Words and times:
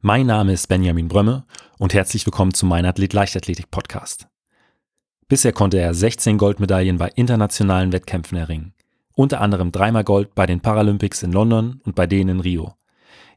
Mein 0.00 0.26
Name 0.26 0.52
ist 0.52 0.68
Benjamin 0.68 1.08
Brömme 1.08 1.44
und 1.76 1.92
herzlich 1.92 2.24
willkommen 2.24 2.54
zu 2.54 2.66
meinem 2.66 2.88
Athlet 2.88 3.12
Leichtathletik 3.14 3.72
Podcast. 3.72 4.28
Bisher 5.26 5.52
konnte 5.52 5.78
er 5.78 5.92
16 5.92 6.38
Goldmedaillen 6.38 6.98
bei 6.98 7.08
internationalen 7.16 7.92
Wettkämpfen 7.92 8.38
erringen. 8.38 8.74
Unter 9.14 9.40
anderem 9.40 9.72
dreimal 9.72 10.04
Gold 10.04 10.36
bei 10.36 10.46
den 10.46 10.60
Paralympics 10.60 11.24
in 11.24 11.32
London 11.32 11.80
und 11.84 11.96
bei 11.96 12.06
denen 12.06 12.36
in 12.36 12.40
Rio. 12.40 12.76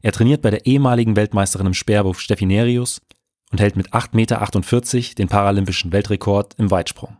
Er 0.02 0.12
trainiert 0.12 0.40
bei 0.40 0.50
der 0.50 0.64
ehemaligen 0.64 1.16
Weltmeisterin 1.16 1.66
im 1.66 1.74
Speerwurf 1.74 2.20
Steffi 2.20 2.46
Nerius 2.46 3.02
und 3.50 3.60
hält 3.60 3.74
mit 3.74 3.92
8,48 3.92 4.14
Meter 4.14 5.14
den 5.16 5.26
paralympischen 5.26 5.90
Weltrekord 5.90 6.54
im 6.58 6.70
Weitsprung. 6.70 7.16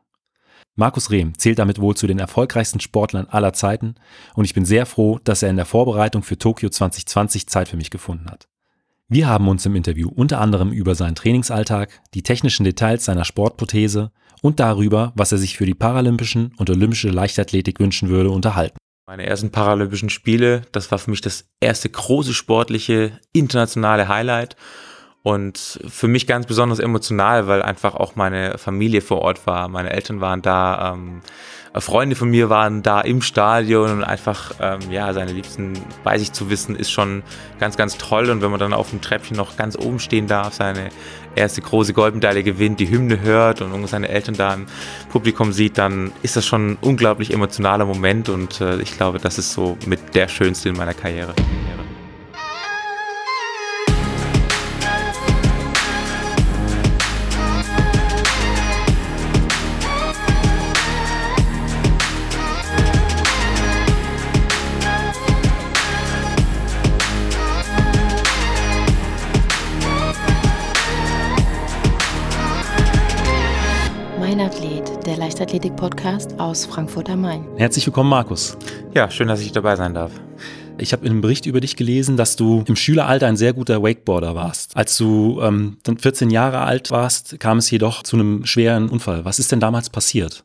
Markus 0.76 1.10
Rehm 1.10 1.36
zählt 1.36 1.58
damit 1.58 1.80
wohl 1.80 1.96
zu 1.96 2.06
den 2.06 2.20
erfolgreichsten 2.20 2.78
Sportlern 2.78 3.26
aller 3.26 3.54
Zeiten 3.54 3.96
und 4.34 4.44
ich 4.44 4.54
bin 4.54 4.64
sehr 4.64 4.86
froh, 4.86 5.18
dass 5.24 5.42
er 5.42 5.50
in 5.50 5.56
der 5.56 5.66
Vorbereitung 5.66 6.22
für 6.22 6.38
Tokio 6.38 6.68
2020 6.68 7.48
Zeit 7.48 7.68
für 7.68 7.76
mich 7.76 7.90
gefunden 7.90 8.30
hat. 8.30 8.46
Wir 9.12 9.28
haben 9.28 9.46
uns 9.48 9.66
im 9.66 9.76
Interview 9.76 10.08
unter 10.08 10.40
anderem 10.40 10.72
über 10.72 10.94
seinen 10.94 11.14
Trainingsalltag, 11.14 12.00
die 12.14 12.22
technischen 12.22 12.64
Details 12.64 13.04
seiner 13.04 13.26
Sportprothese 13.26 14.10
und 14.40 14.58
darüber, 14.58 15.12
was 15.16 15.32
er 15.32 15.36
sich 15.36 15.58
für 15.58 15.66
die 15.66 15.74
Paralympischen 15.74 16.54
und 16.56 16.70
Olympische 16.70 17.10
Leichtathletik 17.10 17.78
wünschen 17.78 18.08
würde, 18.08 18.30
unterhalten. 18.30 18.78
Meine 19.06 19.26
ersten 19.26 19.50
Paralympischen 19.50 20.08
Spiele, 20.08 20.62
das 20.72 20.90
war 20.90 20.98
für 20.98 21.10
mich 21.10 21.20
das 21.20 21.44
erste 21.60 21.90
große 21.90 22.32
sportliche 22.32 23.20
internationale 23.34 24.08
Highlight 24.08 24.56
und 25.22 25.80
für 25.86 26.08
mich 26.08 26.26
ganz 26.26 26.46
besonders 26.46 26.80
emotional, 26.80 27.46
weil 27.46 27.62
einfach 27.62 27.94
auch 27.94 28.16
meine 28.16 28.58
Familie 28.58 29.00
vor 29.02 29.20
Ort 29.22 29.46
war. 29.46 29.68
Meine 29.68 29.90
Eltern 29.90 30.20
waren 30.20 30.42
da. 30.42 30.94
Ähm, 30.94 31.20
Freunde 31.80 32.16
von 32.16 32.28
mir 32.28 32.50
waren 32.50 32.82
da 32.82 33.00
im 33.00 33.22
Stadion 33.22 33.90
und 33.90 34.04
einfach, 34.04 34.52
ähm, 34.60 34.80
ja, 34.90 35.12
seine 35.14 35.32
Liebsten 35.32 35.72
bei 36.04 36.18
sich 36.18 36.32
zu 36.32 36.50
wissen, 36.50 36.76
ist 36.76 36.90
schon 36.90 37.22
ganz, 37.60 37.78
ganz 37.78 37.96
toll. 37.96 38.28
Und 38.28 38.42
wenn 38.42 38.50
man 38.50 38.60
dann 38.60 38.74
auf 38.74 38.90
dem 38.90 39.00
Treppchen 39.00 39.38
noch 39.38 39.56
ganz 39.56 39.76
oben 39.78 39.98
stehen 39.98 40.26
darf, 40.26 40.52
seine 40.52 40.90
erste 41.34 41.62
große 41.62 41.94
Goldmedaille 41.94 42.42
gewinnt, 42.42 42.78
die 42.78 42.90
Hymne 42.90 43.22
hört 43.22 43.62
und 43.62 43.86
seine 43.86 44.10
Eltern 44.10 44.34
da 44.34 44.52
im 44.52 44.66
Publikum 45.10 45.52
sieht, 45.52 45.78
dann 45.78 46.12
ist 46.22 46.36
das 46.36 46.44
schon 46.44 46.72
ein 46.72 46.78
unglaublich 46.82 47.32
emotionaler 47.32 47.86
Moment 47.86 48.28
und 48.28 48.60
äh, 48.60 48.76
ich 48.82 48.94
glaube, 48.96 49.18
das 49.18 49.38
ist 49.38 49.52
so 49.54 49.78
mit 49.86 50.14
der 50.14 50.28
schönste 50.28 50.68
in 50.68 50.76
meiner 50.76 50.94
Karriere. 50.94 51.32
Leichtathletik-Podcast 75.62 76.40
aus 76.40 76.66
Frankfurt 76.66 77.08
am 77.08 77.20
Main. 77.20 77.46
Herzlich 77.56 77.86
willkommen, 77.86 78.10
Markus. 78.10 78.56
Ja, 78.94 79.10
schön, 79.10 79.28
dass 79.28 79.40
ich 79.40 79.52
dabei 79.52 79.76
sein 79.76 79.94
darf. 79.94 80.10
Ich 80.76 80.92
habe 80.92 81.04
in 81.04 81.12
einem 81.12 81.20
Bericht 81.20 81.46
über 81.46 81.60
dich 81.60 81.76
gelesen, 81.76 82.16
dass 82.16 82.34
du 82.34 82.64
im 82.66 82.74
Schüleralter 82.74 83.28
ein 83.28 83.36
sehr 83.36 83.52
guter 83.52 83.80
Wakeboarder 83.80 84.34
warst. 84.34 84.76
Als 84.76 84.96
du 84.96 85.40
ähm, 85.40 85.78
dann 85.84 85.98
14 85.98 86.30
Jahre 86.30 86.60
alt 86.62 86.90
warst, 86.90 87.38
kam 87.38 87.58
es 87.58 87.70
jedoch 87.70 88.02
zu 88.02 88.16
einem 88.16 88.44
schweren 88.44 88.88
Unfall. 88.88 89.24
Was 89.24 89.38
ist 89.38 89.52
denn 89.52 89.60
damals 89.60 89.88
passiert? 89.88 90.44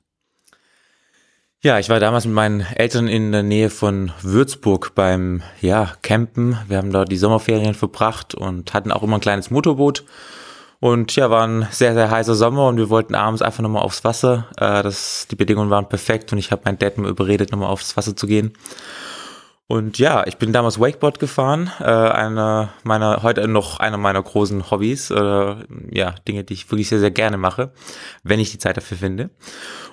Ja, 1.64 1.80
ich 1.80 1.90
war 1.90 2.00
damals 2.00 2.26
mit 2.26 2.36
meinen 2.36 2.62
Eltern 2.62 3.08
in 3.08 3.32
der 3.32 3.42
Nähe 3.42 3.72
von 3.72 4.12
Würzburg 4.22 4.94
beim 4.94 5.42
ja, 5.62 5.94
Campen. 6.04 6.58
Wir 6.68 6.78
haben 6.78 6.92
dort 6.92 7.12
die 7.12 7.18
Sommerferien 7.18 7.74
verbracht 7.74 8.36
und 8.36 8.76
hatten 8.76 8.92
auch 8.92 9.02
immer 9.02 9.18
ein 9.18 9.22
kleines 9.22 9.50
Motorboot 9.50 10.04
und 10.80 11.16
ja, 11.16 11.30
war 11.30 11.48
ein 11.48 11.68
sehr, 11.72 11.94
sehr 11.94 12.12
heißer 12.12 12.36
Sommer 12.36 12.68
und 12.68 12.78
wir 12.78 12.90
wollten 12.90 13.16
abends 13.16 13.42
einfach 13.42 13.64
nochmal 13.64 13.84
aufs 13.84 14.04
Wasser. 14.04 14.48
Äh, 14.58 14.84
das, 14.84 15.28
die 15.30 15.36
Bedingungen 15.36 15.70
waren 15.70 15.90
perfekt 15.90 16.32
und 16.32 16.38
ich 16.38 16.52
habe 16.52 16.64
meinen 16.66 16.78
Dad 16.78 16.98
mal 16.98 17.10
überredet, 17.10 17.52
nochmal 17.52 17.70
aufs 17.70 17.98
Wasser 17.98 18.16
zu 18.16 18.28
gehen. 18.28 18.54
Und 19.70 20.00
ja, 20.00 20.26
ich 20.26 20.38
bin 20.38 20.54
damals 20.54 20.80
Wakeboard 20.80 21.20
gefahren, 21.20 21.70
äh, 21.82 21.84
einer 21.84 22.70
meiner, 22.84 23.22
heute 23.22 23.46
noch 23.50 23.82
einer 23.82 23.98
meiner 23.98 24.24
großen 24.24 24.72
Hobbys, 24.72 25.12
äh, 25.12 25.56
ja, 25.92 26.16
Dinge, 26.26 26.46
die 26.46 26.54
ich 26.54 26.72
wirklich 26.72 26.88
sehr, 26.88 27.00
sehr 27.00 27.12
gerne 27.12 27.36
mache, 27.36 27.74
wenn 28.24 28.40
ich 28.40 28.52
die 28.52 28.60
Zeit 28.60 28.78
dafür 28.78 28.96
finde. 28.96 29.30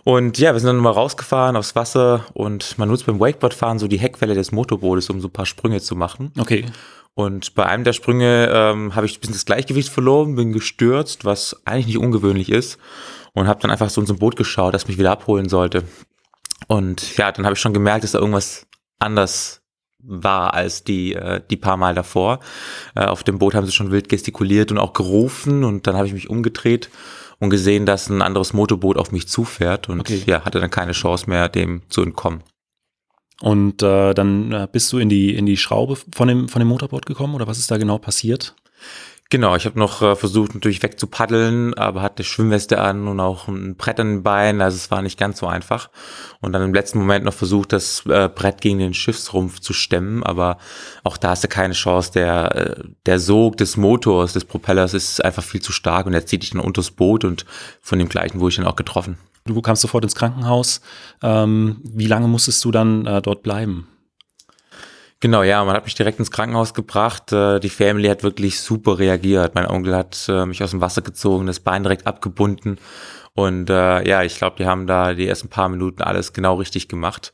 Und 0.05 0.39
ja, 0.39 0.53
wir 0.53 0.61
sind 0.61 0.69
dann 0.69 0.77
nochmal 0.77 0.93
rausgefahren 0.93 1.57
aufs 1.57 1.75
Wasser 1.75 2.25
und 2.35 2.79
man 2.79 2.89
nutzt 2.89 3.07
beim 3.07 3.19
Wakeboardfahren 3.19 3.81
so 3.81 3.89
die 3.89 3.99
Heckwelle 3.99 4.35
des 4.35 4.53
Motorbootes, 4.53 5.11
um 5.11 5.21
so 5.21 5.27
ein 5.27 5.33
paar 5.33 5.47
Sprünge 5.47 5.81
zu 5.81 5.97
machen. 5.97 6.31
Okay. 6.39 6.67
Und 7.15 7.55
bei 7.55 7.65
einem 7.67 7.85
der 7.85 7.93
Sprünge 7.93 8.49
ähm, 8.53 8.95
habe 8.95 9.07
ich 9.07 9.17
ein 9.17 9.21
bisschen 9.21 9.35
das 9.35 9.45
Gleichgewicht 9.45 9.89
verloren, 9.89 10.35
bin 10.35 10.53
gestürzt, 10.53 11.25
was 11.25 11.65
eigentlich 11.65 11.87
nicht 11.87 11.99
ungewöhnlich 11.99 12.51
ist. 12.51 12.79
Und 13.33 13.47
habe 13.47 13.61
dann 13.61 13.71
einfach 13.71 13.91
so 13.91 14.01
in 14.01 14.07
so 14.07 14.15
ein 14.15 14.19
Boot 14.19 14.37
geschaut, 14.37 14.75
das 14.75 14.89
mich 14.89 14.99
wieder 14.99 15.13
abholen 15.13 15.49
sollte. 15.49 15.85
Und 16.67 17.17
ja, 17.17 17.31
dann 17.33 17.45
habe 17.45 17.55
ich 17.55 17.61
schon 17.61 17.75
gemerkt, 17.75 18.05
dass 18.05 18.13
da 18.13 18.19
irgendwas 18.19 18.67
anders 18.99 19.61
war 19.99 20.55
als 20.55 20.85
die, 20.85 21.15
äh, 21.15 21.41
die 21.51 21.57
paar 21.57 21.77
Mal 21.77 21.95
davor. 21.95 22.41
Äh, 22.95 23.07
auf 23.07 23.23
dem 23.23 23.39
Boot 23.39 23.55
haben 23.55 23.67
sie 23.67 23.73
schon 23.73 23.91
wild 23.91 24.09
gestikuliert 24.09 24.71
und 24.71 24.79
auch 24.79 24.93
gerufen. 24.93 25.65
Und 25.65 25.87
dann 25.87 25.97
habe 25.97 26.07
ich 26.07 26.13
mich 26.13 26.31
umgedreht 26.31 26.91
und 27.39 27.51
gesehen, 27.51 27.87
dass 27.87 28.09
ein 28.09 28.23
anderes 28.23 28.53
Motorboot 28.53 28.97
auf 28.97 29.13
mich 29.13 29.29
zufährt. 29.29 29.89
Und 29.89 30.01
okay. 30.01 30.23
ja, 30.27 30.45
hatte 30.45 30.61
dann 30.61 30.71
keine 30.71 30.93
Chance 30.93 31.29
mehr, 31.29 31.49
dem 31.49 31.83
zu 31.89 32.03
entkommen. 32.03 32.43
Und 33.41 33.83
äh, 33.83 34.15
dann 34.15 34.53
äh, 34.53 34.69
bist 34.71 34.93
du 34.93 34.99
in 34.99 35.09
die, 35.09 35.35
in 35.35 35.47
die 35.47 35.57
Schraube 35.57 35.97
von 36.15 36.29
dem, 36.29 36.49
von 36.49 36.61
dem 36.61 36.69
Motorboot 36.69 37.07
gekommen 37.07 37.35
oder 37.35 37.47
was 37.47 37.59
ist 37.59 37.71
da 37.71 37.77
genau 37.77 37.99
passiert? 37.99 38.55
Genau, 39.31 39.57
ich 39.57 39.65
habe 39.65 39.79
noch 39.79 40.01
äh, 40.03 40.15
versucht 40.15 40.55
natürlich 40.55 40.83
wegzupaddeln, 40.83 41.75
aber 41.75 42.03
hatte 42.03 42.23
Schwimmweste 42.23 42.81
an 42.81 43.09
und 43.09 43.19
auch 43.19 43.49
ein 43.49 43.75
Brett 43.75 43.99
an 43.99 44.09
den 44.09 44.23
Beinen, 44.23 44.61
also 44.61 44.77
es 44.77 44.91
war 44.93 45.03
nicht 45.03 45.19
ganz 45.19 45.39
so 45.39 45.47
einfach. 45.47 45.91
Und 46.41 46.53
dann 46.53 46.63
im 46.63 46.75
letzten 46.75 46.99
Moment 46.99 47.25
noch 47.25 47.35
versucht, 47.35 47.73
das 47.73 48.05
äh, 48.07 48.29
Brett 48.33 48.61
gegen 48.61 48.79
den 48.79 48.95
Schiffsrumpf 48.95 49.59
zu 49.61 49.73
stemmen, 49.73 50.23
aber 50.23 50.59
auch 51.03 51.17
da 51.17 51.31
hast 51.31 51.43
du 51.43 51.49
keine 51.49 51.75
Chance. 51.75 52.13
Der, 52.13 52.55
äh, 52.55 52.85
der 53.07 53.19
Sog 53.19 53.57
des 53.57 53.77
Motors, 53.77 54.35
des 54.35 54.45
Propellers 54.45 54.95
ist 54.95 55.25
einfach 55.25 55.43
viel 55.43 55.63
zu 55.63 55.73
stark 55.73 56.07
und 56.07 56.13
er 56.13 56.27
zieht 56.27 56.43
dich 56.43 56.51
dann 56.51 56.61
unters 56.61 56.93
Boot 56.93 57.25
und 57.25 57.45
von 57.81 57.99
dem 57.99 58.09
gleichen 58.09 58.39
wurde 58.39 58.51
ich 58.51 58.57
dann 58.57 58.67
auch 58.67 58.77
getroffen. 58.77 59.19
Du 59.47 59.61
kamst 59.61 59.83
sofort 59.83 60.05
ins 60.05 60.15
Krankenhaus. 60.15 60.81
Ähm, 61.23 61.81
wie 61.85 62.07
lange 62.07 62.29
musstest 62.29 62.65
du 62.65 62.71
dann 62.71 63.07
äh, 63.07 63.21
dort 63.21 63.43
bleiben? 63.43 63.89
Genau, 65.21 65.43
ja, 65.43 65.65
man 65.65 65.77
hat 65.77 65.85
mich 65.85 65.95
direkt 65.95 66.19
ins 66.19 66.31
Krankenhaus 66.31 66.75
gebracht. 66.75 67.33
Äh, 67.33 67.61
die 67.61 67.69
Family 67.69 68.09
hat 68.09 68.23
wirklich 68.23 68.61
super 68.61 68.99
reagiert. 68.99 69.55
Mein 69.55 69.67
Onkel 69.67 69.95
hat 69.95 70.27
äh, 70.29 70.47
mich 70.47 70.63
aus 70.63 70.71
dem 70.71 70.81
Wasser 70.81 71.03
gezogen, 71.03 71.47
das 71.47 71.61
Bein 71.61 71.83
direkt 71.83 72.07
abgebunden. 72.07 72.79
Und 73.35 73.69
äh, 73.69 74.09
ja, 74.09 74.23
ich 74.23 74.37
glaube, 74.37 74.57
die 74.59 74.67
haben 74.67 74.87
da 74.87 75.13
die 75.13 75.27
ersten 75.27 75.49
paar 75.49 75.69
Minuten 75.69 76.03
alles 76.03 76.33
genau 76.33 76.55
richtig 76.55 76.89
gemacht. 76.89 77.33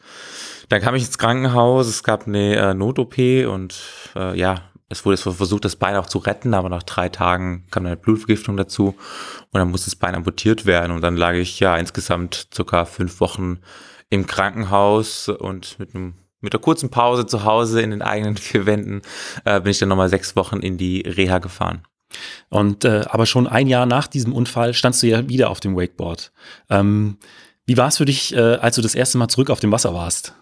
Dann 0.68 0.80
kam 0.80 0.94
ich 0.94 1.04
ins 1.04 1.18
Krankenhaus, 1.18 1.86
es 1.88 2.02
gab 2.02 2.26
eine 2.26 2.56
äh, 2.56 2.74
Not-OP 2.74 3.18
und 3.48 3.78
äh, 4.16 4.38
ja, 4.38 4.69
es 4.90 5.06
wurde 5.06 5.16
versucht, 5.16 5.64
das 5.64 5.76
Bein 5.76 5.94
auch 5.96 6.06
zu 6.06 6.18
retten, 6.18 6.52
aber 6.52 6.68
nach 6.68 6.82
drei 6.82 7.08
Tagen 7.08 7.64
kam 7.70 7.86
eine 7.86 7.96
Blutvergiftung 7.96 8.56
dazu 8.56 8.88
und 8.88 9.58
dann 9.58 9.70
musste 9.70 9.88
das 9.88 9.96
Bein 9.96 10.16
amputiert 10.16 10.66
werden. 10.66 10.90
Und 10.90 11.00
dann 11.00 11.16
lag 11.16 11.34
ich 11.34 11.60
ja 11.60 11.76
insgesamt 11.76 12.48
circa 12.52 12.84
fünf 12.84 13.20
Wochen 13.20 13.60
im 14.10 14.26
Krankenhaus 14.26 15.28
und 15.28 15.78
mit 15.78 15.94
einem 15.94 16.14
mit 16.42 16.54
einer 16.54 16.62
kurzen 16.62 16.88
Pause 16.88 17.26
zu 17.26 17.44
Hause 17.44 17.82
in 17.82 17.90
den 17.90 18.02
eigenen 18.02 18.36
vier 18.38 18.66
Wänden 18.66 19.02
äh, 19.44 19.60
bin 19.60 19.70
ich 19.70 19.78
dann 19.78 19.90
nochmal 19.90 20.08
sechs 20.08 20.34
Wochen 20.36 20.58
in 20.58 20.76
die 20.76 21.02
Reha 21.02 21.38
gefahren. 21.38 21.82
Und 22.48 22.84
äh, 22.84 23.04
aber 23.08 23.26
schon 23.26 23.46
ein 23.46 23.68
Jahr 23.68 23.86
nach 23.86 24.08
diesem 24.08 24.32
Unfall 24.32 24.74
standst 24.74 25.02
du 25.02 25.06
ja 25.06 25.28
wieder 25.28 25.50
auf 25.50 25.60
dem 25.60 25.76
Wakeboard. 25.76 26.32
Ähm, 26.68 27.18
wie 27.64 27.76
war 27.76 27.88
es 27.88 27.98
für 27.98 28.06
dich, 28.06 28.34
äh, 28.34 28.56
als 28.56 28.74
du 28.74 28.82
das 28.82 28.96
erste 28.96 29.18
Mal 29.18 29.28
zurück 29.28 29.50
auf 29.50 29.60
dem 29.60 29.70
Wasser 29.70 29.94
warst? 29.94 30.34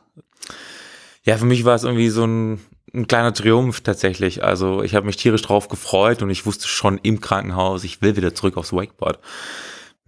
Ja, 1.25 1.37
für 1.37 1.44
mich 1.44 1.66
war 1.66 1.75
es 1.75 1.84
irgendwie 1.84 2.08
so 2.08 2.25
ein 2.25 2.60
ein 2.94 3.06
kleiner 3.06 3.32
Triumph 3.32 3.81
tatsächlich. 3.81 4.43
Also 4.43 4.82
ich 4.82 4.94
habe 4.94 5.06
mich 5.06 5.16
tierisch 5.16 5.43
drauf 5.43 5.69
gefreut 5.69 6.22
und 6.22 6.31
ich 6.31 6.47
wusste 6.47 6.69
schon 6.69 6.99
im 7.02 7.20
Krankenhaus, 7.20 7.85
ich 7.85 8.02
will 8.02 8.17
wieder 8.17 8.35
zurück 8.35 8.56
aufs 8.56 8.73
Wakeboard. 8.73 9.19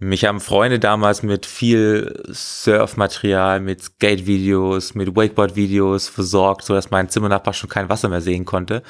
Mich 0.03 0.25
haben 0.25 0.39
Freunde 0.39 0.79
damals 0.79 1.21
mit 1.21 1.45
viel 1.45 2.23
Surfmaterial, 2.27 3.59
mit 3.59 3.83
Skate-Videos, 3.83 4.95
mit 4.95 5.15
Wakeboard-Videos 5.15 6.07
versorgt, 6.07 6.63
so 6.65 6.73
dass 6.73 6.89
mein 6.89 7.09
Zimmernachbar 7.09 7.53
schon 7.53 7.69
kein 7.69 7.87
Wasser 7.87 8.09
mehr 8.09 8.21
sehen 8.21 8.43
konnte. 8.43 8.81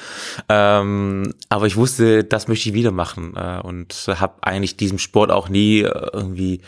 Ähm, 0.48 1.34
aber 1.50 1.66
ich 1.66 1.76
wusste, 1.76 2.24
das 2.24 2.48
möchte 2.48 2.70
ich 2.70 2.74
wieder 2.74 2.92
machen 2.92 3.34
äh, 3.36 3.60
und 3.62 4.06
habe 4.08 4.36
eigentlich 4.40 4.78
diesem 4.78 4.98
Sport 4.98 5.30
auch 5.30 5.50
nie 5.50 5.80
äh, 5.80 6.08
irgendwie 6.14 6.62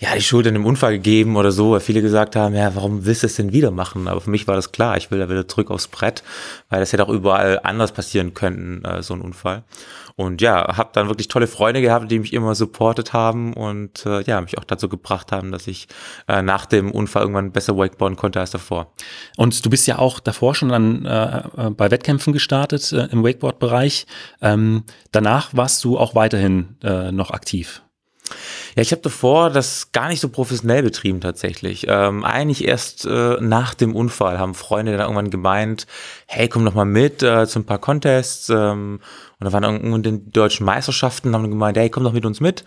ja, 0.00 0.14
die 0.14 0.22
Schuld 0.22 0.46
in 0.46 0.54
dem 0.54 0.66
Unfall 0.66 0.92
gegeben 0.92 1.36
oder 1.36 1.52
so, 1.52 1.72
weil 1.72 1.80
viele 1.80 2.02
gesagt 2.02 2.36
haben, 2.36 2.54
ja, 2.54 2.74
warum 2.74 3.04
willst 3.04 3.22
du 3.22 3.26
es 3.26 3.36
denn 3.36 3.52
wieder 3.52 3.70
machen? 3.70 4.08
Aber 4.08 4.20
für 4.20 4.30
mich 4.30 4.46
war 4.48 4.56
das 4.56 4.72
klar, 4.72 4.96
ich 4.96 5.10
will 5.10 5.18
da 5.18 5.28
wieder 5.28 5.46
zurück 5.48 5.70
aufs 5.70 5.88
Brett, 5.88 6.22
weil 6.68 6.80
das 6.80 6.92
hätte 6.92 7.04
auch 7.04 7.12
überall 7.12 7.60
anders 7.62 7.92
passieren 7.92 8.34
können, 8.34 8.84
äh, 8.84 9.02
so 9.02 9.14
ein 9.14 9.20
Unfall. 9.20 9.64
Und 10.16 10.40
ja, 10.40 10.76
habe 10.76 10.90
dann 10.92 11.08
wirklich 11.08 11.26
tolle 11.26 11.48
Freunde 11.48 11.80
gehabt, 11.80 12.10
die 12.10 12.20
mich 12.20 12.32
immer 12.32 12.54
supportet 12.54 13.12
haben 13.12 13.52
und 13.52 14.06
äh, 14.06 14.22
ja, 14.22 14.40
mich 14.40 14.58
auch 14.58 14.64
dazu 14.64 14.88
gebracht 14.88 15.32
haben, 15.32 15.50
dass 15.50 15.66
ich 15.66 15.88
äh, 16.28 16.40
nach 16.40 16.66
dem 16.66 16.92
Unfall 16.92 17.22
irgendwann 17.22 17.50
besser 17.50 17.76
wakeboarden 17.76 18.16
konnte 18.16 18.38
als 18.38 18.52
davor. 18.52 18.92
Und 19.36 19.64
du 19.64 19.70
bist 19.70 19.88
ja 19.88 19.98
auch 19.98 20.20
davor 20.20 20.54
schon 20.54 20.68
dann 20.68 21.04
äh, 21.04 21.38
äh 21.56 21.70
bei 21.70 21.90
Wettkämpfen 21.90 22.32
gestartet 22.32 22.92
äh, 22.92 23.06
im 23.10 23.24
Wakeboard-Bereich. 23.24 24.06
Ähm, 24.40 24.84
danach 25.10 25.50
warst 25.52 25.82
du 25.82 25.98
auch 25.98 26.14
weiterhin 26.14 26.76
äh, 26.82 27.10
noch 27.10 27.32
aktiv. 27.32 27.83
Ja, 28.74 28.82
ich 28.82 28.90
habe 28.90 29.02
davor 29.02 29.50
das 29.50 29.92
gar 29.92 30.08
nicht 30.08 30.20
so 30.20 30.28
professionell 30.28 30.82
betrieben 30.82 31.20
tatsächlich. 31.20 31.86
Ähm, 31.88 32.24
eigentlich 32.24 32.64
erst 32.66 33.04
äh, 33.04 33.36
nach 33.40 33.74
dem 33.74 33.94
Unfall 33.94 34.38
haben 34.38 34.54
Freunde 34.54 34.92
dann 34.92 35.02
irgendwann 35.02 35.30
gemeint, 35.30 35.86
hey, 36.26 36.48
komm 36.48 36.64
doch 36.64 36.74
mal 36.74 36.84
mit 36.84 37.22
äh, 37.22 37.46
zu 37.46 37.58
ein 37.58 37.66
paar 37.66 37.78
Contests. 37.78 38.48
Ähm, 38.48 39.00
und 39.38 39.44
da 39.44 39.52
waren 39.52 39.64
irgendwann 39.64 40.02
die 40.02 40.30
deutschen 40.30 40.64
Meisterschaften, 40.64 41.34
haben 41.34 41.50
gemeint, 41.50 41.76
hey, 41.76 41.90
komm 41.90 42.04
doch 42.04 42.12
mit 42.12 42.24
uns 42.24 42.40
mit. 42.40 42.64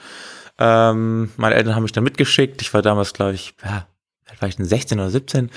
Ähm, 0.60 1.32
meine 1.38 1.56
Eltern 1.56 1.76
haben 1.76 1.84
mich 1.84 1.92
dann 1.92 2.04
mitgeschickt. 2.04 2.62
Ich 2.62 2.74
war 2.74 2.82
damals, 2.82 3.14
glaube 3.14 3.34
ich, 3.34 3.56
ja, 3.64 3.88
denn 4.42 4.66
16 4.66 5.00
oder 5.00 5.10
17 5.10 5.50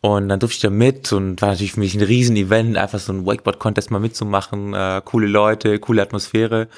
und 0.00 0.28
dann 0.28 0.40
durfte 0.40 0.56
ich 0.56 0.60
da 0.60 0.70
mit 0.70 1.12
und 1.12 1.40
war 1.40 1.50
natürlich 1.50 1.72
für 1.72 1.80
mich 1.80 1.94
ein 1.94 2.02
Riesen-Event, 2.02 2.76
einfach 2.76 2.98
so 2.98 3.12
ein 3.12 3.24
Wakeboard-Contest 3.24 3.90
mal 3.90 4.00
mitzumachen, 4.00 4.74
äh, 4.74 5.00
coole 5.04 5.28
Leute, 5.28 5.78
coole 5.78 6.02
Atmosphäre 6.02 6.68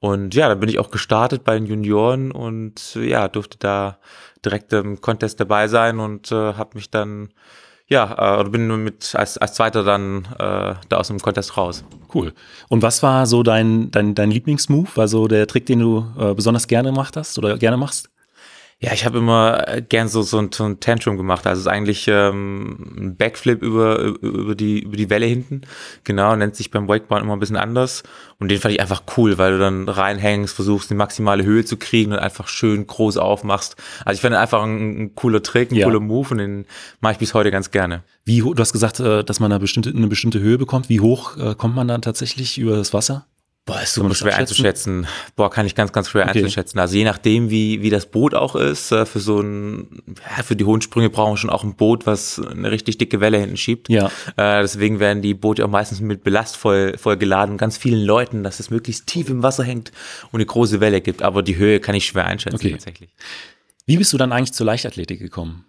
und 0.00 0.34
ja, 0.34 0.48
dann 0.48 0.60
bin 0.60 0.68
ich 0.68 0.78
auch 0.78 0.90
gestartet 0.90 1.44
bei 1.44 1.54
den 1.54 1.66
Junioren 1.66 2.30
und 2.30 2.94
ja, 2.96 3.28
durfte 3.28 3.58
da 3.58 3.98
direkt 4.44 4.72
im 4.72 5.00
Contest 5.00 5.40
dabei 5.40 5.68
sein 5.68 5.98
und 5.98 6.30
äh, 6.32 6.54
habe 6.54 6.70
mich 6.74 6.90
dann 6.90 7.30
ja, 7.88 8.40
äh, 8.40 8.44
bin 8.44 8.66
mit 8.82 9.14
als, 9.14 9.38
als 9.38 9.54
Zweiter 9.54 9.84
dann 9.84 10.24
äh, 10.38 10.74
da 10.88 10.96
aus 10.96 11.08
dem 11.08 11.20
Contest 11.20 11.56
raus. 11.56 11.84
Cool. 12.12 12.32
Und 12.68 12.82
was 12.82 13.02
war 13.02 13.26
so 13.26 13.42
dein, 13.42 13.90
dein, 13.92 14.14
dein 14.14 14.30
Lieblingsmove, 14.30 15.00
also 15.00 15.28
der 15.28 15.46
Trick, 15.46 15.66
den 15.66 15.78
du 15.78 16.04
äh, 16.18 16.34
besonders 16.34 16.66
gerne 16.66 16.90
gemacht 16.90 17.16
hast 17.16 17.38
oder 17.38 17.56
gerne 17.58 17.76
machst? 17.76 18.10
Ja, 18.78 18.92
ich 18.92 19.06
habe 19.06 19.16
immer 19.16 19.66
äh, 19.68 19.80
gern 19.80 20.06
so, 20.06 20.20
so, 20.20 20.36
ein, 20.38 20.50
so 20.52 20.64
ein 20.64 20.80
Tantrum 20.80 21.16
gemacht. 21.16 21.46
Also 21.46 21.60
es 21.60 21.66
ist 21.66 21.72
eigentlich 21.72 22.08
ähm, 22.08 22.76
ein 22.98 23.16
Backflip 23.16 23.62
über, 23.62 23.98
über, 24.00 24.54
die, 24.54 24.80
über 24.80 24.98
die 24.98 25.08
Welle 25.08 25.24
hinten. 25.24 25.62
Genau, 26.04 26.36
nennt 26.36 26.56
sich 26.56 26.70
beim 26.70 26.86
Wakeboard 26.86 27.22
immer 27.22 27.32
ein 27.32 27.38
bisschen 27.38 27.56
anders. 27.56 28.02
Und 28.38 28.50
den 28.50 28.60
fand 28.60 28.74
ich 28.74 28.80
einfach 28.82 29.02
cool, 29.16 29.38
weil 29.38 29.52
du 29.52 29.58
dann 29.58 29.88
reinhängst, 29.88 30.54
versuchst 30.54 30.90
die 30.90 30.94
maximale 30.94 31.42
Höhe 31.42 31.64
zu 31.64 31.78
kriegen 31.78 32.12
und 32.12 32.18
einfach 32.18 32.48
schön 32.48 32.86
groß 32.86 33.16
aufmachst. 33.16 33.76
Also 34.04 34.16
ich 34.16 34.20
finde 34.20 34.38
einfach 34.38 34.62
ein, 34.62 35.04
ein, 35.04 35.14
cooler 35.14 35.42
Trick, 35.42 35.72
ein 35.72 35.76
ja. 35.76 35.86
cooler 35.86 36.00
Move 36.00 36.32
und 36.32 36.38
den 36.38 36.66
mache 37.00 37.14
ich 37.14 37.18
bis 37.18 37.32
heute 37.32 37.50
ganz 37.50 37.70
gerne. 37.70 38.02
Wie, 38.26 38.40
du 38.40 38.58
hast 38.58 38.74
gesagt, 38.74 39.00
äh, 39.00 39.24
dass 39.24 39.40
man 39.40 39.52
eine 39.52 39.58
bestimmte, 39.58 39.88
eine 39.88 40.06
bestimmte 40.06 40.40
Höhe 40.40 40.58
bekommt. 40.58 40.90
Wie 40.90 41.00
hoch 41.00 41.38
äh, 41.38 41.54
kommt 41.54 41.74
man 41.74 41.88
dann 41.88 42.02
tatsächlich 42.02 42.58
über 42.58 42.76
das 42.76 42.92
Wasser? 42.92 43.24
Boah, 43.66 43.82
ist 43.82 43.94
super 43.94 44.14
schwer 44.14 44.36
einzuschätzen. 44.36 45.08
Boah, 45.34 45.50
kann 45.50 45.66
ich 45.66 45.74
ganz, 45.74 45.90
ganz 45.90 46.08
schwer 46.08 46.28
okay. 46.28 46.38
einzuschätzen. 46.38 46.78
Also 46.78 46.96
je 46.96 47.02
nachdem, 47.02 47.50
wie, 47.50 47.82
wie 47.82 47.90
das 47.90 48.06
Boot 48.06 48.32
auch 48.32 48.54
ist, 48.54 48.92
äh, 48.92 49.04
für 49.04 49.18
so 49.18 49.40
ein, 49.40 50.04
ja, 50.06 50.44
für 50.44 50.54
die 50.54 50.64
hohen 50.64 50.82
Sprünge 50.82 51.10
brauchen 51.10 51.32
wir 51.32 51.36
schon 51.36 51.50
auch 51.50 51.64
ein 51.64 51.74
Boot, 51.74 52.06
was 52.06 52.40
eine 52.40 52.70
richtig 52.70 52.98
dicke 52.98 53.20
Welle 53.20 53.38
hinten 53.38 53.56
schiebt. 53.56 53.88
Ja. 53.88 54.06
Äh, 54.36 54.62
deswegen 54.62 55.00
werden 55.00 55.20
die 55.20 55.34
Boote 55.34 55.64
auch 55.64 55.68
meistens 55.68 56.00
mit 56.00 56.22
Belast 56.22 56.56
voll, 56.56 56.96
voll 56.96 57.16
geladen, 57.16 57.58
ganz 57.58 57.76
vielen 57.76 58.04
Leuten, 58.04 58.44
dass 58.44 58.60
es 58.60 58.70
möglichst 58.70 59.08
tief 59.08 59.28
im 59.28 59.42
Wasser 59.42 59.64
hängt 59.64 59.90
und 60.30 60.36
eine 60.36 60.46
große 60.46 60.78
Welle 60.78 61.00
gibt. 61.00 61.22
Aber 61.22 61.42
die 61.42 61.56
Höhe 61.56 61.80
kann 61.80 61.96
ich 61.96 62.06
schwer 62.06 62.26
einschätzen 62.26 62.54
okay. 62.54 62.70
tatsächlich. 62.70 63.10
Wie 63.84 63.96
bist 63.96 64.12
du 64.12 64.16
dann 64.16 64.30
eigentlich 64.30 64.52
zur 64.52 64.66
Leichtathletik 64.66 65.18
gekommen? 65.18 65.64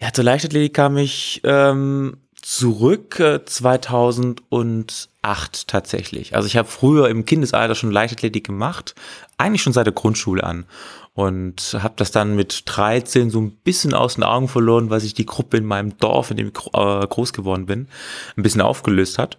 Ja, 0.00 0.12
zur 0.12 0.22
Leichtathletik 0.22 0.74
kam 0.74 0.96
ich 0.98 1.40
ähm, 1.42 2.18
zurück 2.48 3.20
äh, 3.20 3.44
2008 3.44 5.68
tatsächlich. 5.68 6.34
Also 6.34 6.46
ich 6.46 6.56
habe 6.56 6.66
früher 6.66 7.10
im 7.10 7.26
Kindesalter 7.26 7.74
schon 7.74 7.90
Leichtathletik 7.90 8.46
gemacht, 8.46 8.94
eigentlich 9.36 9.60
schon 9.60 9.74
seit 9.74 9.84
der 9.84 9.92
Grundschule 9.92 10.42
an 10.42 10.64
und 11.12 11.76
habe 11.78 11.92
das 11.96 12.10
dann 12.10 12.36
mit 12.36 12.62
13 12.64 13.28
so 13.28 13.38
ein 13.38 13.50
bisschen 13.50 13.92
aus 13.92 14.14
den 14.14 14.24
Augen 14.24 14.48
verloren, 14.48 14.88
weil 14.88 15.00
sich 15.00 15.12
die 15.12 15.26
Gruppe 15.26 15.58
in 15.58 15.66
meinem 15.66 15.98
Dorf, 15.98 16.30
in 16.30 16.38
dem 16.38 16.48
ich 16.48 16.54
äh, 16.72 17.06
groß 17.06 17.34
geworden 17.34 17.66
bin, 17.66 17.86
ein 18.38 18.42
bisschen 18.42 18.62
aufgelöst 18.62 19.18
hat 19.18 19.36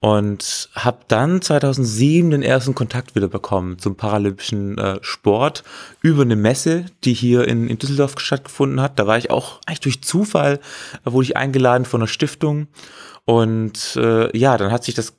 und 0.00 0.70
habe 0.74 1.00
dann 1.08 1.42
2007 1.42 2.30
den 2.30 2.42
ersten 2.42 2.74
Kontakt 2.74 3.14
wieder 3.14 3.28
bekommen 3.28 3.78
zum 3.78 3.96
paralympischen 3.96 4.78
äh, 4.78 4.98
Sport 5.02 5.62
über 6.00 6.22
eine 6.22 6.36
Messe, 6.36 6.86
die 7.04 7.12
hier 7.12 7.46
in, 7.46 7.68
in 7.68 7.78
Düsseldorf 7.78 8.18
stattgefunden 8.18 8.80
hat. 8.80 8.98
Da 8.98 9.06
war 9.06 9.18
ich 9.18 9.30
auch 9.30 9.60
eigentlich 9.66 9.80
durch 9.80 10.02
Zufall, 10.02 10.58
äh, 11.04 11.12
wurde 11.12 11.26
ich 11.26 11.36
eingeladen 11.36 11.84
von 11.84 12.00
einer 12.00 12.08
Stiftung 12.08 12.68
und 13.26 13.96
äh, 13.96 14.36
ja, 14.36 14.56
dann 14.56 14.72
hat 14.72 14.84
sich 14.84 14.94
das 14.94 15.14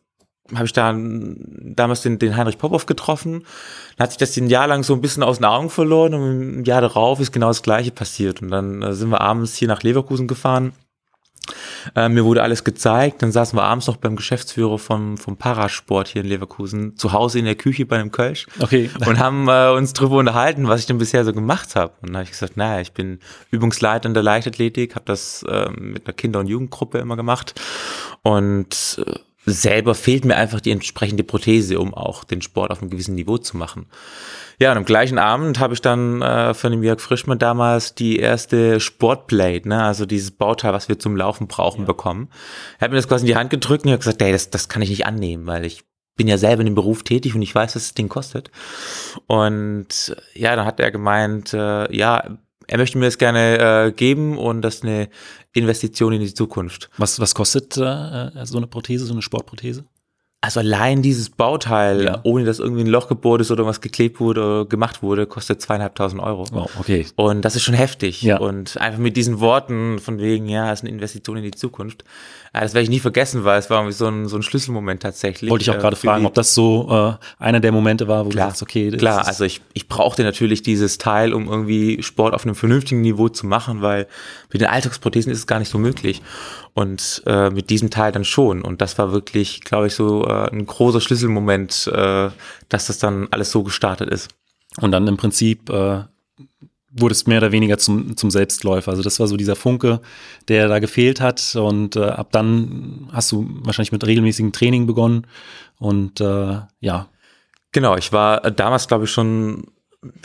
habe 0.54 0.66
ich 0.66 0.74
da 0.74 0.94
damals 0.94 2.02
den, 2.02 2.20
den 2.20 2.36
Heinrich 2.36 2.58
Popov 2.58 2.86
getroffen. 2.86 3.46
Dann 3.96 4.04
hat 4.04 4.12
sich 4.12 4.18
das 4.18 4.36
ein 4.36 4.50
Jahr 4.50 4.68
lang 4.68 4.84
so 4.84 4.94
ein 4.94 5.00
bisschen 5.00 5.24
aus 5.24 5.38
den 5.38 5.46
Augen 5.46 5.70
verloren 5.70 6.14
und 6.14 6.42
im 6.42 6.64
Jahr 6.66 6.82
darauf 6.82 7.22
ist 7.22 7.32
genau 7.32 7.48
das 7.48 7.64
Gleiche 7.64 7.92
passiert. 7.92 8.42
Und 8.42 8.50
dann 8.50 8.82
äh, 8.82 8.94
sind 8.94 9.12
wir 9.12 9.22
abends 9.22 9.56
hier 9.56 9.70
nach 9.70 9.82
Leverkusen 9.82 10.28
gefahren 10.28 10.74
äh, 11.96 12.10
mir 12.10 12.26
wurde 12.26 12.44
alles 12.44 12.64
gezeigt. 12.64 13.22
Dann 13.22 13.32
saßen 13.32 13.58
wir 13.58 13.64
abends 13.64 13.88
noch 13.88 13.98
beim 13.98 14.16
Geschäftsführer 14.16 14.78
vom, 14.78 15.18
vom 15.18 15.38
Parasport 15.38 16.08
hier 16.08 16.22
in 16.22 16.28
Leverkusen 16.28 16.98
zu 16.98 17.14
Hause 17.14 17.40
in 17.40 17.46
der 17.46 17.56
Küche 17.56 17.86
bei 17.86 17.98
einem 17.98 18.12
Kölsch 18.12 18.48
okay. 18.60 18.90
und 19.06 19.20
haben 19.20 19.48
äh, 19.48 19.70
uns 19.70 19.94
drüber 19.94 20.18
unterhalten, 20.18 20.68
was 20.68 20.82
ich 20.82 20.86
denn 20.86 20.98
bisher 20.98 21.26
so 21.26 21.34
gemacht 21.34 21.76
habe. 21.76 21.94
Und 22.02 22.10
dann 22.10 22.18
habe 22.18 22.24
ich 22.26 22.32
gesagt, 22.32 22.58
naja, 22.58 22.82
ich 22.82 22.94
bin 22.94 23.20
Übungsleiter 23.50 24.08
in 24.08 24.14
der 24.14 24.24
Leichtathletik, 24.24 24.96
habe 24.96 25.06
das 25.06 25.44
äh, 25.44 25.70
mit 25.72 26.06
einer 26.06 26.14
Kinder- 26.14 26.40
und 26.40 26.48
Jugendgruppe 26.48 27.00
immer 27.00 27.16
gemacht 27.16 27.60
und 28.24 29.04
äh, 29.06 29.14
selber 29.46 29.96
fehlt 29.96 30.26
mir 30.26 30.36
einfach 30.36 30.62
die 30.62 30.72
entsprechende 30.72 31.24
Prothese, 31.24 31.80
um 31.80 31.94
auch 31.94 32.24
den 32.24 32.42
Sport 32.42 32.72
auf 32.72 32.82
einem 32.82 32.92
gewissen 32.92 33.16
Niveau 33.16 33.38
zu 33.38 33.58
machen. 33.58 33.88
Ja, 34.60 34.72
und 34.72 34.78
am 34.78 34.86
gleichen 34.86 35.18
Abend 35.18 35.60
habe 35.60 35.74
ich 35.74 35.82
dann 35.82 36.22
äh, 36.22 36.54
von 36.54 36.72
dem 36.72 36.84
Jörg 36.84 37.02
Frischmann 37.02 37.40
damals 37.40 37.96
die 37.96 38.20
erste 38.20 38.80
Sportplate, 38.80 39.68
ne, 39.68 39.84
also 39.84 40.06
dieses 40.06 40.30
Bauteil, 40.30 40.74
was 40.74 40.88
wir 40.88 41.00
zum 41.00 41.18
Laufen 41.18 41.48
brauchen, 41.48 41.82
ja. 41.82 41.88
bekommen. 41.88 42.30
Er 42.78 42.86
hat 42.86 42.92
mir 42.92 42.98
das 42.98 43.08
quasi 43.08 43.24
in 43.24 43.28
die 43.28 43.36
Hand 43.36 43.50
gedrückt 43.50 43.86
und 43.86 43.92
hat 43.92 44.02
gesagt, 44.02 44.22
hey, 44.22 44.32
das, 44.32 44.52
das 44.52 44.70
kann 44.70 44.84
ich 44.84 44.90
nicht 44.90 45.08
annehmen, 45.08 45.48
weil 45.48 45.66
ich 45.66 45.84
bin 46.16 46.28
ja 46.28 46.38
selber 46.38 46.62
in 46.62 46.68
dem 46.68 46.76
Beruf 46.76 47.02
tätig 47.02 47.34
und 47.34 47.42
ich 47.42 47.56
weiß, 47.56 47.76
was 47.76 47.84
das 47.84 47.94
Ding 47.96 48.10
kostet. 48.10 48.52
Und 49.26 50.16
ja, 50.36 50.56
dann 50.56 50.66
hat 50.66 50.80
er 50.80 50.92
gemeint, 50.92 51.54
äh, 51.54 51.92
ja, 51.96 52.38
er 52.72 52.78
möchte 52.78 52.98
mir 52.98 53.06
das 53.06 53.18
gerne 53.18 53.88
äh, 53.88 53.92
geben 53.92 54.38
und 54.38 54.62
das 54.62 54.76
ist 54.76 54.84
eine 54.84 55.10
Investition 55.52 56.14
in 56.14 56.22
die 56.22 56.34
Zukunft. 56.34 56.90
Was, 56.98 57.20
was 57.20 57.36
kostet 57.36 57.76
äh, 57.76 58.46
so 58.46 58.58
eine 58.58 58.68
Prothese, 58.68 59.06
so 59.06 59.14
eine 59.14 59.22
Sportprothese? 59.22 59.84
Also 60.44 60.60
allein 60.60 61.04
dieses 61.04 61.30
Bauteil, 61.30 62.04
ja. 62.04 62.20
ohne 62.24 62.46
dass 62.46 62.58
irgendwie 62.58 62.82
ein 62.82 62.88
Loch 62.88 63.08
gebohrt 63.08 63.42
ist 63.42 63.52
oder 63.52 63.64
was 63.68 63.80
geklebt 63.80 64.20
wurde 64.20 64.44
oder 64.44 64.66
gemacht 64.66 65.04
wurde, 65.04 65.28
kostet 65.28 65.62
zweieinhalbtausend 65.62 66.20
Euro. 66.20 66.48
Wow, 66.52 66.72
okay. 66.80 67.06
Und 67.16 67.46
das 67.46 67.56
ist 67.56 67.62
schon 67.62 67.76
heftig. 67.76 68.24
Ja. 68.24 68.40
Und 68.40 68.76
einfach 68.82 68.98
mit 68.98 69.16
diesen 69.18 69.40
Worten 69.40 70.00
von 70.00 70.18
wegen, 70.18 70.50
ja, 70.50 70.72
es 70.72 70.80
ist 70.80 70.86
eine 70.86 70.94
Investition 70.94 71.38
in 71.38 71.44
die 71.44 71.52
Zukunft. 71.52 72.04
Ja, 72.56 72.62
das 72.62 72.74
werde 72.74 72.84
ich 72.84 72.90
nie 72.90 73.00
vergessen, 73.00 73.44
weil 73.44 73.60
es 73.60 73.70
war 73.70 73.78
irgendwie 73.78 73.94
so 73.94 74.08
ein, 74.08 74.28
so 74.28 74.36
ein 74.36 74.42
Schlüsselmoment 74.42 75.04
tatsächlich. 75.04 75.52
Wollte 75.52 75.62
ich 75.62 75.70
auch 75.70 75.76
äh, 75.76 75.80
gerade 75.80 75.96
fragen, 75.96 76.26
ob 76.26 76.34
das 76.34 76.56
so 76.56 76.90
äh, 76.90 77.44
einer 77.44 77.60
der 77.60 77.72
Momente 77.72 78.08
war, 78.08 78.26
wo 78.26 78.30
klar, 78.30 78.48
du 78.48 78.50
sagst, 78.50 78.64
okay. 78.64 78.90
Klar, 78.90 79.28
also 79.28 79.46
ich, 79.46 79.62
ich 79.74 79.88
brauchte 79.88 80.24
natürlich 80.24 80.64
dieses 80.64 80.98
Teil, 80.98 81.34
um 81.34 81.48
irgendwie 81.48 82.02
Sport 82.02 82.34
auf 82.34 82.46
einem 82.46 82.56
vernünftigen 82.56 83.02
Niveau 83.02 83.30
zu 83.30 83.46
machen, 83.46 83.84
weil 83.84 84.08
mit 84.52 84.60
den 84.60 84.70
Alltagsprothesen 84.70 85.32
ist 85.32 85.38
es 85.38 85.48
gar 85.48 85.60
nicht 85.60 85.70
so 85.70 85.78
möglich. 85.78 86.24
Und 86.74 87.22
äh, 87.26 87.50
mit 87.50 87.70
diesem 87.70 87.90
Teil 87.90 88.12
dann 88.12 88.24
schon. 88.24 88.62
Und 88.62 88.82
das 88.82 88.98
war 88.98 89.12
wirklich, 89.12 89.62
glaube 89.62 89.88
ich, 89.88 89.96
so 89.96 90.26
äh, 90.26 90.50
ein 90.52 90.66
großer 90.66 91.02
Schlüsselmoment, 91.02 91.88
äh, 91.88 92.30
dass 92.70 92.88
das 92.88 92.98
dann 92.98 93.28
alles 93.32 93.52
so 93.52 93.64
gestartet 93.64 94.10
ist. 94.10 94.30
Und 94.80 94.92
dann 94.92 95.06
im 95.08 95.18
Prinzip 95.18 95.70
äh, 95.70 96.04
wurde 96.94 97.12
es 97.12 97.28
mehr 97.28 97.40
oder 97.40 97.52
weniger 97.52 97.78
zum, 97.78 98.16
zum 98.16 98.32
Selbstläufer. 98.32 98.92
Also 98.92 99.04
das 99.04 99.20
war 99.20 99.28
so 99.28 99.36
dieser 99.36 99.58
Funke, 99.58 100.02
der 100.48 100.70
da 100.70 100.80
gefehlt 100.80 101.20
hat. 101.20 101.56
Und 101.56 101.98
äh, 101.98 102.06
ab 102.06 102.32
dann 102.32 103.10
hast 103.12 103.32
du 103.34 103.48
wahrscheinlich 103.64 103.92
mit 103.92 104.06
regelmäßigem 104.06 104.54
Training 104.54 104.88
begonnen. 104.88 105.28
Und 105.78 106.22
äh, 106.22 106.60
ja. 106.80 107.10
Genau, 107.74 107.98
ich 107.98 108.14
war 108.14 108.40
damals, 108.52 108.88
glaube 108.88 109.06
ich, 109.06 109.12
schon 109.12 109.66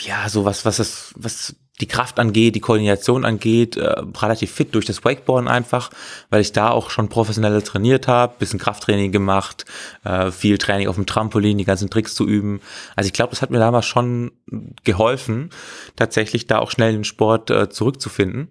ja, 0.00 0.29
so 0.29 0.45
was, 0.45 0.65
was 0.65 0.79
es, 0.79 1.12
was 1.17 1.55
die 1.80 1.87
Kraft 1.87 2.18
angeht, 2.18 2.54
die 2.54 2.61
Koordination 2.61 3.25
angeht, 3.25 3.76
äh, 3.76 4.02
relativ 4.21 4.50
fit 4.52 4.75
durch 4.75 4.87
das 4.87 5.04
Wakeboarden 5.04 5.49
einfach, 5.49 5.90
weil 6.30 6.40
ich 6.40 6.52
da 6.52 6.71
auch 6.71 6.90
schon 6.90 7.09
professioneller 7.09 7.62
trainiert 7.62 8.09
habe, 8.09 8.35
bisschen 8.38 8.59
Krafttraining 8.59 9.12
gemacht, 9.12 9.66
äh, 10.04 10.30
viel 10.30 10.59
Training 10.59 10.88
auf 10.88 10.95
dem 10.95 11.06
Trampolin, 11.06 11.59
die 11.59 11.64
ganzen 11.64 11.90
Tricks 11.90 12.14
zu 12.14 12.26
üben. 12.26 12.61
Also 12.95 13.09
ich 13.09 13.12
glaube, 13.12 13.30
das 13.30 13.42
hat 13.42 13.50
mir 13.50 13.59
damals 13.59 13.87
schon 13.87 14.33
geholfen, 14.85 15.50
tatsächlich 15.97 16.47
da 16.47 16.59
auch 16.59 16.71
schnell 16.71 16.90
in 16.90 17.00
den 17.00 17.04
Sport 17.04 17.50
äh, 17.50 17.68
zurückzufinden. 17.68 18.49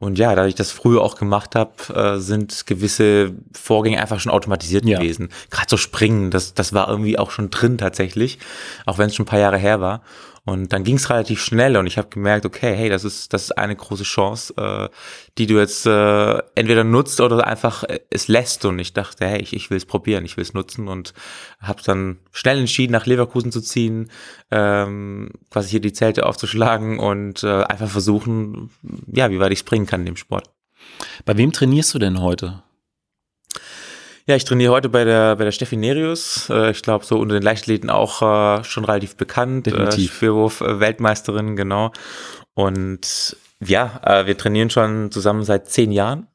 Und 0.00 0.16
ja, 0.16 0.36
da 0.36 0.46
ich 0.46 0.54
das 0.54 0.70
früher 0.70 1.02
auch 1.02 1.16
gemacht 1.16 1.56
habe, 1.56 1.72
äh, 1.92 2.18
sind 2.20 2.66
gewisse 2.66 3.34
Vorgänge 3.52 4.00
einfach 4.00 4.20
schon 4.20 4.30
automatisiert 4.30 4.84
ja. 4.84 4.98
gewesen. 4.98 5.30
Gerade 5.50 5.66
so 5.68 5.76
Springen, 5.76 6.30
das, 6.30 6.54
das 6.54 6.72
war 6.72 6.88
irgendwie 6.88 7.18
auch 7.18 7.32
schon 7.32 7.50
drin 7.50 7.78
tatsächlich, 7.78 8.38
auch 8.86 8.98
wenn 8.98 9.08
es 9.08 9.16
schon 9.16 9.24
ein 9.24 9.28
paar 9.28 9.40
Jahre 9.40 9.58
her 9.58 9.80
war. 9.80 10.02
Und 10.48 10.72
dann 10.72 10.82
ging 10.82 10.96
es 10.96 11.10
relativ 11.10 11.42
schnell 11.42 11.76
und 11.76 11.86
ich 11.86 11.98
habe 11.98 12.08
gemerkt, 12.08 12.46
okay, 12.46 12.74
hey, 12.74 12.88
das 12.88 13.04
ist, 13.04 13.34
das 13.34 13.42
ist 13.42 13.58
eine 13.58 13.76
große 13.76 14.04
Chance, 14.04 14.54
äh, 14.56 14.88
die 15.36 15.46
du 15.46 15.58
jetzt 15.58 15.84
äh, 15.84 16.38
entweder 16.54 16.84
nutzt 16.84 17.20
oder 17.20 17.46
einfach 17.46 17.84
äh, 17.84 18.00
es 18.08 18.28
lässt. 18.28 18.64
Und 18.64 18.78
ich 18.78 18.94
dachte, 18.94 19.26
hey, 19.26 19.42
ich, 19.42 19.52
ich 19.52 19.68
will 19.68 19.76
es 19.76 19.84
probieren, 19.84 20.24
ich 20.24 20.38
will 20.38 20.42
es 20.42 20.54
nutzen 20.54 20.88
und 20.88 21.12
habe 21.60 21.82
dann 21.84 22.20
schnell 22.32 22.58
entschieden, 22.60 22.92
nach 22.92 23.04
Leverkusen 23.04 23.52
zu 23.52 23.60
ziehen, 23.60 24.10
ähm, 24.50 25.32
quasi 25.50 25.68
hier 25.68 25.80
die 25.80 25.92
Zelte 25.92 26.24
aufzuschlagen 26.24 26.98
und 26.98 27.44
äh, 27.44 27.64
einfach 27.64 27.90
versuchen, 27.90 28.70
ja, 29.06 29.30
wie 29.30 29.40
weit 29.40 29.52
ich 29.52 29.58
springen 29.58 29.84
kann 29.84 30.00
in 30.00 30.06
dem 30.06 30.16
Sport. 30.16 30.48
Bei 31.26 31.36
wem 31.36 31.52
trainierst 31.52 31.92
du 31.92 31.98
denn 31.98 32.22
heute? 32.22 32.62
Ja, 34.28 34.36
ich 34.36 34.44
trainiere 34.44 34.72
heute 34.72 34.90
bei 34.90 35.04
der, 35.04 35.36
bei 35.36 35.44
der 35.44 35.52
Steffi 35.52 35.78
Nerius. 35.78 36.50
Äh, 36.50 36.72
ich 36.72 36.82
glaube, 36.82 37.02
so 37.06 37.18
unter 37.18 37.32
den 37.32 37.42
Leichtathleten 37.42 37.88
auch 37.88 38.20
äh, 38.20 38.62
schon 38.62 38.84
relativ 38.84 39.16
bekannt. 39.16 39.64
Definitiv. 39.64 40.10
Äh, 40.10 40.16
Spielwurf-Weltmeisterin, 40.16 41.56
genau. 41.56 41.92
Und 42.52 43.36
ja, 43.64 44.02
äh, 44.04 44.26
wir 44.26 44.36
trainieren 44.36 44.68
schon 44.68 45.10
zusammen 45.10 45.44
seit 45.44 45.70
zehn 45.70 45.92
Jahren. 45.92 46.26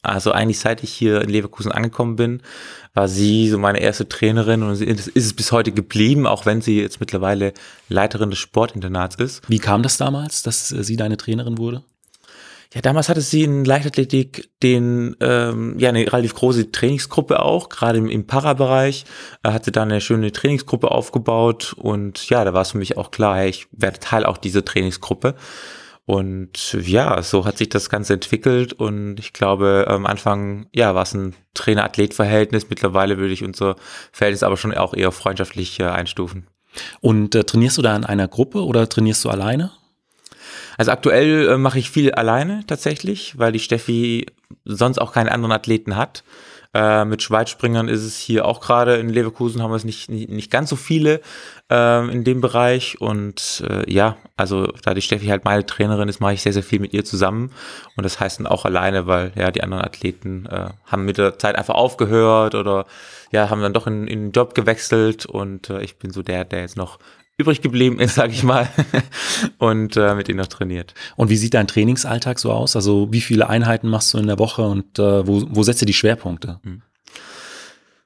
Also 0.00 0.30
eigentlich 0.30 0.60
seit 0.60 0.84
ich 0.84 0.92
hier 0.92 1.22
in 1.22 1.28
Leverkusen 1.28 1.72
angekommen 1.72 2.14
bin, 2.14 2.40
war 2.94 3.08
sie 3.08 3.48
so 3.48 3.58
meine 3.58 3.80
erste 3.80 4.08
Trainerin 4.08 4.62
und 4.62 4.80
ist 4.80 5.10
es 5.16 5.34
bis 5.34 5.50
heute 5.50 5.72
geblieben, 5.72 6.28
auch 6.28 6.46
wenn 6.46 6.60
sie 6.60 6.80
jetzt 6.80 7.00
mittlerweile 7.00 7.52
Leiterin 7.88 8.30
des 8.30 8.38
Sportinternats 8.38 9.16
ist. 9.16 9.42
Wie 9.48 9.58
kam 9.58 9.82
das 9.82 9.96
damals, 9.96 10.44
dass 10.44 10.70
äh, 10.70 10.84
sie 10.84 10.94
deine 10.94 11.16
Trainerin 11.16 11.58
wurde? 11.58 11.82
Ja, 12.72 12.80
damals 12.82 13.08
hatte 13.08 13.20
sie 13.20 13.42
in 13.42 13.64
Leichtathletik 13.64 14.50
den, 14.62 15.16
ähm, 15.20 15.76
ja, 15.78 15.88
eine 15.88 16.00
relativ 16.12 16.34
große 16.36 16.70
Trainingsgruppe 16.70 17.42
auch, 17.42 17.68
gerade 17.68 17.98
im, 17.98 18.08
im 18.08 18.28
Para-Bereich, 18.28 19.06
hat 19.42 19.64
sie 19.64 19.72
da 19.72 19.82
eine 19.82 20.00
schöne 20.00 20.30
Trainingsgruppe 20.30 20.90
aufgebaut 20.90 21.74
und 21.76 22.28
ja, 22.30 22.44
da 22.44 22.54
war 22.54 22.62
es 22.62 22.70
für 22.70 22.78
mich 22.78 22.96
auch 22.96 23.10
klar, 23.10 23.38
hey, 23.38 23.50
ich 23.50 23.66
werde 23.72 23.98
Teil 23.98 24.24
auch 24.24 24.38
dieser 24.38 24.64
Trainingsgruppe. 24.64 25.34
Und 26.06 26.72
ja, 26.72 27.22
so 27.22 27.44
hat 27.44 27.58
sich 27.58 27.68
das 27.68 27.88
Ganze 27.88 28.14
entwickelt 28.14 28.72
und 28.72 29.20
ich 29.20 29.32
glaube, 29.32 29.84
am 29.88 30.06
Anfang, 30.06 30.66
ja, 30.72 30.94
war 30.94 31.02
es 31.02 31.14
ein 31.14 31.34
Trainer-Athlet-Verhältnis. 31.54 32.68
Mittlerweile 32.68 33.18
würde 33.18 33.32
ich 33.32 33.44
unser 33.44 33.76
Verhältnis 34.10 34.42
aber 34.42 34.56
schon 34.56 34.74
auch 34.74 34.92
eher 34.92 35.12
freundschaftlich 35.12 35.78
äh, 35.78 35.84
einstufen. 35.84 36.48
Und 37.00 37.36
äh, 37.36 37.44
trainierst 37.44 37.78
du 37.78 37.82
da 37.82 37.94
in 37.94 38.04
einer 38.04 38.26
Gruppe 38.26 38.64
oder 38.64 38.88
trainierst 38.88 39.24
du 39.24 39.28
alleine? 39.28 39.70
Also 40.80 40.92
aktuell 40.92 41.46
äh, 41.46 41.58
mache 41.58 41.78
ich 41.78 41.90
viel 41.90 42.10
alleine 42.12 42.64
tatsächlich, 42.66 43.38
weil 43.38 43.52
die 43.52 43.58
Steffi 43.58 44.24
sonst 44.64 44.98
auch 44.98 45.12
keine 45.12 45.30
anderen 45.30 45.52
Athleten 45.52 45.94
hat. 45.94 46.24
Äh, 46.72 47.04
mit 47.04 47.20
Schweizspringern 47.22 47.86
ist 47.86 48.02
es 48.02 48.16
hier 48.16 48.46
auch 48.46 48.62
gerade 48.62 48.96
in 48.96 49.10
Leverkusen 49.10 49.62
haben 49.62 49.72
wir 49.72 49.76
es 49.76 49.84
nicht, 49.84 50.08
nicht, 50.08 50.30
nicht 50.30 50.50
ganz 50.50 50.70
so 50.70 50.76
viele 50.76 51.20
äh, 51.70 52.10
in 52.10 52.24
dem 52.24 52.40
Bereich. 52.40 52.98
Und 52.98 53.62
äh, 53.68 53.92
ja, 53.92 54.16
also 54.38 54.68
da 54.82 54.94
die 54.94 55.02
Steffi 55.02 55.26
halt 55.26 55.44
meine 55.44 55.66
Trainerin 55.66 56.08
ist, 56.08 56.20
mache 56.20 56.32
ich 56.32 56.40
sehr, 56.40 56.54
sehr 56.54 56.62
viel 56.62 56.80
mit 56.80 56.94
ihr 56.94 57.04
zusammen. 57.04 57.52
Und 57.94 58.04
das 58.04 58.18
heißt 58.18 58.38
dann 58.38 58.46
auch 58.46 58.64
alleine, 58.64 59.06
weil 59.06 59.32
ja 59.34 59.50
die 59.50 59.62
anderen 59.62 59.84
Athleten 59.84 60.46
äh, 60.46 60.70
haben 60.86 61.04
mit 61.04 61.18
der 61.18 61.38
Zeit 61.38 61.56
einfach 61.56 61.74
aufgehört 61.74 62.54
oder 62.54 62.86
ja, 63.32 63.50
haben 63.50 63.60
dann 63.60 63.74
doch 63.74 63.86
in, 63.86 64.06
in 64.06 64.20
den 64.22 64.32
Job 64.32 64.54
gewechselt 64.54 65.26
und 65.26 65.68
äh, 65.68 65.82
ich 65.82 65.98
bin 65.98 66.10
so 66.10 66.22
der, 66.22 66.46
der 66.46 66.62
jetzt 66.62 66.78
noch 66.78 66.98
übrig 67.40 67.62
geblieben 67.62 67.98
ist, 67.98 68.14
sage 68.14 68.32
ich 68.32 68.42
mal, 68.42 68.68
und 69.58 69.96
äh, 69.96 70.14
mit 70.14 70.28
ihnen 70.28 70.38
noch 70.38 70.46
trainiert. 70.46 70.94
Und 71.16 71.30
wie 71.30 71.36
sieht 71.36 71.54
dein 71.54 71.66
Trainingsalltag 71.66 72.38
so 72.38 72.52
aus? 72.52 72.76
Also 72.76 73.08
wie 73.10 73.20
viele 73.20 73.48
Einheiten 73.48 73.88
machst 73.88 74.14
du 74.14 74.18
in 74.18 74.26
der 74.26 74.38
Woche 74.38 74.62
und 74.62 74.98
äh, 74.98 75.26
wo, 75.26 75.44
wo 75.48 75.62
setzt 75.62 75.82
du 75.82 75.86
die 75.86 75.94
Schwerpunkte? 75.94 76.60
Hm. 76.62 76.82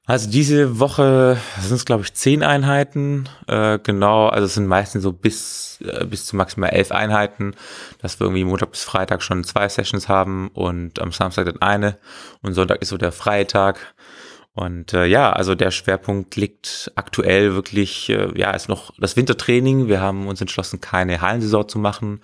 Also 0.07 0.31
diese 0.31 0.79
Woche 0.79 1.39
sind 1.61 1.77
es, 1.77 1.87
glaube 1.87 2.03
ich, 2.03 2.13
zehn 2.13 2.43
Einheiten. 2.43 3.27
Äh, 3.47 3.79
genau, 3.79 4.29
also 4.29 4.45
es 4.45 4.55
sind 4.55 4.67
meistens 4.67 5.03
so 5.03 5.13
bis, 5.13 5.79
äh, 5.83 6.05
bis 6.05 6.27
zu 6.27 6.37
maximal 6.37 6.71
elf 6.71 6.93
Einheiten, 6.93 7.55
dass 8.03 8.21
wir 8.21 8.27
irgendwie 8.27 8.45
Montag 8.45 8.71
bis 8.73 8.85
Freitag 8.85 9.23
schon 9.23 9.45
zwei 9.45 9.67
Sessions 9.67 10.09
haben 10.09 10.49
und 10.49 11.01
am 11.01 11.11
Samstag 11.11 11.47
dann 11.47 11.63
eine 11.63 11.97
und 12.43 12.53
Sonntag 12.53 12.83
ist 12.83 12.91
so 12.91 12.99
der 12.99 13.13
freie 13.13 13.47
Tag. 13.47 13.95
Und 14.55 14.93
äh, 14.95 15.07
ja, 15.07 15.33
also 15.33 15.57
der 15.57 15.73
Schwerpunkt 15.73 16.37
liegt 16.37 16.93
aktuell 16.95 17.55
wirklich, 17.55 18.09
äh, 18.09 18.29
ja, 18.39 18.53
ist 18.53 18.69
noch 18.69 18.93
das 18.99 19.17
Wintertraining. 19.17 19.89
Wir 19.89 20.01
haben 20.01 20.29
uns 20.29 20.41
entschlossen, 20.41 20.81
keine 20.81 21.21
Hallensaison 21.21 21.69
zu 21.69 21.79
machen, 21.81 22.21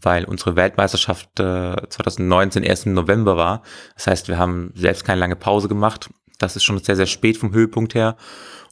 weil 0.00 0.24
unsere 0.24 0.56
Weltmeisterschaft 0.56 1.28
äh, 1.38 1.76
2019 1.88 2.62
erst 2.62 2.86
im 2.86 2.94
November 2.94 3.36
war. 3.36 3.62
Das 3.94 4.06
heißt, 4.06 4.28
wir 4.28 4.38
haben 4.38 4.72
selbst 4.74 5.04
keine 5.04 5.20
lange 5.20 5.36
Pause 5.36 5.68
gemacht. 5.68 6.08
Das 6.38 6.56
ist 6.56 6.64
schon 6.64 6.78
sehr, 6.78 6.96
sehr 6.96 7.06
spät 7.06 7.36
vom 7.36 7.52
Höhepunkt 7.52 7.94
her. 7.94 8.16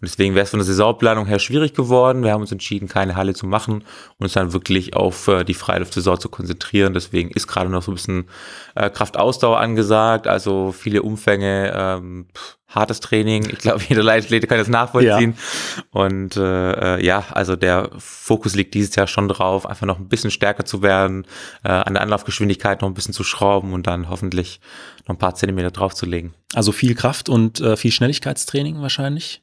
Und 0.00 0.11
deswegen 0.11 0.35
wäre 0.35 0.45
es 0.45 0.50
von 0.50 0.59
der 0.59 0.67
Saisonplanung 0.67 1.26
her 1.26 1.38
schwierig 1.38 1.75
geworden. 1.75 2.23
Wir 2.23 2.33
haben 2.33 2.43
uns 2.43 2.53
entschieden, 2.53 2.88
keine 2.88 3.17
Halle 3.17 3.35
zu 3.35 3.47
machen 3.47 3.76
und 4.19 4.25
uns 4.25 4.35
dann 4.35 4.53
wirklich 4.53 4.95
auf 4.95 5.29
äh, 5.29 5.45
die 5.45 5.55
Freiluftsaison 5.55 6.21
zu 6.21 6.29
konzentrieren. 6.29 6.93
Deswegen 6.93 7.31
ist 7.31 7.47
gerade 7.47 7.71
noch 7.71 7.83
so 7.83 7.93
ein 7.93 7.95
bisschen 7.95 8.29
äh, 8.75 8.91
Kraftausdauer 8.91 9.59
angesagt, 9.59 10.26
also 10.26 10.73
viele 10.73 11.03
Umfänge, 11.03 11.73
ähm, 11.75 12.26
pff, 12.37 12.59
hartes 12.69 13.00
Training. 13.00 13.49
Ich 13.50 13.59
glaube, 13.59 13.83
jeder 13.88 14.03
Leichtathlet 14.03 14.49
kann 14.49 14.59
das 14.59 14.69
nachvollziehen. 14.69 15.35
Ja. 15.76 15.83
Und 15.91 16.37
äh, 16.37 16.97
äh, 16.97 17.05
ja, 17.05 17.25
also 17.31 17.57
der 17.57 17.91
Fokus 17.99 18.55
liegt 18.55 18.75
dieses 18.75 18.95
Jahr 18.95 19.07
schon 19.07 19.29
drauf, 19.29 19.67
einfach 19.67 19.87
noch 19.87 19.99
ein 19.99 20.09
bisschen 20.09 20.31
stärker 20.31 20.65
zu 20.65 20.83
werden, 20.83 21.26
äh, 21.65 21.69
an 21.69 21.95
der 21.95 22.03
Anlaufgeschwindigkeit 22.03 22.83
noch 22.83 22.88
ein 22.88 22.95
bisschen 22.95 23.15
zu 23.15 23.25
schrauben 23.25 23.73
und 23.73 23.87
dann 23.87 24.09
hoffentlich 24.09 24.61
noch 25.07 25.15
ein 25.15 25.19
paar 25.19 25.35
Zentimeter 25.35 25.71
draufzulegen. 25.71 26.35
Also 26.55 26.73
viel 26.73 26.95
Kraft 26.95 27.29
und 27.29 27.61
äh, 27.61 27.76
viel 27.76 27.93
Schnelligkeitstraining 27.93 28.81
wahrscheinlich? 28.81 29.43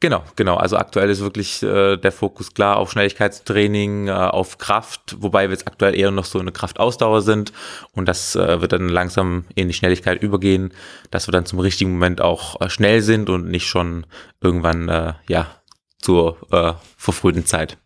Genau, 0.00 0.22
genau. 0.36 0.56
Also 0.56 0.76
aktuell 0.76 1.10
ist 1.10 1.20
wirklich 1.20 1.60
äh, 1.64 1.96
der 1.96 2.12
Fokus 2.12 2.54
klar 2.54 2.76
auf 2.76 2.92
Schnelligkeitstraining, 2.92 4.06
äh, 4.06 4.12
auf 4.12 4.58
Kraft, 4.58 5.16
wobei 5.18 5.48
wir 5.48 5.50
jetzt 5.50 5.66
aktuell 5.66 5.98
eher 5.98 6.12
noch 6.12 6.24
so 6.24 6.38
eine 6.38 6.52
Kraftausdauer 6.52 7.20
sind 7.22 7.52
und 7.92 8.06
das 8.06 8.36
äh, 8.36 8.60
wird 8.60 8.72
dann 8.72 8.88
langsam 8.88 9.44
in 9.56 9.66
die 9.66 9.74
Schnelligkeit 9.74 10.22
übergehen, 10.22 10.72
dass 11.10 11.26
wir 11.26 11.32
dann 11.32 11.46
zum 11.46 11.58
richtigen 11.58 11.90
Moment 11.90 12.20
auch 12.20 12.60
äh, 12.60 12.70
schnell 12.70 13.02
sind 13.02 13.28
und 13.28 13.48
nicht 13.48 13.66
schon 13.66 14.06
irgendwann 14.40 14.88
äh, 14.88 15.14
ja 15.28 15.48
zur 16.00 16.38
äh, 16.52 16.74
verfrühten 16.96 17.44
Zeit. 17.44 17.76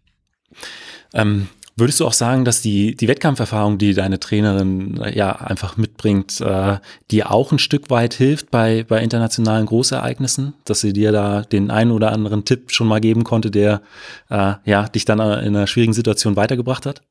Ähm, 1.14 1.48
Würdest 1.76 2.00
du 2.00 2.06
auch 2.06 2.12
sagen, 2.12 2.44
dass 2.44 2.60
die, 2.60 2.94
die 2.94 3.08
Wettkampferfahrung, 3.08 3.78
die 3.78 3.94
deine 3.94 4.20
Trainerin 4.20 5.00
äh, 5.00 5.16
ja 5.16 5.32
einfach 5.32 5.76
mitbringt, 5.76 6.40
äh, 6.40 6.78
dir 7.10 7.30
auch 7.30 7.50
ein 7.50 7.58
Stück 7.58 7.88
weit 7.88 8.14
hilft 8.14 8.50
bei, 8.50 8.84
bei 8.84 9.02
internationalen 9.02 9.66
Großereignissen, 9.66 10.54
dass 10.64 10.80
sie 10.80 10.92
dir 10.92 11.12
da 11.12 11.42
den 11.42 11.70
einen 11.70 11.90
oder 11.90 12.12
anderen 12.12 12.44
Tipp 12.44 12.72
schon 12.72 12.88
mal 12.88 13.00
geben 13.00 13.24
konnte, 13.24 13.50
der 13.50 13.80
äh, 14.28 14.54
ja, 14.64 14.88
dich 14.88 15.06
dann 15.06 15.18
in 15.18 15.56
einer 15.56 15.66
schwierigen 15.66 15.94
Situation 15.94 16.36
weitergebracht 16.36 16.84
hat? 16.84 17.02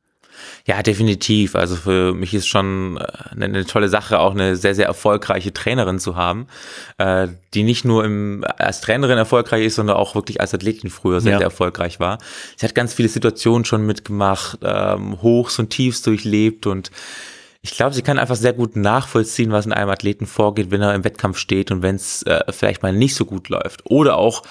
Ja, 0.65 0.83
definitiv. 0.83 1.55
Also 1.55 1.75
für 1.75 2.13
mich 2.13 2.33
ist 2.33 2.47
schon 2.47 2.97
äh, 2.97 3.05
eine, 3.31 3.45
eine, 3.45 3.65
tolle 3.65 3.89
Sache, 3.89 4.19
auch 4.19 4.31
eine 4.31 4.55
sehr, 4.55 4.75
sehr 4.75 4.85
erfolgreiche 4.85 5.53
Trainerin 5.53 5.99
zu 5.99 6.15
haben, 6.15 6.47
äh, 6.97 7.27
die 7.53 7.63
nicht 7.63 7.85
nur 7.85 8.05
im, 8.05 8.45
als 8.57 8.81
Trainerin 8.81 9.17
erfolgreich 9.17 9.65
ist, 9.65 9.75
sondern 9.75 9.97
auch 9.97 10.15
wirklich 10.15 10.41
als 10.41 10.53
Athletin 10.53 10.89
früher 10.89 11.21
sehr, 11.21 11.33
ja. 11.33 11.37
sehr 11.39 11.47
erfolgreich 11.47 11.99
war. 11.99 12.19
Sie 12.55 12.65
hat 12.65 12.75
ganz 12.75 12.93
viele 12.93 13.09
Situationen 13.09 13.65
schon 13.65 13.85
mitgemacht, 13.85 14.59
ähm, 14.63 15.21
Hochs 15.21 15.59
und 15.59 15.69
Tiefs 15.69 16.01
durchlebt 16.01 16.67
und 16.67 16.91
ich 17.63 17.71
glaube, 17.71 17.93
sie 17.93 18.01
kann 18.01 18.17
einfach 18.17 18.35
sehr 18.35 18.53
gut 18.53 18.75
nachvollziehen, 18.75 19.51
was 19.51 19.67
in 19.67 19.73
einem 19.73 19.91
Athleten 19.91 20.25
vorgeht, 20.25 20.71
wenn 20.71 20.81
er 20.81 20.95
im 20.95 21.03
Wettkampf 21.03 21.37
steht 21.37 21.69
und 21.69 21.83
wenn 21.83 21.95
es 21.95 22.23
äh, 22.23 22.41
vielleicht 22.49 22.81
mal 22.81 22.91
nicht 22.91 23.13
so 23.15 23.25
gut 23.25 23.49
läuft. 23.49 23.81
Oder 23.85 24.17
auch 24.17 24.41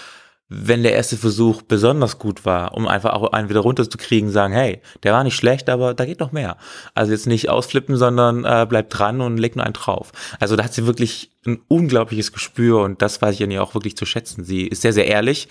wenn 0.52 0.82
der 0.82 0.92
erste 0.92 1.16
Versuch 1.16 1.62
besonders 1.62 2.18
gut 2.18 2.44
war, 2.44 2.74
um 2.74 2.88
einfach 2.88 3.12
auch 3.12 3.32
einen 3.32 3.48
wieder 3.48 3.60
runterzukriegen, 3.60 4.30
sagen, 4.30 4.52
hey, 4.52 4.82
der 5.04 5.12
war 5.12 5.22
nicht 5.22 5.36
schlecht, 5.36 5.70
aber 5.70 5.94
da 5.94 6.04
geht 6.04 6.18
noch 6.18 6.32
mehr. 6.32 6.56
Also 6.92 7.12
jetzt 7.12 7.28
nicht 7.28 7.48
ausflippen, 7.48 7.96
sondern 7.96 8.44
äh, 8.44 8.66
bleib 8.68 8.90
dran 8.90 9.20
und 9.20 9.38
leg 9.38 9.54
nur 9.54 9.64
einen 9.64 9.74
drauf. 9.74 10.10
Also 10.40 10.56
da 10.56 10.64
hat 10.64 10.74
sie 10.74 10.86
wirklich 10.86 11.30
ein 11.46 11.60
unglaubliches 11.68 12.32
Gespür 12.32 12.82
und 12.82 13.00
das 13.00 13.22
weiß 13.22 13.36
ich 13.36 13.42
an 13.44 13.52
ihr 13.52 13.62
auch 13.62 13.74
wirklich 13.74 13.96
zu 13.96 14.06
schätzen. 14.06 14.42
Sie 14.42 14.66
ist 14.66 14.82
sehr, 14.82 14.92
sehr 14.92 15.06
ehrlich. 15.06 15.46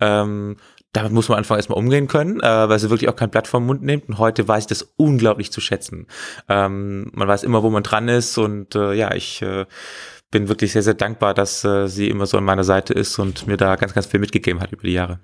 Ähm, 0.00 0.58
damit 0.92 1.12
muss 1.12 1.30
man 1.30 1.38
einfach 1.38 1.56
erstmal 1.56 1.78
umgehen 1.78 2.06
können, 2.06 2.40
äh, 2.40 2.68
weil 2.68 2.78
sie 2.78 2.90
wirklich 2.90 3.08
auch 3.08 3.16
kein 3.16 3.30
Blatt 3.30 3.46
vom 3.46 3.64
Mund 3.64 3.82
nimmt. 3.82 4.08
Und 4.10 4.18
heute 4.18 4.46
weiß 4.46 4.64
ich 4.64 4.68
das 4.68 4.92
unglaublich 4.96 5.50
zu 5.50 5.62
schätzen. 5.62 6.06
Ähm, 6.50 7.10
man 7.14 7.26
weiß 7.26 7.44
immer, 7.44 7.62
wo 7.62 7.70
man 7.70 7.82
dran 7.82 8.08
ist 8.08 8.36
und 8.36 8.74
äh, 8.74 8.92
ja, 8.92 9.14
ich 9.14 9.40
äh, 9.40 9.64
bin 10.32 10.48
wirklich 10.48 10.72
sehr, 10.72 10.82
sehr 10.82 10.94
dankbar, 10.94 11.34
dass 11.34 11.62
äh, 11.62 11.86
sie 11.86 12.08
immer 12.08 12.26
so 12.26 12.36
an 12.36 12.44
meiner 12.44 12.64
Seite 12.64 12.92
ist 12.92 13.16
und 13.20 13.46
mir 13.46 13.56
da 13.56 13.76
ganz, 13.76 13.94
ganz 13.94 14.06
viel 14.06 14.18
mitgegeben 14.18 14.60
hat 14.60 14.72
über 14.72 14.82
die 14.82 14.94
Jahre. 14.94 15.20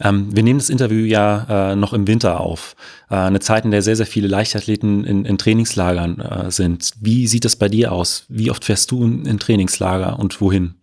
Ähm, 0.00 0.34
wir 0.34 0.42
nehmen 0.42 0.60
das 0.60 0.70
Interview 0.70 1.04
ja 1.04 1.72
äh, 1.72 1.76
noch 1.76 1.92
im 1.92 2.06
Winter 2.06 2.40
auf. 2.40 2.76
Äh, 3.10 3.16
eine 3.16 3.40
Zeit, 3.40 3.64
in 3.64 3.72
der 3.72 3.82
sehr, 3.82 3.96
sehr 3.96 4.06
viele 4.06 4.28
Leichtathleten 4.28 5.04
in, 5.04 5.24
in 5.24 5.36
Trainingslagern 5.36 6.20
äh, 6.20 6.50
sind. 6.50 6.92
Wie 7.00 7.26
sieht 7.26 7.44
das 7.44 7.56
bei 7.56 7.68
dir 7.68 7.92
aus? 7.92 8.24
Wie 8.28 8.50
oft 8.50 8.64
fährst 8.64 8.90
du 8.90 9.04
in, 9.04 9.26
in 9.26 9.38
Trainingslager 9.38 10.18
und 10.18 10.40
wohin? 10.40 10.76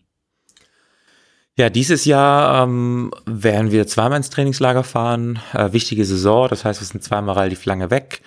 Ja, 1.58 1.70
dieses 1.70 2.04
Jahr 2.04 2.64
ähm, 2.64 3.12
werden 3.26 3.72
wir 3.72 3.88
zweimal 3.88 4.18
ins 4.18 4.30
Trainingslager 4.30 4.84
fahren. 4.84 5.40
Äh, 5.54 5.72
wichtige 5.72 6.04
Saison, 6.04 6.50
das 6.50 6.66
heißt, 6.66 6.82
wir 6.82 6.86
sind 6.86 7.02
zweimal 7.02 7.38
relativ 7.38 7.64
lange 7.64 7.90
weg. 7.90 8.22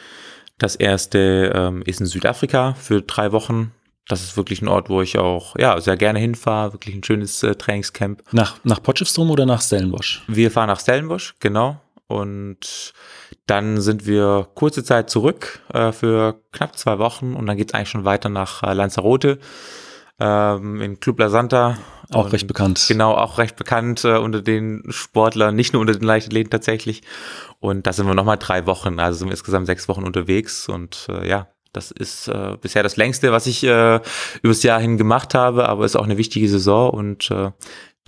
Das 0.57 0.75
erste 0.75 1.53
ähm, 1.55 1.83
ist 1.85 2.01
in 2.01 2.07
Südafrika 2.07 2.75
für 2.75 3.03
drei 3.03 3.33
Wochen 3.33 3.73
das 4.09 4.23
ist 4.23 4.37
wirklich 4.37 4.63
ein 4.63 4.69
Ort, 4.69 4.89
wo 4.89 5.03
ich 5.03 5.19
auch 5.19 5.55
ja 5.57 5.81
sehr 5.81 5.97
gerne 5.97 6.19
hinfahre. 6.19 6.73
Wirklich 6.73 6.95
ein 6.95 7.05
schönes 7.05 7.43
äh, 7.43 7.55
Trainingscamp. 7.55 8.23
Nach, 8.33 8.57
nach 8.65 8.83
Potchefstroom 8.83 9.31
oder 9.31 9.47
nach 9.47 9.63
Stellenbosch? 9.63 10.23
Wir 10.27 10.51
fahren 10.51 10.69
nach 10.69 10.81
Stellenbosch, 10.81 11.35
genau. 11.41 11.81
und 12.07 12.93
dann 13.47 13.81
sind 13.81 14.07
wir 14.07 14.49
kurze 14.55 14.85
Zeit 14.85 15.11
zurück 15.11 15.61
äh, 15.73 15.93
für 15.93 16.41
knapp 16.53 16.77
zwei 16.77 16.99
Wochen 16.99 17.35
und 17.35 17.47
dann 17.47 17.57
geht 17.57 17.69
es 17.69 17.75
eigentlich 17.75 17.91
schon 17.91 18.05
weiter 18.05 18.29
nach 18.29 18.63
äh, 18.63 18.73
Lanzarote 18.73 19.39
ähm, 20.19 20.81
in 20.81 21.01
Club 21.01 21.19
La 21.19 21.29
Santa. 21.29 21.79
Auch 22.11 22.25
Und 22.25 22.33
recht 22.33 22.47
bekannt. 22.47 22.87
Genau, 22.89 23.13
auch 23.13 23.39
recht 23.39 23.57
bekannt 23.57 24.05
äh, 24.05 24.17
unter 24.17 24.41
den 24.41 24.85
Sportlern, 24.89 25.55
nicht 25.55 25.75
nur 25.75 25.81
unter 25.81 25.93
den 25.93 26.05
Leichtathleten 26.05 26.51
tatsächlich. 26.51 27.03
Und 27.61 27.87
da 27.87 27.93
sind 27.93 28.07
wir 28.07 28.15
nochmal 28.15 28.39
drei 28.39 28.67
Wochen, 28.67 28.99
also 28.99 29.19
sind 29.19 29.29
wir 29.29 29.33
insgesamt 29.33 29.67
sechs 29.67 29.89
Wochen 29.89 30.05
unterwegs 30.05 30.69
und 30.69 31.09
äh, 31.11 31.29
ja, 31.29 31.49
das 31.79 31.93
ist 31.93 32.27
äh, 32.29 32.57
bisher 32.61 32.83
das 32.83 32.97
längste, 32.97 33.31
was 33.31 33.47
ich 33.47 33.63
äh, 33.63 34.01
übers 34.43 34.63
Jahr 34.65 34.81
hin 34.81 34.99
gemacht 34.99 35.35
habe, 35.35 35.69
aber 35.69 35.85
ist 35.85 35.97
auch 35.97 36.05
eine 36.05 36.19
wichtige 36.19 36.49
Saison 36.49 36.91
und 36.91 37.31
äh, 37.31 37.53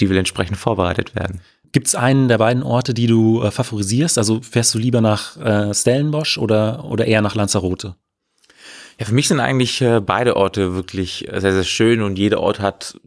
die 0.00 0.10
will 0.10 0.18
entsprechend 0.18 0.56
vorbereitet 0.56 1.14
werden. 1.14 1.40
Gibt 1.72 1.86
es 1.86 1.94
einen 1.94 2.26
der 2.26 2.38
beiden 2.38 2.64
Orte, 2.64 2.94
die 2.94 3.06
du 3.06 3.42
äh, 3.42 3.52
favorisierst? 3.52 4.18
Also 4.18 4.40
fährst 4.42 4.74
du 4.74 4.78
lieber 4.78 5.00
nach 5.00 5.36
äh, 5.36 5.72
Stellenbosch 5.72 6.36
oder, 6.36 6.84
oder 6.84 7.06
eher 7.06 7.22
nach 7.22 7.36
Lanzarote? 7.36 7.94
Ja, 8.98 9.06
für 9.06 9.14
mich 9.14 9.28
sind 9.28 9.38
eigentlich 9.38 9.80
äh, 9.80 10.00
beide 10.00 10.36
Orte 10.36 10.74
wirklich 10.74 11.28
sehr, 11.30 11.52
sehr 11.52 11.64
schön 11.64 12.02
und 12.02 12.18
jeder 12.18 12.40
Ort 12.40 12.58
hat 12.58 13.00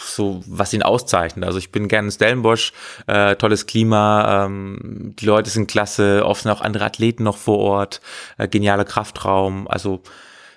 so, 0.00 0.42
was 0.46 0.72
ihn 0.72 0.82
auszeichnet. 0.82 1.44
Also 1.44 1.58
ich 1.58 1.72
bin 1.72 1.88
gerne 1.88 2.08
in 2.08 2.12
Stellenbosch, 2.12 2.72
äh, 3.06 3.36
tolles 3.36 3.66
Klima, 3.66 4.46
ähm, 4.46 5.14
die 5.18 5.26
Leute 5.26 5.50
sind 5.50 5.70
klasse, 5.70 6.24
oft 6.24 6.42
sind 6.42 6.52
auch 6.52 6.60
andere 6.60 6.84
Athleten 6.84 7.24
noch 7.24 7.36
vor 7.36 7.58
Ort, 7.58 8.00
äh, 8.36 8.48
genialer 8.48 8.84
Kraftraum, 8.84 9.68
also 9.68 10.02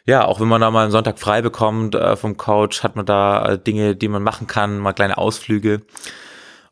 ja, 0.06 0.26
auch 0.26 0.40
wenn 0.40 0.48
man 0.48 0.62
da 0.62 0.72
mal 0.72 0.84
einen 0.84 0.92
Sonntag 0.92 1.20
frei 1.20 1.42
bekommt 1.42 1.96
äh, 1.96 2.16
vom 2.16 2.36
Coach, 2.38 2.84
hat 2.84 2.96
man 2.96 3.06
da 3.06 3.46
äh, 3.46 3.60
Dinge, 3.60 3.96
die 3.96 4.08
man 4.08 4.24
machen 4.24 4.48
kann, 4.48 4.80
mal 4.80 4.94
kleine 4.94 5.18
Ausflüge. 5.18 5.82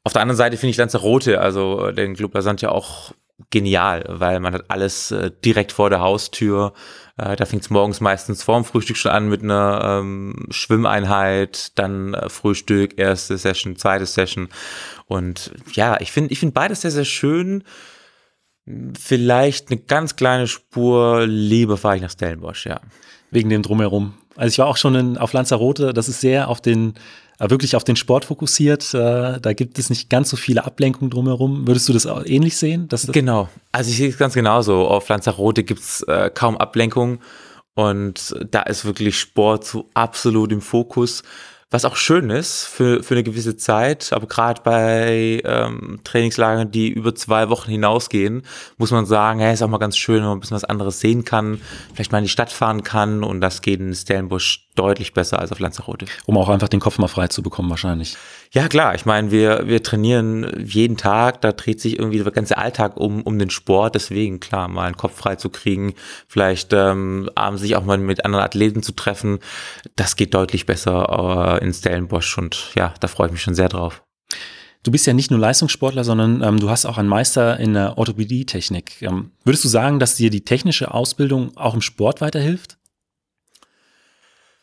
Auf 0.04 0.14
der 0.14 0.22
anderen 0.24 0.38
Seite 0.38 0.58
finde 0.58 0.72
ich 0.72 0.78
Lanzarote, 0.78 1.40
also 1.40 1.88
äh, 1.88 1.94
den 1.94 2.16
Club 2.16 2.34
La 2.34 2.42
Sante 2.42 2.66
ja 2.66 2.72
auch 2.72 3.12
genial, 3.50 4.06
weil 4.08 4.40
man 4.40 4.54
hat 4.54 4.66
alles 4.70 5.12
äh, 5.12 5.32
direkt 5.44 5.72
vor 5.72 5.90
der 5.90 6.02
Haustür. 6.02 6.74
Äh, 7.18 7.36
da 7.36 7.46
fängt 7.46 7.64
es 7.64 7.70
morgens 7.70 8.02
meistens 8.02 8.44
vorm 8.44 8.66
Frühstück 8.66 8.98
schon 8.98 9.12
an 9.12 9.30
mit 9.30 9.44
einer 9.44 10.00
ähm, 10.02 10.48
Schwimmeinheit, 10.50 11.78
dann 11.78 12.14
äh, 12.14 12.30
Frühstück, 12.30 13.00
erste 13.00 13.38
Session, 13.38 13.76
zweite 13.76 14.06
Session. 14.06 14.50
Und 15.06 15.52
ja, 15.74 16.00
ich 16.00 16.12
finde 16.12 16.32
ich 16.32 16.40
finde 16.40 16.54
beides 16.54 16.82
sehr, 16.82 16.92
sehr 16.92 17.06
schön. 17.06 17.64
Vielleicht 18.98 19.72
eine 19.72 19.80
ganz 19.80 20.16
kleine 20.16 20.48
Spur 20.48 21.26
lieber 21.26 21.78
fahre 21.78 21.96
ich 21.96 22.02
nach 22.02 22.12
Stellenbosch, 22.12 22.66
ja. 22.68 22.82
Wegen 23.32 23.50
dem 23.50 23.64
Drumherum. 23.64 24.14
Also 24.36 24.54
ich 24.54 24.60
war 24.60 24.68
auch 24.68 24.78
schon 24.78 24.96
in, 24.96 25.18
auf 25.18 25.34
Lanzarote, 25.34 25.94
das 25.94 26.08
ist 26.08 26.22
sehr 26.22 26.48
auf 26.48 26.62
den, 26.62 26.94
wirklich 27.40 27.76
auf 27.76 27.84
den 27.84 27.96
Sport 27.96 28.26
fokussiert. 28.26 28.94
Äh, 28.94 29.40
da 29.40 29.54
gibt 29.54 29.80
es 29.80 29.90
nicht 29.90 30.10
ganz 30.10 30.30
so 30.30 30.38
viele 30.38 30.66
Ablenkungen 30.66 31.10
drumherum. 31.10 31.68
Würdest 31.68 31.88
du 31.88 31.94
das 31.94 32.06
auch 32.06 32.26
ähnlich 32.26 32.58
sehen? 32.58 32.88
Das 32.90 33.08
Genau. 33.08 33.50
Also 33.72 33.92
ich 33.92 33.98
sehe 33.98 34.10
es 34.10 34.18
ganz 34.18 34.34
genauso. 34.34 34.88
Auf 34.88 35.08
Lanzarote 35.08 35.64
gibt's 35.64 36.02
äh, 36.04 36.30
kaum 36.34 36.58
Ablenkung 36.58 37.20
und 37.76 38.36
da 38.52 38.64
ist 38.64 38.84
wirklich 38.84 39.18
Sport 39.18 39.66
so 39.66 39.90
absolut 39.94 40.52
im 40.52 40.62
Fokus. 40.62 41.24
Was 41.72 41.86
auch 41.86 41.98
schön 41.98 42.32
ist 42.32 42.66
für, 42.66 43.04
für 43.04 43.14
eine 43.14 43.22
gewisse 43.22 43.56
Zeit, 43.56 44.12
aber 44.12 44.26
gerade 44.26 44.62
bei 44.64 45.40
ähm, 45.46 46.00
Trainingslagern, 46.04 46.72
die 46.72 46.90
über 46.90 47.14
zwei 47.14 47.50
Wochen 47.50 47.70
hinausgehen, 47.70 48.42
muss 48.80 48.90
man 48.90 49.06
sagen, 49.06 49.40
hey, 49.40 49.54
ist 49.54 49.62
auch 49.62 49.68
mal 49.68 49.78
ganz 49.78 49.96
schön, 49.96 50.16
wenn 50.16 50.30
man 50.30 50.38
ein 50.38 50.40
bisschen 50.40 50.56
was 50.56 50.64
anderes 50.64 51.00
sehen 51.00 51.26
kann, 51.26 51.62
vielleicht 51.94 52.12
mal 52.12 52.18
in 52.18 52.24
die 52.24 52.30
Stadt 52.30 52.52
fahren 52.52 52.84
kann 52.84 53.24
und 53.24 53.40
das 53.40 53.62
geht 53.62 53.80
in 53.82 53.94
Stellenbosch 53.94 54.68
deutlich 54.74 55.14
besser 55.14 55.38
als 55.38 55.52
auf 55.52 55.60
Lanzarote. 55.60 56.08
Um 56.26 56.38
auch 56.38 56.50
einfach 56.50 56.70
den 56.70 56.80
Kopf 56.80 56.98
mal 56.98 57.08
frei 57.08 57.28
zu 57.28 57.44
bekommen, 57.44 57.70
wahrscheinlich. 57.70 58.18
Ja, 58.52 58.68
klar. 58.68 58.96
Ich 58.96 59.06
meine, 59.06 59.30
wir, 59.30 59.68
wir 59.68 59.84
trainieren 59.84 60.66
jeden 60.66 60.98
Tag. 60.98 61.42
Da 61.42 61.52
dreht 61.52 61.80
sich 61.80 62.00
irgendwie 62.00 62.18
der 62.18 62.32
ganze 62.32 62.58
Alltag 62.58 62.98
um, 62.98 63.22
um 63.22 63.38
den 63.38 63.52
Sport. 63.52 63.94
Deswegen, 63.94 64.40
klar, 64.40 64.68
mal 64.68 64.86
einen 64.86 64.98
Kopf 64.98 65.18
frei 65.18 65.36
zu 65.36 65.50
kriegen, 65.50 65.94
vielleicht 66.28 66.74
ähm, 66.74 67.30
abends 67.36 67.62
sich 67.62 67.76
auch 67.76 67.84
mal 67.84 68.00
mit 68.00 68.26
anderen 68.26 68.44
Athleten 68.44 68.82
zu 68.82 68.94
treffen. 68.94 69.38
Das 69.96 70.16
geht 70.16 70.34
deutlich 70.34 70.66
besser 70.66 71.60
äh, 71.62 71.64
in 71.64 71.74
Stellenbosch 71.74 72.38
und 72.40 72.72
ja, 72.76 72.94
da 73.00 73.08
freue 73.08 73.28
ich 73.28 73.34
mich 73.34 73.44
schon 73.44 73.56
sehr 73.56 73.70
drauf. 73.70 74.02
Du 74.82 74.92
bist 74.92 75.06
ja 75.06 75.14
nicht 75.14 75.30
nur 75.30 75.40
Leistungssportler, 75.40 76.04
sondern 76.04 76.42
ähm, 76.42 76.60
du 76.60 76.70
hast 76.72 76.86
auch 76.86 76.98
einen 76.98 77.10
Meister 77.10 77.60
in 77.60 77.74
der 77.74 77.98
Orthopädie-Technik. 77.98 79.02
Ähm, 79.02 79.32
würdest 79.44 79.64
du 79.64 79.68
sagen, 79.68 80.00
dass 80.00 80.16
dir 80.16 80.32
die 80.32 80.46
technische 80.46 80.92
Ausbildung 80.94 81.56
auch 81.56 81.76
im 81.76 81.82
Sport 81.82 82.22
weiterhilft? 82.22 82.79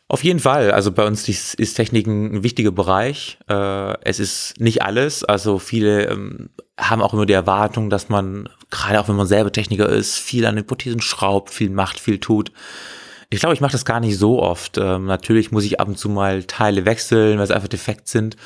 Auf 0.09 0.23
jeden 0.23 0.39
Fall. 0.39 0.71
Also 0.71 0.91
bei 0.93 1.05
uns 1.05 1.27
ist, 1.27 1.73
Technik 1.73 2.07
ein 2.07 2.41
wichtiger 2.41 2.71
Bereich. 2.71 3.37
Äh, 3.49 4.01
es 4.03 4.19
ist 4.19 4.59
nicht 4.59 4.81
alles. 4.81 5.25
Also 5.25 5.59
viele 5.59 6.05
ähm, 6.05 6.49
haben 6.77 7.01
auch 7.01 7.13
immer 7.13 7.25
die 7.25 7.33
Erwartung, 7.33 7.89
dass 7.89 8.07
man, 8.07 8.47
gerade 8.69 9.01
auch 9.01 9.09
wenn 9.09 9.17
man 9.17 9.27
selber 9.27 9.51
Techniker 9.51 9.89
ist, 9.89 10.17
viel 10.17 10.45
an 10.45 10.55
den 10.55 10.65
Prothesen 10.65 11.01
schraubt, 11.01 11.49
viel 11.49 11.69
macht, 11.69 11.99
viel 11.99 12.19
tut. 12.19 12.53
Ich 13.29 13.41
glaube, 13.41 13.53
ich 13.53 13.61
mache 13.61 13.73
das 13.73 13.83
gar 13.83 13.99
nicht 13.99 14.17
so 14.17 14.41
oft. 14.41 14.77
Ähm, 14.77 15.05
natürlich 15.05 15.51
muss 15.51 15.65
ich 15.65 15.81
ab 15.81 15.89
und 15.89 15.97
zu 15.97 16.07
mal 16.07 16.43
Teile 16.45 16.85
wechseln, 16.85 17.37
weil 17.37 17.47
sie 17.47 17.53
einfach 17.53 17.67
defekt 17.67 18.07
sind. 18.07 18.37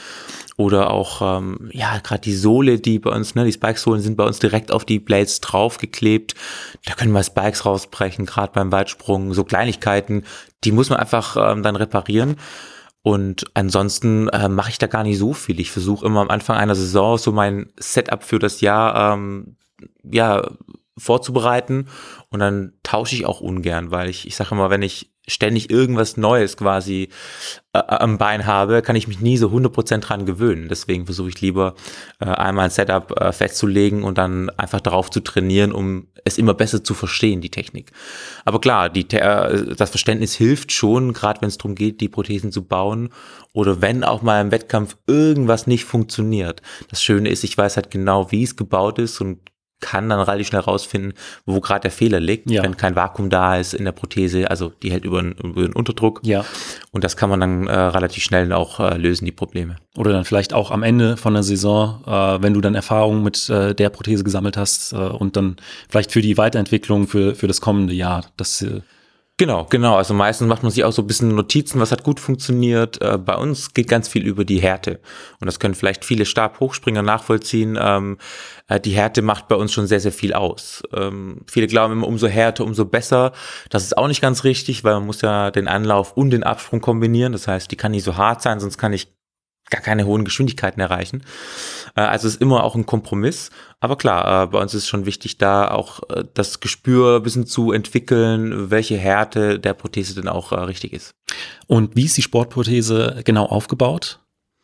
Oder 0.58 0.90
auch, 0.90 1.22
ähm, 1.40 1.70
ja, 1.72 2.00
gerade 2.00 2.22
die 2.22 2.36
Sohle, 2.36 2.80
die 2.80 2.98
bei 2.98 3.12
uns, 3.12 3.36
ne, 3.36 3.46
die 3.46 3.52
Spike-Sohlen 3.52 4.02
sind 4.02 4.18
bei 4.18 4.26
uns 4.26 4.40
direkt 4.40 4.72
auf 4.72 4.84
die 4.84 5.00
Blades 5.00 5.40
draufgeklebt. 5.40 6.34
Da 6.86 6.96
können 6.96 7.12
mal 7.12 7.24
Spikes 7.24 7.66
rausbrechen, 7.66 8.26
gerade 8.26 8.54
beim 8.54 8.72
Weitsprung. 8.72 9.34
So 9.36 9.44
Kleinigkeiten, 9.44 10.24
die 10.64 10.72
muss 10.72 10.90
man 10.90 11.00
einfach 11.00 11.38
ähm, 11.38 11.62
dann 11.62 11.76
reparieren. 11.76 12.38
Und 13.04 13.46
ansonsten 13.54 14.30
äh, 14.30 14.50
mache 14.50 14.72
ich 14.72 14.80
da 14.80 14.88
gar 14.88 15.04
nicht 15.04 15.20
so 15.20 15.34
viel. 15.34 15.60
Ich 15.60 15.72
versuche 15.72 16.06
immer 16.06 16.22
am 16.22 16.30
Anfang 16.30 16.58
einer 16.58 16.76
Saison 16.76 17.18
so 17.18 17.32
mein 17.32 17.72
Setup 17.78 18.24
für 18.24 18.40
das 18.40 18.62
Jahr 18.62 19.14
ähm, 19.14 19.58
ja, 20.04 20.44
vorzubereiten 20.98 21.88
und 22.30 22.40
dann 22.40 22.74
tausche 22.84 23.16
ich 23.16 23.26
auch 23.26 23.42
ungern, 23.42 23.92
weil 23.92 24.10
ich, 24.10 24.28
ich 24.28 24.36
sage 24.36 24.52
immer, 24.52 24.70
wenn 24.70 24.82
ich 24.82 25.12
ständig 25.28 25.70
irgendwas 25.70 26.18
Neues 26.18 26.58
quasi 26.58 27.10
äh, 27.74 27.80
am 27.80 28.18
Bein 28.18 28.48
habe, 28.48 28.82
kann 28.82 28.96
ich 28.96 29.08
mich 29.08 29.20
nie 29.22 29.38
so 29.38 29.50
100% 29.50 30.00
dran 30.00 30.26
gewöhnen. 30.26 30.68
Deswegen 30.68 31.06
versuche 31.06 31.30
ich 31.30 31.42
lieber 31.42 31.76
äh, 32.20 32.26
einmal 32.26 32.66
ein 32.66 32.72
Setup 32.72 33.20
äh, 33.20 33.32
festzulegen 33.32 34.04
und 34.04 34.18
dann 34.18 34.50
einfach 34.52 34.82
darauf 34.82 35.12
zu 35.12 35.20
trainieren, 35.20 35.72
um 35.72 36.08
es 36.26 36.38
immer 36.38 36.56
besser 36.56 36.84
zu 36.84 36.94
verstehen, 36.94 37.40
die 37.40 37.52
Technik. 37.52 37.92
Aber 38.46 38.60
klar, 38.60 38.90
die, 38.90 39.08
äh, 39.12 39.76
das 39.76 39.92
Verständnis 39.92 40.36
hilft 40.36 40.72
schon, 40.72 41.14
gerade 41.14 41.42
wenn 41.42 41.50
es 41.50 41.58
darum 41.58 41.76
geht, 41.76 42.02
die 42.02 42.10
Prothesen 42.10 42.52
zu 42.52 42.64
bauen 42.64 43.10
oder 43.54 43.80
wenn 43.82 44.04
auch 44.04 44.24
mal 44.24 44.42
im 44.42 44.52
Wettkampf 44.52 44.98
irgendwas 45.06 45.68
nicht 45.68 45.86
funktioniert. 45.86 46.62
Das 46.90 47.04
Schöne 47.04 47.30
ist, 47.30 47.44
ich 47.44 47.58
weiß 47.58 47.76
halt 47.76 47.92
genau, 47.92 48.32
wie 48.32 48.44
es 48.44 48.56
gebaut 48.56 48.98
ist 48.98 49.22
und 49.22 49.51
kann 49.82 50.08
dann 50.10 50.20
relativ 50.22 50.48
schnell 50.48 50.62
rausfinden, 50.62 51.14
wo 51.46 51.60
gerade 51.60 51.82
der 51.82 51.92
Fehler 51.92 52.20
liegt, 52.20 52.50
Ja. 52.50 52.64
wenn 52.64 52.78
kein 52.78 52.96
Vakuum 52.96 53.30
da 53.30 53.58
ist 53.58 53.74
in 53.74 53.84
der 53.84 53.92
Prothese, 53.92 54.50
also 54.50 54.72
die 54.82 54.92
hält 54.92 55.04
über, 55.06 55.22
den 55.22 55.74
Unterdruck. 55.74 56.22
Ja. 56.24 56.46
Und 56.92 57.04
das 57.04 57.18
kann 57.18 57.30
man 57.30 57.40
dann 57.40 57.68
äh, 57.68 57.74
relativ 57.78 58.24
schnell 58.24 58.54
auch 58.54 58.80
äh, 58.80 58.98
lösen, 58.98 59.26
die 59.26 59.32
Probleme. 59.32 59.76
Oder 59.98 60.14
dann 60.14 60.24
vielleicht 60.24 60.54
auch 60.54 60.72
am 60.72 60.84
Ende 60.84 61.18
von 61.18 61.34
der 61.34 61.44
Saison, 61.44 62.02
äh, 62.06 62.42
wenn 62.42 62.54
du 62.54 62.62
dann 62.62 62.76
Erfahrungen 62.76 63.24
mit 63.24 63.50
äh, 63.50 63.74
der 63.76 63.90
Prothese 63.90 64.24
gesammelt 64.24 64.56
hast 64.56 64.94
äh, 64.94 64.96
und 64.96 65.36
dann 65.36 65.58
vielleicht 65.90 66.12
für 66.12 66.22
die 66.22 66.38
Weiterentwicklung 66.38 67.08
für, 67.08 67.36
für 67.36 67.48
das 67.48 67.60
kommende 67.60 67.94
Jahr. 67.94 68.26
Das, 68.38 68.62
äh, 68.62 68.82
Genau, 69.38 69.66
genau. 69.68 69.96
Also 69.96 70.14
meistens 70.14 70.48
macht 70.48 70.62
man 70.62 70.72
sich 70.72 70.84
auch 70.84 70.92
so 70.92 71.02
ein 71.02 71.08
bisschen 71.08 71.34
Notizen, 71.36 71.80
was 71.80 71.92
hat 71.92 72.04
gut 72.04 72.20
funktioniert. 72.20 73.02
Äh, 73.02 73.18
bei 73.18 73.36
uns 73.36 73.74
geht 73.74 73.88
ganz 73.88 74.08
viel 74.08 74.24
über 74.24 74.46
die 74.46 74.60
Härte. 74.60 75.00
Und 75.40 75.48
das 75.48 75.60
können 75.60 75.74
vielleicht 75.74 76.06
viele 76.06 76.28
Stabhochspringer 76.28 77.02
nachvollziehen. 77.02 77.76
Ähm, 77.82 78.20
äh, 78.68 78.80
die 78.80 78.92
Härte 78.92 79.24
macht 79.24 79.48
bei 79.48 79.56
uns 79.56 79.74
schon 79.74 79.88
sehr, 79.88 80.00
sehr 80.00 80.12
viel 80.12 80.34
aus. 80.34 80.84
Ähm, 80.94 81.42
viele 81.50 81.66
glauben 81.66 81.94
immer, 81.94 82.08
umso 82.08 82.28
härter, 82.28 82.64
umso 82.64 82.86
besser. 82.86 83.32
Das 83.72 83.84
ist 83.84 83.98
auch 83.98 84.08
nicht 84.08 84.22
ganz 84.22 84.44
richtig, 84.44 84.84
weil 84.84 84.94
man 84.94 85.08
muss 85.08 85.22
ja 85.22 85.50
den 85.50 85.68
Anlauf 85.68 86.16
und 86.16 86.30
den 86.30 86.44
Absprung 86.44 86.80
kombinieren. 86.80 87.32
Das 87.32 87.48
heißt, 87.48 87.72
die 87.72 87.78
kann 87.78 87.94
nicht 87.94 88.04
so 88.04 88.18
hart 88.18 88.44
sein, 88.44 88.60
sonst 88.60 88.78
kann 88.78 88.94
ich 88.94 89.12
gar 89.72 89.82
keine 89.82 90.06
hohen 90.06 90.24
Geschwindigkeiten 90.26 90.80
erreichen. 90.80 91.24
Äh, 91.96 92.02
Also 92.02 92.28
es 92.28 92.36
ist 92.36 92.42
immer 92.42 92.64
auch 92.64 92.76
ein 92.76 92.86
Kompromiss. 92.86 93.50
Aber 93.80 93.96
klar, 93.96 94.44
äh, 94.44 94.48
bei 94.48 94.60
uns 94.60 94.76
ist 94.76 94.88
schon 94.88 95.08
wichtig, 95.08 95.40
da 95.40 95.72
auch 95.72 96.02
äh, 96.10 96.24
das 96.36 96.60
Gespür 96.60 97.16
ein 97.16 97.24
bisschen 97.24 97.48
zu 97.48 97.72
entwickeln, 97.72 98.70
welche 98.70 98.98
Härte 98.98 99.60
der 99.60 99.74
Prothese 99.74 100.14
denn 100.14 100.28
auch 100.28 100.52
richtig 100.52 100.94
ist. 100.94 101.16
und 101.66 101.96
wie 101.96 102.06
ist 102.06 102.18
die 102.18 102.22
Sportprothese 102.22 103.22
genau 103.26 103.46
aufgebaut? 103.48 104.20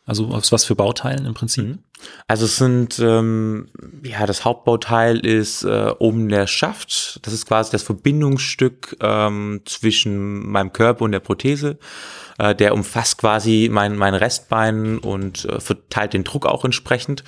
Also 0.05 0.27
aus 0.27 0.51
was 0.51 0.63
für 0.63 0.75
Bauteilen 0.75 1.25
im 1.25 1.33
Prinzip? 1.33 1.65
Mhm. 1.65 1.79
Also 2.27 2.45
es 2.45 2.57
sind, 2.57 2.99
ähm, 2.99 3.69
ja, 4.03 4.25
das 4.25 4.45
Hauptbauteil 4.45 5.25
ist 5.25 5.63
äh, 5.63 5.93
oben 5.99 6.29
der 6.29 6.47
Schaft. 6.47 7.19
Das 7.25 7.33
ist 7.33 7.47
quasi 7.47 7.71
das 7.71 7.83
Verbindungsstück 7.83 8.97
ähm, 9.01 9.61
zwischen 9.65 10.49
meinem 10.49 10.73
Körper 10.73 11.05
und 11.05 11.11
der 11.11 11.19
Prothese. 11.19 11.77
Äh, 12.37 12.53
der 12.55 12.73
umfasst 12.73 13.17
quasi 13.17 13.69
mein, 13.71 13.97
mein 13.97 14.13
Restbein 14.13 14.99
und 14.99 15.45
äh, 15.45 15.59
verteilt 15.59 16.13
den 16.13 16.23
Druck 16.23 16.45
auch 16.45 16.65
entsprechend. 16.65 17.23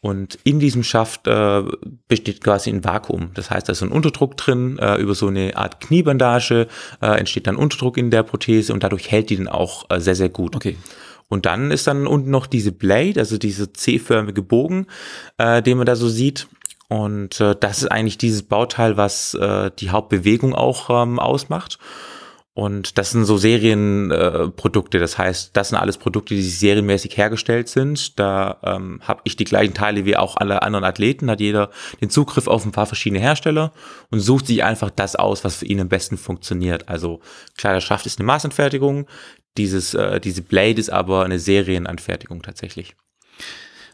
Und 0.00 0.38
in 0.44 0.60
diesem 0.60 0.84
Schaft 0.84 1.26
äh, 1.26 1.62
besteht 2.06 2.42
quasi 2.44 2.70
ein 2.70 2.84
Vakuum. 2.84 3.32
Das 3.34 3.50
heißt, 3.50 3.68
da 3.68 3.72
ist 3.72 3.82
ein 3.82 3.90
Unterdruck 3.90 4.36
drin. 4.36 4.78
Äh, 4.78 4.96
über 4.96 5.14
so 5.14 5.26
eine 5.26 5.56
Art 5.56 5.80
Kniebandage 5.80 6.68
äh, 7.02 7.18
entsteht 7.18 7.48
dann 7.48 7.56
Unterdruck 7.56 7.96
in 7.96 8.12
der 8.12 8.22
Prothese 8.22 8.72
und 8.72 8.84
dadurch 8.84 9.10
hält 9.10 9.30
die 9.30 9.36
dann 9.36 9.48
auch 9.48 9.90
äh, 9.90 10.00
sehr, 10.00 10.14
sehr 10.14 10.28
gut. 10.28 10.54
Okay. 10.54 10.76
Und 11.28 11.46
dann 11.46 11.70
ist 11.70 11.86
dann 11.86 12.06
unten 12.06 12.30
noch 12.30 12.46
diese 12.46 12.72
Blade, 12.72 13.20
also 13.20 13.38
diese 13.38 13.72
C-förmige 13.72 14.42
Bogen, 14.42 14.86
äh, 15.36 15.62
den 15.62 15.76
man 15.76 15.86
da 15.86 15.94
so 15.94 16.08
sieht. 16.08 16.48
Und 16.88 17.40
äh, 17.40 17.54
das 17.58 17.82
ist 17.82 17.92
eigentlich 17.92 18.18
dieses 18.18 18.42
Bauteil, 18.42 18.96
was 18.96 19.34
äh, 19.34 19.70
die 19.78 19.90
Hauptbewegung 19.90 20.54
auch 20.54 20.88
ähm, 20.90 21.18
ausmacht. 21.18 21.78
Und 22.58 22.98
das 22.98 23.12
sind 23.12 23.24
so 23.24 23.36
Serienprodukte. 23.36 24.98
Äh, 24.98 25.00
das 25.00 25.16
heißt, 25.16 25.56
das 25.56 25.68
sind 25.68 25.78
alles 25.78 25.96
Produkte, 25.96 26.34
die 26.34 26.42
serienmäßig 26.42 27.16
hergestellt 27.16 27.68
sind. 27.68 28.18
Da 28.18 28.56
ähm, 28.64 29.00
habe 29.04 29.20
ich 29.22 29.36
die 29.36 29.44
gleichen 29.44 29.74
Teile 29.74 30.06
wie 30.06 30.16
auch 30.16 30.36
alle 30.36 30.62
anderen 30.62 30.84
Athleten. 30.84 31.30
Hat 31.30 31.38
jeder 31.38 31.70
den 32.00 32.10
Zugriff 32.10 32.48
auf 32.48 32.64
ein 32.64 32.72
paar 32.72 32.86
verschiedene 32.86 33.20
Hersteller 33.20 33.72
und 34.10 34.18
sucht 34.18 34.48
sich 34.48 34.64
einfach 34.64 34.90
das 34.90 35.14
aus, 35.14 35.44
was 35.44 35.54
für 35.54 35.66
ihn 35.66 35.80
am 35.80 35.88
besten 35.88 36.18
funktioniert. 36.18 36.88
Also 36.88 37.20
Kleiderschaft 37.56 38.06
ist 38.06 38.18
eine 38.18 38.26
Maßanfertigung. 38.26 39.06
Dieses, 39.56 39.94
äh, 39.94 40.20
diese 40.20 40.42
Blade 40.42 40.80
ist 40.80 40.90
aber 40.90 41.24
eine 41.24 41.38
Serienanfertigung 41.38 42.42
tatsächlich. 42.42 42.94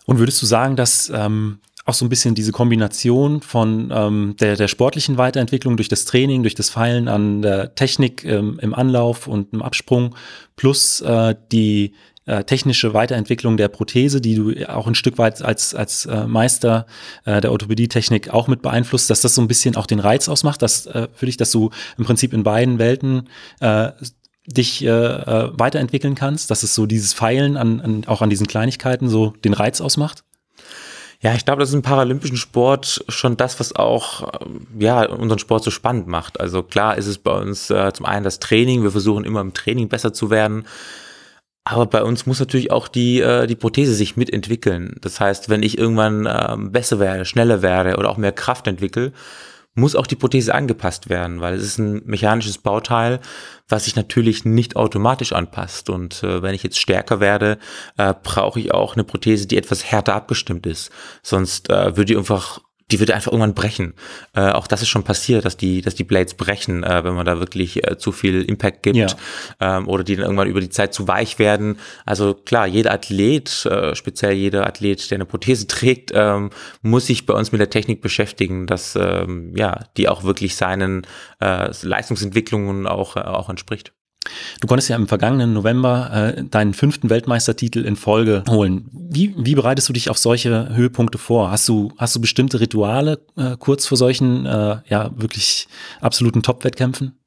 Und 0.06 0.18
würdest 0.18 0.42
du 0.42 0.46
sagen, 0.46 0.76
dass 0.76 1.10
ähm, 1.14 1.60
auch 1.86 1.94
so 1.94 2.04
ein 2.04 2.08
bisschen 2.08 2.34
diese 2.34 2.52
Kombination 2.52 3.42
von 3.42 3.90
ähm, 3.94 4.36
der, 4.40 4.56
der 4.56 4.68
sportlichen 4.68 5.18
Weiterentwicklung 5.18 5.76
durch 5.76 5.88
das 5.88 6.04
Training, 6.06 6.42
durch 6.42 6.54
das 6.54 6.70
Feilen 6.70 7.08
an 7.08 7.42
der 7.42 7.74
Technik 7.74 8.24
ähm, 8.24 8.58
im 8.60 8.74
Anlauf 8.74 9.26
und 9.26 9.52
im 9.52 9.62
Absprung 9.62 10.14
plus 10.56 11.00
äh, 11.02 11.34
die 11.52 11.94
äh, 12.26 12.44
technische 12.44 12.94
Weiterentwicklung 12.94 13.58
der 13.58 13.68
Prothese, 13.68 14.22
die 14.22 14.34
du 14.34 14.68
auch 14.68 14.86
ein 14.86 14.94
Stück 14.94 15.18
weit 15.18 15.42
als, 15.42 15.74
als 15.74 16.06
äh, 16.06 16.26
Meister 16.26 16.86
äh, 17.26 17.42
der 17.42 17.52
Orthopädie-Technik 17.52 18.30
auch 18.30 18.48
mit 18.48 18.62
beeinflusst, 18.62 19.10
dass 19.10 19.20
das 19.20 19.34
so 19.34 19.42
ein 19.42 19.48
bisschen 19.48 19.76
auch 19.76 19.86
den 19.86 20.00
Reiz 20.00 20.30
ausmacht, 20.30 20.62
dass 20.62 20.86
äh, 20.86 21.08
für 21.12 21.26
dich, 21.26 21.36
dass 21.36 21.50
du 21.50 21.68
im 21.98 22.04
Prinzip 22.04 22.32
in 22.32 22.42
beiden 22.42 22.78
Welten 22.78 23.28
äh, 23.60 23.90
dich 24.46 24.84
äh, 24.84 24.88
äh, 24.88 25.50
weiterentwickeln 25.54 26.14
kannst, 26.14 26.50
dass 26.50 26.62
es 26.62 26.74
so 26.74 26.86
dieses 26.86 27.12
Feilen 27.12 27.56
an, 27.56 27.80
an, 27.80 28.04
auch 28.06 28.22
an 28.22 28.30
diesen 28.30 28.46
Kleinigkeiten 28.46 29.08
so 29.08 29.34
den 29.44 29.54
Reiz 29.54 29.80
ausmacht? 29.80 30.24
Ja, 31.20 31.34
ich 31.34 31.46
glaube, 31.46 31.60
das 31.60 31.70
ist 31.70 31.74
im 31.74 31.82
paralympischen 31.82 32.36
Sport 32.36 33.02
schon 33.08 33.38
das, 33.38 33.58
was 33.58 33.74
auch 33.74 34.42
ähm, 34.44 34.66
ja 34.78 35.06
unseren 35.08 35.38
Sport 35.38 35.64
so 35.64 35.70
spannend 35.70 36.06
macht. 36.06 36.38
Also 36.38 36.62
klar 36.62 36.98
ist 36.98 37.06
es 37.06 37.16
bei 37.16 37.32
uns 37.32 37.70
äh, 37.70 37.92
zum 37.94 38.04
einen 38.04 38.24
das 38.24 38.40
Training. 38.40 38.82
Wir 38.82 38.90
versuchen 38.90 39.24
immer 39.24 39.40
im 39.40 39.54
Training 39.54 39.88
besser 39.88 40.12
zu 40.12 40.28
werden. 40.28 40.64
Aber 41.66 41.86
bei 41.86 42.02
uns 42.02 42.26
muss 42.26 42.40
natürlich 42.40 42.70
auch 42.70 42.88
die, 42.88 43.20
äh, 43.20 43.46
die 43.46 43.56
Prothese 43.56 43.94
sich 43.94 44.18
mitentwickeln. 44.18 44.96
Das 45.00 45.18
heißt, 45.18 45.48
wenn 45.48 45.62
ich 45.62 45.78
irgendwann 45.78 46.26
äh, 46.26 46.56
besser 46.58 46.98
werde, 46.98 47.24
schneller 47.24 47.62
werde 47.62 47.96
oder 47.96 48.10
auch 48.10 48.18
mehr 48.18 48.32
Kraft 48.32 48.66
entwickle, 48.66 49.12
muss 49.74 49.96
auch 49.96 50.06
die 50.06 50.16
Prothese 50.16 50.54
angepasst 50.54 51.08
werden, 51.08 51.40
weil 51.40 51.54
es 51.54 51.62
ist 51.62 51.78
ein 51.78 52.02
mechanisches 52.04 52.58
Bauteil, 52.58 53.20
was 53.68 53.84
sich 53.84 53.96
natürlich 53.96 54.44
nicht 54.44 54.76
automatisch 54.76 55.32
anpasst. 55.32 55.90
Und 55.90 56.22
äh, 56.22 56.42
wenn 56.42 56.54
ich 56.54 56.62
jetzt 56.62 56.78
stärker 56.78 57.20
werde, 57.20 57.58
äh, 57.96 58.14
brauche 58.22 58.60
ich 58.60 58.72
auch 58.72 58.94
eine 58.94 59.04
Prothese, 59.04 59.46
die 59.46 59.56
etwas 59.56 59.84
härter 59.84 60.14
abgestimmt 60.14 60.66
ist. 60.66 60.90
Sonst 61.22 61.70
äh, 61.70 61.96
würde 61.96 62.06
die 62.06 62.16
einfach 62.16 62.60
die 62.90 63.00
wird 63.00 63.10
einfach 63.10 63.32
irgendwann 63.32 63.54
brechen. 63.54 63.94
Äh, 64.34 64.50
auch 64.50 64.66
das 64.66 64.82
ist 64.82 64.88
schon 64.88 65.04
passiert, 65.04 65.44
dass 65.44 65.56
die, 65.56 65.80
dass 65.80 65.94
die 65.94 66.04
Blades 66.04 66.34
brechen, 66.34 66.82
äh, 66.82 67.02
wenn 67.04 67.14
man 67.14 67.24
da 67.24 67.40
wirklich 67.40 67.86
äh, 67.86 67.96
zu 67.96 68.12
viel 68.12 68.42
Impact 68.42 68.82
gibt 68.82 68.96
ja. 68.96 69.08
ähm, 69.60 69.88
oder 69.88 70.04
die 70.04 70.16
dann 70.16 70.24
irgendwann 70.26 70.48
über 70.48 70.60
die 70.60 70.68
Zeit 70.68 70.92
zu 70.92 71.08
weich 71.08 71.38
werden. 71.38 71.78
Also 72.04 72.34
klar, 72.34 72.66
jeder 72.66 72.92
Athlet, 72.92 73.64
äh, 73.66 73.94
speziell 73.94 74.34
jeder 74.34 74.66
Athlet, 74.66 75.10
der 75.10 75.16
eine 75.16 75.24
Prothese 75.24 75.66
trägt, 75.66 76.12
ähm, 76.14 76.50
muss 76.82 77.06
sich 77.06 77.24
bei 77.26 77.34
uns 77.34 77.52
mit 77.52 77.60
der 77.60 77.70
Technik 77.70 78.02
beschäftigen, 78.02 78.66
dass 78.66 78.96
ähm, 78.96 79.56
ja 79.56 79.86
die 79.96 80.08
auch 80.08 80.24
wirklich 80.24 80.56
seinen 80.56 81.06
äh, 81.40 81.70
Leistungsentwicklungen 81.82 82.86
auch, 82.86 83.16
äh, 83.16 83.20
auch 83.20 83.48
entspricht. 83.48 83.92
Du 84.60 84.66
konntest 84.66 84.88
ja 84.88 84.96
im 84.96 85.08
vergangenen 85.08 85.52
November 85.52 86.34
äh, 86.36 86.44
deinen 86.44 86.74
fünften 86.74 87.10
Weltmeistertitel 87.10 87.84
in 87.84 87.96
Folge 87.96 88.44
holen. 88.48 88.88
Wie, 88.92 89.34
wie 89.36 89.54
bereitest 89.54 89.88
du 89.88 89.92
dich 89.92 90.10
auf 90.10 90.18
solche 90.18 90.74
Höhepunkte 90.74 91.18
vor? 91.18 91.50
Hast 91.50 91.68
du, 91.68 91.92
hast 91.98 92.16
du 92.16 92.20
bestimmte 92.20 92.60
Rituale 92.60 93.20
äh, 93.36 93.56
kurz 93.58 93.86
vor 93.86 93.98
solchen 93.98 94.46
äh, 94.46 94.78
ja 94.88 95.10
wirklich 95.16 95.68
absoluten 96.00 96.42
Top-Wettkämpfen? 96.42 97.18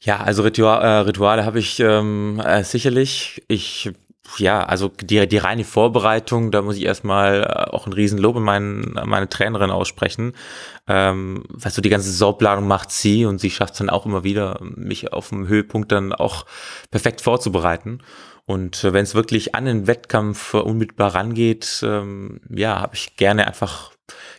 Ja, 0.00 0.18
also 0.18 0.42
Ritual, 0.42 0.82
äh, 0.82 0.98
Rituale 1.00 1.44
habe 1.44 1.58
ich 1.58 1.80
ähm, 1.80 2.40
äh, 2.44 2.62
sicherlich. 2.62 3.42
Ich 3.48 3.90
ja, 4.38 4.62
also 4.64 4.88
die, 4.88 5.26
die 5.26 5.38
reine 5.38 5.64
Vorbereitung, 5.64 6.50
da 6.50 6.62
muss 6.62 6.76
ich 6.76 6.84
erstmal 6.84 7.42
äh, 7.42 7.70
auch 7.70 7.86
ein 7.86 7.92
Riesenlob 7.92 8.36
an, 8.36 8.42
meinen, 8.42 9.00
meine 9.04 9.28
Trainerin 9.28 9.70
aussprechen. 9.70 10.32
Ähm, 10.86 11.44
weißt 11.48 11.76
du, 11.76 11.82
die 11.82 11.88
ganze 11.88 12.10
Saisonplanung 12.10 12.66
macht 12.66 12.90
sie 12.90 13.24
und 13.24 13.38
sie 13.38 13.50
schafft 13.50 13.74
es 13.74 13.78
dann 13.78 13.90
auch 13.90 14.06
immer 14.06 14.24
wieder, 14.24 14.58
mich 14.60 15.12
auf 15.12 15.30
dem 15.30 15.48
Höhepunkt 15.48 15.92
dann 15.92 16.12
auch 16.12 16.46
perfekt 16.90 17.20
vorzubereiten. 17.20 18.02
Und 18.44 18.84
äh, 18.84 18.92
wenn 18.92 19.02
es 19.02 19.14
wirklich 19.14 19.54
an 19.54 19.64
den 19.64 19.86
Wettkampf 19.86 20.54
unmittelbar 20.54 21.14
rangeht, 21.14 21.80
ähm, 21.82 22.40
ja, 22.48 22.80
habe 22.80 22.94
ich 22.94 23.16
gerne 23.16 23.46
einfach 23.46 23.95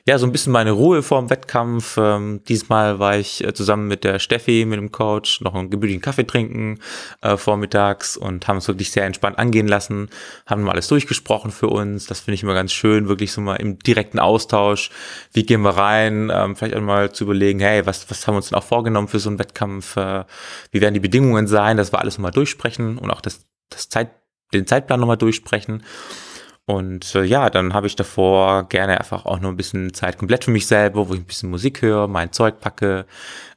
ja, 0.08 0.17
so 0.17 0.26
ein 0.26 0.32
bisschen 0.32 0.54
meine 0.54 0.72
Ruhe 0.72 1.04
vorm 1.04 1.30
Wettkampf. 1.30 1.98
Ähm, 1.98 2.39
diesmal 2.48 2.98
war 2.98 3.17
ich 3.17 3.43
äh, 3.43 3.54
zusammen 3.54 3.89
mit 3.89 4.06
der 4.06 4.20
Steffi, 4.20 4.63
mit 4.65 4.78
dem 4.78 4.89
Coach, 4.89 5.41
noch 5.41 5.54
einen 5.54 5.70
gemütlichen 5.70 6.02
Kaffee 6.02 6.24
trinken 6.24 6.80
äh, 7.22 7.36
vormittags 7.36 8.15
und 8.15 8.48
haben 8.48 8.58
es 8.58 8.70
wirklich 8.70 8.89
sehr 8.89 9.06
entspannt 9.06 9.38
angehen 9.38 9.67
lassen, 9.67 10.10
haben 10.46 10.63
mal 10.63 10.72
alles 10.72 10.88
durchgesprochen 10.88 11.52
für 11.52 11.67
uns. 11.67 12.06
Das 12.06 12.22
finde 12.22 12.36
ich 12.36 12.43
immer 12.43 12.54
ganz 12.54 12.72
schön, 12.72 13.10
wirklich 13.10 13.34
so 13.34 13.41
mal 13.41 13.58
im 13.58 13.80
direkten 13.80 14.17
Austausch. 14.17 14.91
Wie 15.34 15.43
gehen 15.43 15.62
wir 15.62 15.72
rein? 15.72 16.32
Ähm, 16.34 16.56
vielleicht 16.56 16.76
einmal 16.76 17.12
zu 17.12 17.26
überlegen, 17.26 17.60
hey, 17.60 17.86
was, 17.86 18.10
was 18.10 18.26
haben 18.26 18.36
wir 18.36 18.38
uns 18.38 18.48
denn 18.48 18.58
auch 18.58 18.63
vorgenommen 18.63 19.10
für 19.10 19.20
so 19.20 19.28
einen 19.28 19.39
Wettkampf? 19.39 19.98
Äh, 19.98 20.24
wie 20.72 20.80
werden 20.80 20.93
die 20.93 21.02
Bedingungen 21.02 21.48
sein? 21.48 21.76
Das 21.76 21.91
war 21.91 22.00
alles 22.00 22.17
mal 22.17 22.32
durchsprechen 22.32 22.98
und 22.98 23.12
auch 23.12 23.20
das, 23.20 23.46
das 23.70 23.89
Zeit, 23.89 24.12
den 24.54 24.67
Zeitplan 24.67 25.02
nochmal 25.02 25.17
durchsprechen. 25.17 25.84
Und 26.69 27.15
äh, 27.15 27.23
ja, 27.23 27.49
dann 27.49 27.73
habe 27.73 27.88
ich 27.88 27.95
davor 27.95 28.67
gerne 28.67 28.99
einfach 28.99 29.25
auch 29.25 29.39
nur 29.39 29.49
ein 29.49 29.56
bisschen 29.56 29.93
Zeit 29.93 30.17
komplett 30.17 30.43
für 30.43 30.51
mich 30.51 30.67
selber, 30.67 31.08
wo 31.08 31.13
ich 31.13 31.21
ein 31.21 31.25
bisschen 31.25 31.49
Musik 31.49 31.82
höre, 31.82 32.10
mein 32.10 32.34
Zeug 32.34 32.60
packe, 32.60 33.06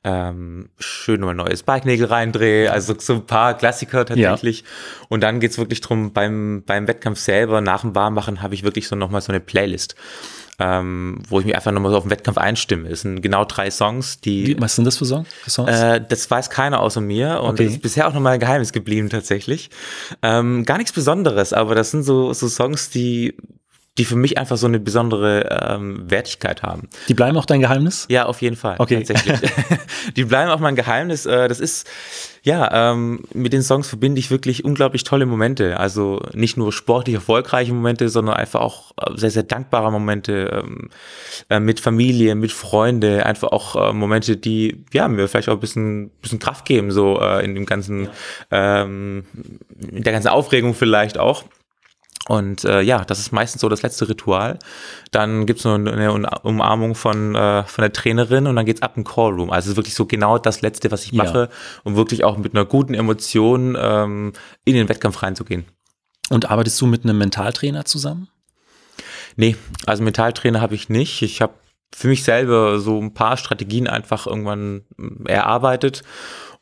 ähm, 0.04 0.68
schön 0.78 1.20
mal 1.20 1.34
neues 1.34 1.64
Bike-Nägel 1.64 2.06
reindrehe, 2.06 2.70
also 2.70 2.94
so 2.96 3.14
ein 3.14 3.26
paar 3.26 3.54
Klassiker 3.54 4.06
tatsächlich. 4.06 4.60
Ja. 4.60 4.66
Und 5.08 5.22
dann 5.22 5.40
geht's 5.40 5.58
wirklich 5.58 5.80
drum, 5.80 6.12
beim, 6.12 6.62
beim 6.64 6.86
Wettkampf 6.86 7.18
selber, 7.18 7.60
nach 7.60 7.80
dem 7.80 7.96
Warmmachen, 7.96 8.42
habe 8.42 8.54
ich 8.54 8.62
wirklich 8.62 8.86
so 8.86 8.94
nochmal 8.94 9.22
so 9.22 9.32
eine 9.32 9.40
Playlist 9.40 9.96
ähm, 10.60 11.22
wo 11.26 11.40
ich 11.40 11.46
mich 11.46 11.56
einfach 11.56 11.72
nochmal 11.72 11.90
so 11.90 11.96
auf 11.96 12.04
den 12.04 12.10
Wettkampf 12.10 12.36
einstimme. 12.36 12.88
Es 12.88 13.00
sind 13.00 13.22
genau 13.22 13.46
drei 13.46 13.70
Songs, 13.70 14.20
die. 14.20 14.48
Wie, 14.48 14.60
was 14.60 14.76
sind 14.76 14.84
das 14.84 14.98
für 14.98 15.06
Songs? 15.06 15.26
Äh, 15.70 16.02
das 16.06 16.30
weiß 16.30 16.50
keiner 16.50 16.80
außer 16.80 17.00
mir 17.00 17.40
und 17.40 17.52
okay. 17.52 17.64
das 17.64 17.72
ist 17.74 17.82
bisher 17.82 18.06
auch 18.06 18.12
nochmal 18.12 18.34
ein 18.34 18.40
Geheimnis 18.40 18.72
geblieben 18.72 19.08
tatsächlich. 19.08 19.70
Ähm, 20.22 20.64
gar 20.66 20.76
nichts 20.76 20.92
Besonderes, 20.92 21.54
aber 21.54 21.74
das 21.74 21.90
sind 21.90 22.02
so, 22.02 22.32
so 22.34 22.46
Songs, 22.48 22.90
die 22.90 23.34
die 23.98 24.05
für 24.05 24.16
mich 24.16 24.38
einfach 24.38 24.57
so 24.57 24.66
eine 24.66 24.79
besondere 24.79 25.48
ähm, 25.68 26.09
Wertigkeit 26.09 26.62
haben. 26.62 26.88
Die 27.09 27.14
bleiben 27.14 27.37
auch 27.37 27.44
dein 27.44 27.61
Geheimnis? 27.61 28.07
Ja, 28.09 28.26
auf 28.26 28.40
jeden 28.40 28.57
Fall. 28.57 28.76
Okay. 28.79 29.03
Tatsächlich. 29.03 29.50
die 30.16 30.24
bleiben 30.24 30.50
auch 30.50 30.61
mein 30.61 30.76
Geheimnis. 30.76 31.26
Äh, 31.26 31.48
das 31.48 31.59
ist, 31.59 31.88
ja, 32.42 32.92
ähm, 32.92 33.24
mit 33.35 33.53
den 33.53 33.62
Songs 33.62 33.88
verbinde 33.88 34.20
ich 34.20 34.31
wirklich 34.31 34.64
unglaublich 34.64 35.03
tolle 35.03 35.26
Momente. 35.26 35.79
Also 35.79 36.22
nicht 36.33 36.57
nur 36.57 36.72
sportlich 36.72 37.16
erfolgreiche 37.16 37.74
Momente, 37.74 38.09
sondern 38.09 38.37
einfach 38.37 38.61
auch 38.61 38.92
äh, 38.96 39.16
sehr, 39.16 39.33
sehr 39.33 39.42
dankbare 39.42 39.90
Momente 39.90 40.62
ähm, 40.62 40.90
äh, 41.50 41.59
mit 41.59 41.81
Familie, 41.81 42.37
mit 42.37 42.53
Freunde, 42.53 43.26
einfach 43.26 43.48
auch 43.48 43.90
äh, 43.90 43.92
Momente, 43.92 44.37
die 44.37 44.85
ja 44.92 45.09
mir 45.09 45.26
vielleicht 45.26 45.48
auch 45.48 45.55
ein 45.55 45.61
bisschen, 45.61 46.11
bisschen 46.22 46.38
Kraft 46.38 46.64
geben, 46.64 46.92
so 46.92 47.20
äh, 47.20 47.44
in 47.44 47.57
dem 47.57 47.66
ganzen, 47.66 48.09
ja. 48.50 48.83
ähm, 48.83 49.24
in 49.90 50.05
der 50.05 50.12
ganzen 50.12 50.29
Aufregung 50.29 50.74
vielleicht 50.74 51.18
auch. 51.18 51.44
Und 52.28 52.64
äh, 52.64 52.83
ja, 52.83 53.04
das 53.04 53.18
ist 53.18 53.33
meistens 53.33 53.62
so 53.62 53.68
das 53.68 53.83
letzte 53.83 54.09
Ritual. 54.09 54.59
Dann 55.11 55.46
gibt's 55.46 55.64
noch 55.64 55.74
eine 55.74 56.12
Umarmung 56.42 56.94
von, 56.94 57.35
äh, 57.35 57.64
von 57.64 57.83
der 57.83 57.92
Trainerin 57.92 58.46
und 58.46 58.56
dann 58.56 58.66
geht's 58.66 58.83
ab 58.83 58.96
in 58.96 59.04
Callroom. 59.04 59.50
Also 59.50 59.74
wirklich 59.76 59.94
so 59.94 60.06
genau 60.06 60.38
das 60.38 60.61
Letzte, 60.61 60.90
was 60.90 61.04
ich 61.04 61.12
ja. 61.12 61.24
mache, 61.24 61.48
um 61.83 61.96
wirklich 61.96 62.24
auch 62.24 62.37
mit 62.37 62.54
einer 62.54 62.66
guten 62.66 62.94
Emotion 62.94 63.76
ähm, 63.80 64.33
in 64.64 64.74
den 64.74 64.88
Wettkampf 64.88 65.22
reinzugehen. 65.22 65.64
Und 66.28 66.50
arbeitest 66.50 66.80
du 66.80 66.87
mit 66.87 67.04
einem 67.04 67.18
Mentaltrainer 67.18 67.85
zusammen? 67.87 68.28
Nee, 69.37 69.56
also 69.87 70.02
Mentaltrainer 70.02 70.61
habe 70.61 70.74
ich 70.74 70.88
nicht. 70.88 71.22
Ich 71.22 71.40
habe 71.40 71.54
für 71.92 72.09
mich 72.09 72.22
selber 72.22 72.78
so 72.78 73.00
ein 73.00 73.14
paar 73.14 73.37
Strategien 73.37 73.88
einfach 73.88 74.26
irgendwann 74.26 74.83
erarbeitet 75.24 76.02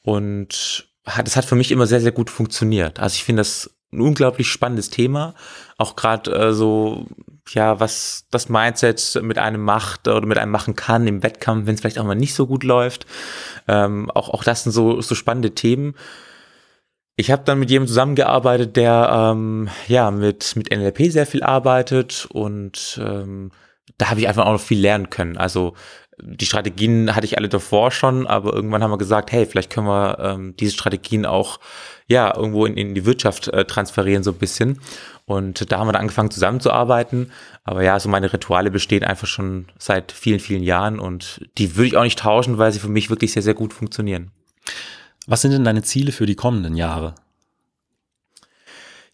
und 0.03 0.88
das 1.05 1.37
hat 1.37 1.44
für 1.44 1.55
mich 1.55 1.71
immer 1.71 1.87
sehr, 1.87 2.01
sehr 2.01 2.12
gut 2.12 2.31
funktioniert. 2.31 3.01
Also 3.01 3.14
ich 3.14 3.25
finde 3.25 3.40
das 3.40 3.78
ein 3.92 4.01
unglaublich 4.01 4.48
spannendes 4.48 4.90
Thema. 4.90 5.35
Auch 5.79 5.96
gerade 5.96 6.31
äh, 6.33 6.53
so, 6.53 7.07
ja, 7.48 7.81
was 7.81 8.27
das 8.31 8.48
Mindset 8.48 9.20
mit 9.22 9.38
einem 9.38 9.62
macht 9.62 10.09
oder 10.09 10.27
mit 10.27 10.38
einem 10.38 10.53
machen 10.53 10.77
kann 10.77 11.07
im 11.07 11.22
Wettkampf, 11.22 11.66
wenn 11.66 11.74
es 11.74 11.81
vielleicht 11.81 11.98
auch 11.98 12.05
mal 12.05 12.14
nicht 12.14 12.35
so 12.35 12.46
gut 12.46 12.64
läuft. 12.64 13.07
Ähm, 13.66 14.11
auch, 14.11 14.29
auch 14.31 14.44
das 14.44 14.64
sind 14.64 14.72
so, 14.72 15.01
so 15.01 15.14
spannende 15.14 15.55
Themen. 15.55 15.94
Ich 17.16 17.31
habe 17.31 17.42
dann 17.44 17.59
mit 17.59 17.70
jemandem 17.70 17.88
zusammengearbeitet, 17.88 18.77
der 18.77 19.11
ähm, 19.12 19.68
ja 19.88 20.11
mit, 20.11 20.55
mit 20.55 20.70
NLP 20.70 21.11
sehr 21.11 21.27
viel 21.27 21.42
arbeitet 21.42 22.29
und 22.31 23.01
ähm, 23.03 23.51
da 23.96 24.11
habe 24.11 24.20
ich 24.20 24.29
einfach 24.29 24.46
auch 24.46 24.53
noch 24.53 24.61
viel 24.61 24.81
lernen 24.81 25.11
können. 25.11 25.37
Also 25.37 25.74
die 26.22 26.46
Strategien 26.46 27.14
hatte 27.14 27.26
ich 27.26 27.37
alle 27.38 27.48
davor 27.48 27.90
schon, 27.90 28.26
aber 28.26 28.52
irgendwann 28.52 28.83
haben 28.83 28.90
wir 28.90 28.98
gesagt, 28.98 29.33
hey, 29.33 29.46
vielleicht 29.46 29.70
können 29.70 29.87
wir 29.87 30.18
ähm, 30.20 30.54
diese 30.57 30.72
Strategien 30.72 31.26
auch 31.26 31.61
ja 32.07 32.35
irgendwo 32.35 32.66
in, 32.66 32.76
in 32.76 32.94
die 32.94 33.04
Wirtschaft 33.04 33.48
äh, 33.48 33.64
transferieren 33.64 34.22
so 34.22 34.33
ein 34.33 34.38
bisschen. 34.38 34.81
Und 35.26 35.70
da 35.70 35.78
haben 35.78 35.88
wir 35.88 35.92
dann 35.92 36.02
angefangen 36.02 36.31
zusammenzuarbeiten. 36.31 37.31
Aber 37.64 37.83
ja, 37.83 38.00
so 38.00 38.09
meine 38.09 38.33
Rituale 38.33 38.70
bestehen 38.70 39.04
einfach 39.04 39.26
schon 39.26 39.66
seit 39.78 40.11
vielen, 40.11 40.40
vielen 40.40 40.62
Jahren 40.62 40.98
und 40.98 41.42
die 41.59 41.76
würde 41.76 41.88
ich 41.88 41.96
auch 41.96 42.02
nicht 42.02 42.18
tauschen, 42.18 42.59
weil 42.59 42.72
sie 42.72 42.78
für 42.78 42.88
mich 42.88 43.11
wirklich 43.11 43.33
sehr, 43.33 43.42
sehr 43.42 43.54
gut 43.54 43.72
funktionieren. 43.74 44.31
Was 45.26 45.42
sind 45.42 45.50
denn 45.50 45.64
deine 45.64 45.83
Ziele 45.83 46.12
für 46.12 46.24
die 46.24 46.37
kommenden 46.37 46.74
Jahre? 46.74 47.14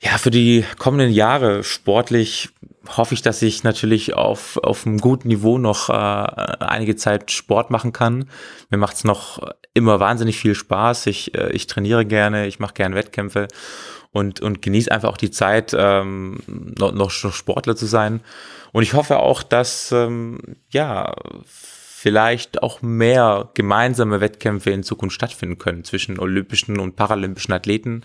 Ja, 0.01 0.19
für 0.19 0.31
die 0.31 0.65
kommenden 0.79 1.11
Jahre 1.11 1.65
sportlich 1.65 2.51
hoffe 2.89 3.15
ich, 3.15 3.23
dass 3.23 3.43
ich 3.43 3.65
natürlich 3.65 4.15
auf, 4.15 4.59
auf 4.59 4.87
einem 4.87 4.99
guten 4.99 5.29
Niveau 5.29 5.59
noch 5.59 5.89
äh, 5.89 5.93
einige 5.93 6.97
Zeit 6.97 7.31
Sport 7.31 7.71
machen 7.71 7.93
kann. 7.93 8.29
Mir 8.71 8.79
macht 8.79 8.97
es 8.97 9.05
noch 9.05 9.41
immer 9.75 10.01
wahnsinnig 10.01 10.39
viel 10.39 10.55
Spaß. 10.55 11.07
Ich, 11.07 11.35
äh, 11.35 11.51
ich 11.53 11.67
trainiere 11.67 12.05
gerne, 12.05 12.47
ich 12.47 12.61
mache 12.61 12.75
gerne 12.75 12.95
Wettkämpfe 12.95 13.49
und, 14.13 14.41
und 14.41 14.63
genieße 14.63 14.91
einfach 14.91 15.09
auch 15.09 15.17
die 15.17 15.31
Zeit, 15.31 15.75
ähm, 15.77 16.39
noch, 16.47 16.93
noch 16.93 17.11
Sportler 17.11 17.75
zu 17.77 17.87
sein. 17.87 18.21
Und 18.73 18.83
ich 18.83 18.95
hoffe 18.95 19.19
auch, 19.19 19.43
dass 19.43 19.93
ähm, 19.93 20.39
ja 20.71 21.15
vielleicht 22.05 22.63
auch 22.63 22.83
mehr 22.83 23.49
gemeinsame 23.55 24.21
Wettkämpfe 24.21 24.69
in 24.69 24.83
Zukunft 24.83 25.15
stattfinden 25.15 25.57
können 25.57 25.85
zwischen 25.85 26.19
olympischen 26.19 26.79
und 26.79 26.97
paralympischen 26.97 27.55
Athleten, 27.55 28.03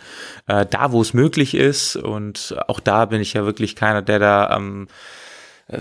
äh, 0.48 0.66
da 0.66 0.94
wo 0.94 1.02
es 1.02 1.14
möglich 1.14 1.54
ist. 1.54 1.98
Und 1.98 2.56
auch 2.70 2.80
da 2.80 3.04
bin 3.04 3.20
ich 3.20 3.34
ja 3.34 3.44
wirklich 3.44 3.76
keiner, 3.76 4.02
der 4.02 4.20
da 4.20 4.56
ähm, 4.56 4.88
äh, 5.68 5.80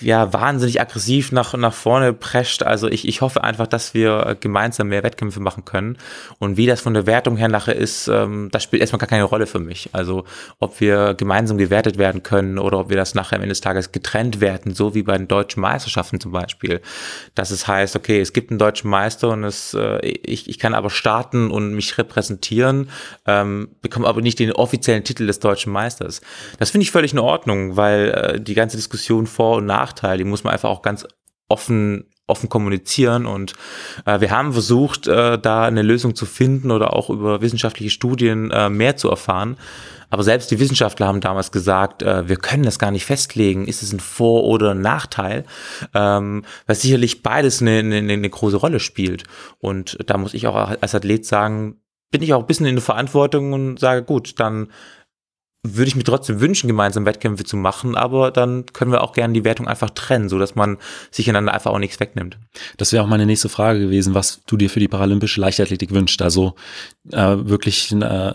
ja, 0.00 0.32
wahnsinnig 0.32 0.80
aggressiv 0.80 1.32
nach, 1.32 1.54
nach 1.54 1.72
vorne 1.72 2.12
prescht. 2.12 2.62
Also 2.62 2.88
ich, 2.88 3.08
ich 3.08 3.22
hoffe 3.22 3.42
einfach, 3.42 3.66
dass 3.66 3.94
wir 3.94 4.36
gemeinsam 4.40 4.88
mehr 4.88 5.02
Wettkämpfe 5.02 5.40
machen 5.40 5.64
können. 5.64 5.96
Und 6.38 6.56
wie 6.56 6.66
das 6.66 6.80
von 6.80 6.94
der 6.94 7.06
Wertung 7.06 7.36
her 7.36 7.48
nachher 7.48 7.76
ist, 7.76 8.08
ähm, 8.08 8.48
das 8.52 8.62
spielt 8.62 8.80
erstmal 8.80 8.98
gar 8.98 9.08
keine 9.08 9.24
Rolle 9.24 9.46
für 9.46 9.58
mich. 9.58 9.88
Also 9.92 10.24
ob 10.58 10.80
wir 10.80 11.14
gemeinsam 11.14 11.56
gewertet 11.56 11.96
werden 11.98 12.22
können 12.22 12.58
oder 12.58 12.78
ob 12.78 12.90
wir 12.90 12.96
das 12.96 13.14
nachher 13.14 13.36
am 13.36 13.42
Ende 13.42 13.52
des 13.52 13.60
Tages 13.62 13.92
getrennt 13.92 14.40
werden, 14.40 14.74
so 14.74 14.94
wie 14.94 15.02
bei 15.02 15.16
den 15.16 15.28
deutschen 15.28 15.60
Meisterschaften 15.60 16.20
zum 16.20 16.32
Beispiel. 16.32 16.80
Dass 17.34 17.50
es 17.50 17.66
heißt, 17.66 17.96
okay, 17.96 18.20
es 18.20 18.32
gibt 18.32 18.50
einen 18.50 18.58
deutschen 18.58 18.90
Meister 18.90 19.30
und 19.30 19.44
es, 19.44 19.72
äh, 19.74 19.98
ich, 20.06 20.48
ich 20.48 20.58
kann 20.58 20.74
aber 20.74 20.90
starten 20.90 21.50
und 21.50 21.72
mich 21.74 21.96
repräsentieren, 21.96 22.90
ähm, 23.26 23.68
bekomme 23.80 24.06
aber 24.06 24.20
nicht 24.20 24.38
den 24.38 24.52
offiziellen 24.52 25.04
Titel 25.04 25.26
des 25.26 25.40
deutschen 25.40 25.72
Meisters. 25.72 26.20
Das 26.58 26.70
finde 26.70 26.82
ich 26.82 26.90
völlig 26.90 27.12
in 27.12 27.18
Ordnung, 27.18 27.76
weil 27.76 28.10
äh, 28.10 28.40
die 28.40 28.54
ganze 28.54 28.76
Diskussion 28.76 29.26
vor 29.26 29.56
und 29.56 29.66
nach 29.66 29.85
Nachteil, 29.86 30.18
die 30.18 30.24
muss 30.24 30.44
man 30.44 30.52
einfach 30.52 30.70
auch 30.70 30.82
ganz 30.82 31.06
offen 31.48 32.10
offen 32.28 32.48
kommunizieren 32.48 33.24
und 33.24 33.52
äh, 34.04 34.20
wir 34.20 34.32
haben 34.32 34.52
versucht, 34.52 35.06
äh, 35.06 35.38
da 35.38 35.62
eine 35.62 35.82
Lösung 35.82 36.16
zu 36.16 36.26
finden 36.26 36.72
oder 36.72 36.92
auch 36.92 37.08
über 37.08 37.40
wissenschaftliche 37.40 37.90
Studien 37.90 38.50
äh, 38.50 38.68
mehr 38.68 38.96
zu 38.96 39.08
erfahren. 39.08 39.56
Aber 40.10 40.24
selbst 40.24 40.50
die 40.50 40.58
Wissenschaftler 40.58 41.06
haben 41.06 41.20
damals 41.20 41.52
gesagt, 41.52 42.02
äh, 42.02 42.28
wir 42.28 42.36
können 42.36 42.64
das 42.64 42.80
gar 42.80 42.90
nicht 42.90 43.04
festlegen, 43.04 43.68
ist 43.68 43.84
es 43.84 43.92
ein 43.92 44.00
Vor- 44.00 44.42
oder 44.42 44.72
ein 44.72 44.80
Nachteil, 44.80 45.44
ähm, 45.94 46.44
weil 46.66 46.74
sicherlich 46.74 47.22
beides 47.22 47.62
eine, 47.62 47.78
eine, 47.78 47.98
eine 47.98 48.30
große 48.30 48.56
Rolle 48.56 48.80
spielt. 48.80 49.22
Und 49.58 49.96
da 50.06 50.18
muss 50.18 50.34
ich 50.34 50.48
auch 50.48 50.56
als 50.56 50.96
Athlet 50.96 51.26
sagen, 51.26 51.80
bin 52.10 52.22
ich 52.22 52.34
auch 52.34 52.40
ein 52.40 52.46
bisschen 52.46 52.66
in 52.66 52.76
der 52.76 52.82
Verantwortung 52.82 53.52
und 53.52 53.78
sage, 53.78 54.02
gut, 54.02 54.40
dann 54.40 54.68
würde 55.74 55.88
ich 55.88 55.96
mir 55.96 56.04
trotzdem 56.04 56.40
wünschen, 56.40 56.66
gemeinsam 56.68 57.06
Wettkämpfe 57.06 57.44
zu 57.44 57.56
machen, 57.56 57.96
aber 57.96 58.30
dann 58.30 58.66
können 58.72 58.92
wir 58.92 59.02
auch 59.02 59.12
gerne 59.12 59.34
die 59.34 59.44
Wertung 59.44 59.66
einfach 59.66 59.90
trennen, 59.90 60.28
so 60.28 60.38
dass 60.38 60.54
man 60.54 60.78
sich 61.10 61.28
einander 61.28 61.52
einfach 61.52 61.72
auch 61.72 61.78
nichts 61.78 61.98
wegnimmt. 62.00 62.38
Das 62.76 62.92
wäre 62.92 63.02
auch 63.02 63.08
meine 63.08 63.26
nächste 63.26 63.48
Frage 63.48 63.80
gewesen, 63.80 64.14
was 64.14 64.42
du 64.46 64.56
dir 64.56 64.70
für 64.70 64.80
die 64.80 64.88
paralympische 64.88 65.40
Leichtathletik 65.40 65.92
wünschst. 65.92 66.22
Also 66.22 66.54
äh, 67.12 67.16
wirklich 67.18 67.92
äh, 67.92 68.32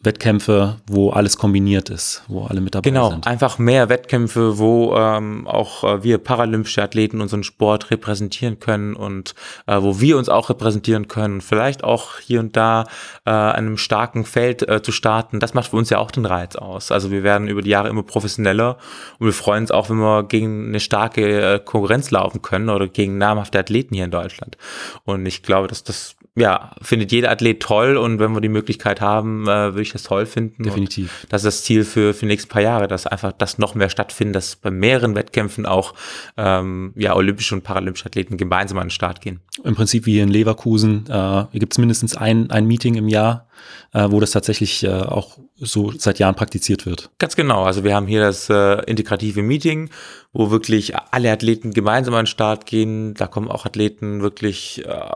Wettkämpfe, 0.00 0.76
wo 0.86 1.10
alles 1.10 1.36
kombiniert 1.36 1.90
ist, 1.90 2.22
wo 2.28 2.44
alle 2.44 2.60
mit 2.60 2.74
dabei 2.74 2.88
genau, 2.88 3.10
sind. 3.10 3.24
Genau, 3.24 3.32
einfach 3.32 3.58
mehr 3.58 3.88
Wettkämpfe, 3.88 4.58
wo 4.58 4.94
ähm, 4.96 5.46
auch 5.46 5.84
äh, 5.84 6.02
wir 6.02 6.18
paralympische 6.18 6.82
Athleten 6.82 7.20
unseren 7.20 7.42
Sport 7.42 7.90
repräsentieren 7.90 8.58
können 8.60 8.96
und 8.96 9.34
äh, 9.66 9.80
wo 9.80 10.00
wir 10.00 10.18
uns 10.18 10.28
auch 10.28 10.50
repräsentieren 10.50 11.08
können. 11.08 11.40
Vielleicht 11.40 11.84
auch 11.84 12.18
hier 12.18 12.40
und 12.40 12.56
da 12.56 12.86
äh, 13.24 13.30
einem 13.30 13.76
starken 13.76 14.24
Feld 14.24 14.68
äh, 14.68 14.82
zu 14.82 14.92
starten. 14.92 15.40
Das 15.40 15.54
macht 15.54 15.70
für 15.70 15.76
uns 15.76 15.90
ja 15.90 15.98
auch 15.98 16.10
den 16.10 16.26
Reiz 16.26 16.56
aus 16.56 16.65
aus. 16.66 16.90
Also 16.92 17.10
wir 17.10 17.22
werden 17.22 17.48
über 17.48 17.62
die 17.62 17.70
Jahre 17.70 17.88
immer 17.88 18.02
professioneller 18.02 18.78
und 19.18 19.26
wir 19.26 19.32
freuen 19.32 19.62
uns 19.62 19.70
auch, 19.70 19.88
wenn 19.88 19.98
wir 19.98 20.24
gegen 20.24 20.68
eine 20.68 20.80
starke 20.80 21.54
äh, 21.54 21.58
Konkurrenz 21.58 22.10
laufen 22.10 22.42
können 22.42 22.68
oder 22.68 22.88
gegen 22.88 23.18
namhafte 23.18 23.58
Athleten 23.58 23.94
hier 23.94 24.04
in 24.04 24.10
Deutschland. 24.10 24.56
Und 25.04 25.24
ich 25.26 25.42
glaube, 25.42 25.68
dass 25.68 25.84
das 25.84 26.16
ja, 26.38 26.72
findet 26.82 27.12
jeder 27.12 27.30
Athlet 27.30 27.60
toll 27.60 27.96
und 27.96 28.18
wenn 28.18 28.32
wir 28.32 28.42
die 28.42 28.50
Möglichkeit 28.50 29.00
haben, 29.00 29.44
äh, 29.44 29.46
würde 29.46 29.82
ich 29.82 29.92
das 29.92 30.02
toll 30.02 30.26
finden. 30.26 30.64
Definitiv. 30.64 31.22
Und 31.22 31.32
das 31.32 31.42
ist 31.42 31.46
das 31.46 31.64
Ziel 31.64 31.82
für, 31.82 32.12
für 32.12 32.20
die 32.20 32.26
nächsten 32.26 32.50
paar 32.50 32.60
Jahre, 32.60 32.88
dass 32.88 33.06
einfach 33.06 33.32
das 33.32 33.56
noch 33.56 33.74
mehr 33.74 33.88
stattfindet, 33.88 34.36
dass 34.36 34.56
bei 34.56 34.70
mehreren 34.70 35.14
Wettkämpfen 35.14 35.64
auch 35.64 35.94
ähm, 36.36 36.92
ja, 36.94 37.16
olympische 37.16 37.54
und 37.54 37.62
paralympische 37.62 38.04
Athleten 38.04 38.36
gemeinsam 38.36 38.76
an 38.78 38.88
den 38.88 38.90
Start 38.90 39.22
gehen. 39.22 39.40
Im 39.64 39.74
Prinzip 39.74 40.04
wie 40.04 40.12
hier 40.12 40.24
in 40.24 40.28
Leverkusen 40.28 41.06
äh, 41.08 41.58
gibt 41.58 41.72
es 41.72 41.78
mindestens 41.78 42.16
ein, 42.18 42.50
ein 42.50 42.66
Meeting 42.66 42.96
im 42.96 43.08
Jahr, 43.08 43.48
äh, 43.94 44.06
wo 44.10 44.20
das 44.20 44.32
tatsächlich 44.32 44.84
äh, 44.84 44.90
auch 44.90 45.38
so 45.56 45.90
seit 45.96 46.18
Jahren 46.18 46.34
praktiziert 46.34 46.84
wird. 46.84 47.08
Ganz 47.18 47.34
genau. 47.34 47.64
Also 47.64 47.82
wir 47.82 47.94
haben 47.94 48.06
hier 48.06 48.20
das 48.20 48.50
äh, 48.50 48.82
integrative 48.84 49.42
Meeting, 49.42 49.88
wo 50.34 50.50
wirklich 50.50 50.92
alle 50.94 51.32
Athleten 51.32 51.72
gemeinsam 51.72 52.12
an 52.12 52.24
den 52.24 52.26
Start 52.26 52.66
gehen. 52.66 53.14
Da 53.14 53.26
kommen 53.26 53.48
auch 53.48 53.64
Athleten 53.64 54.20
wirklich 54.20 54.84
äh, 54.84 55.10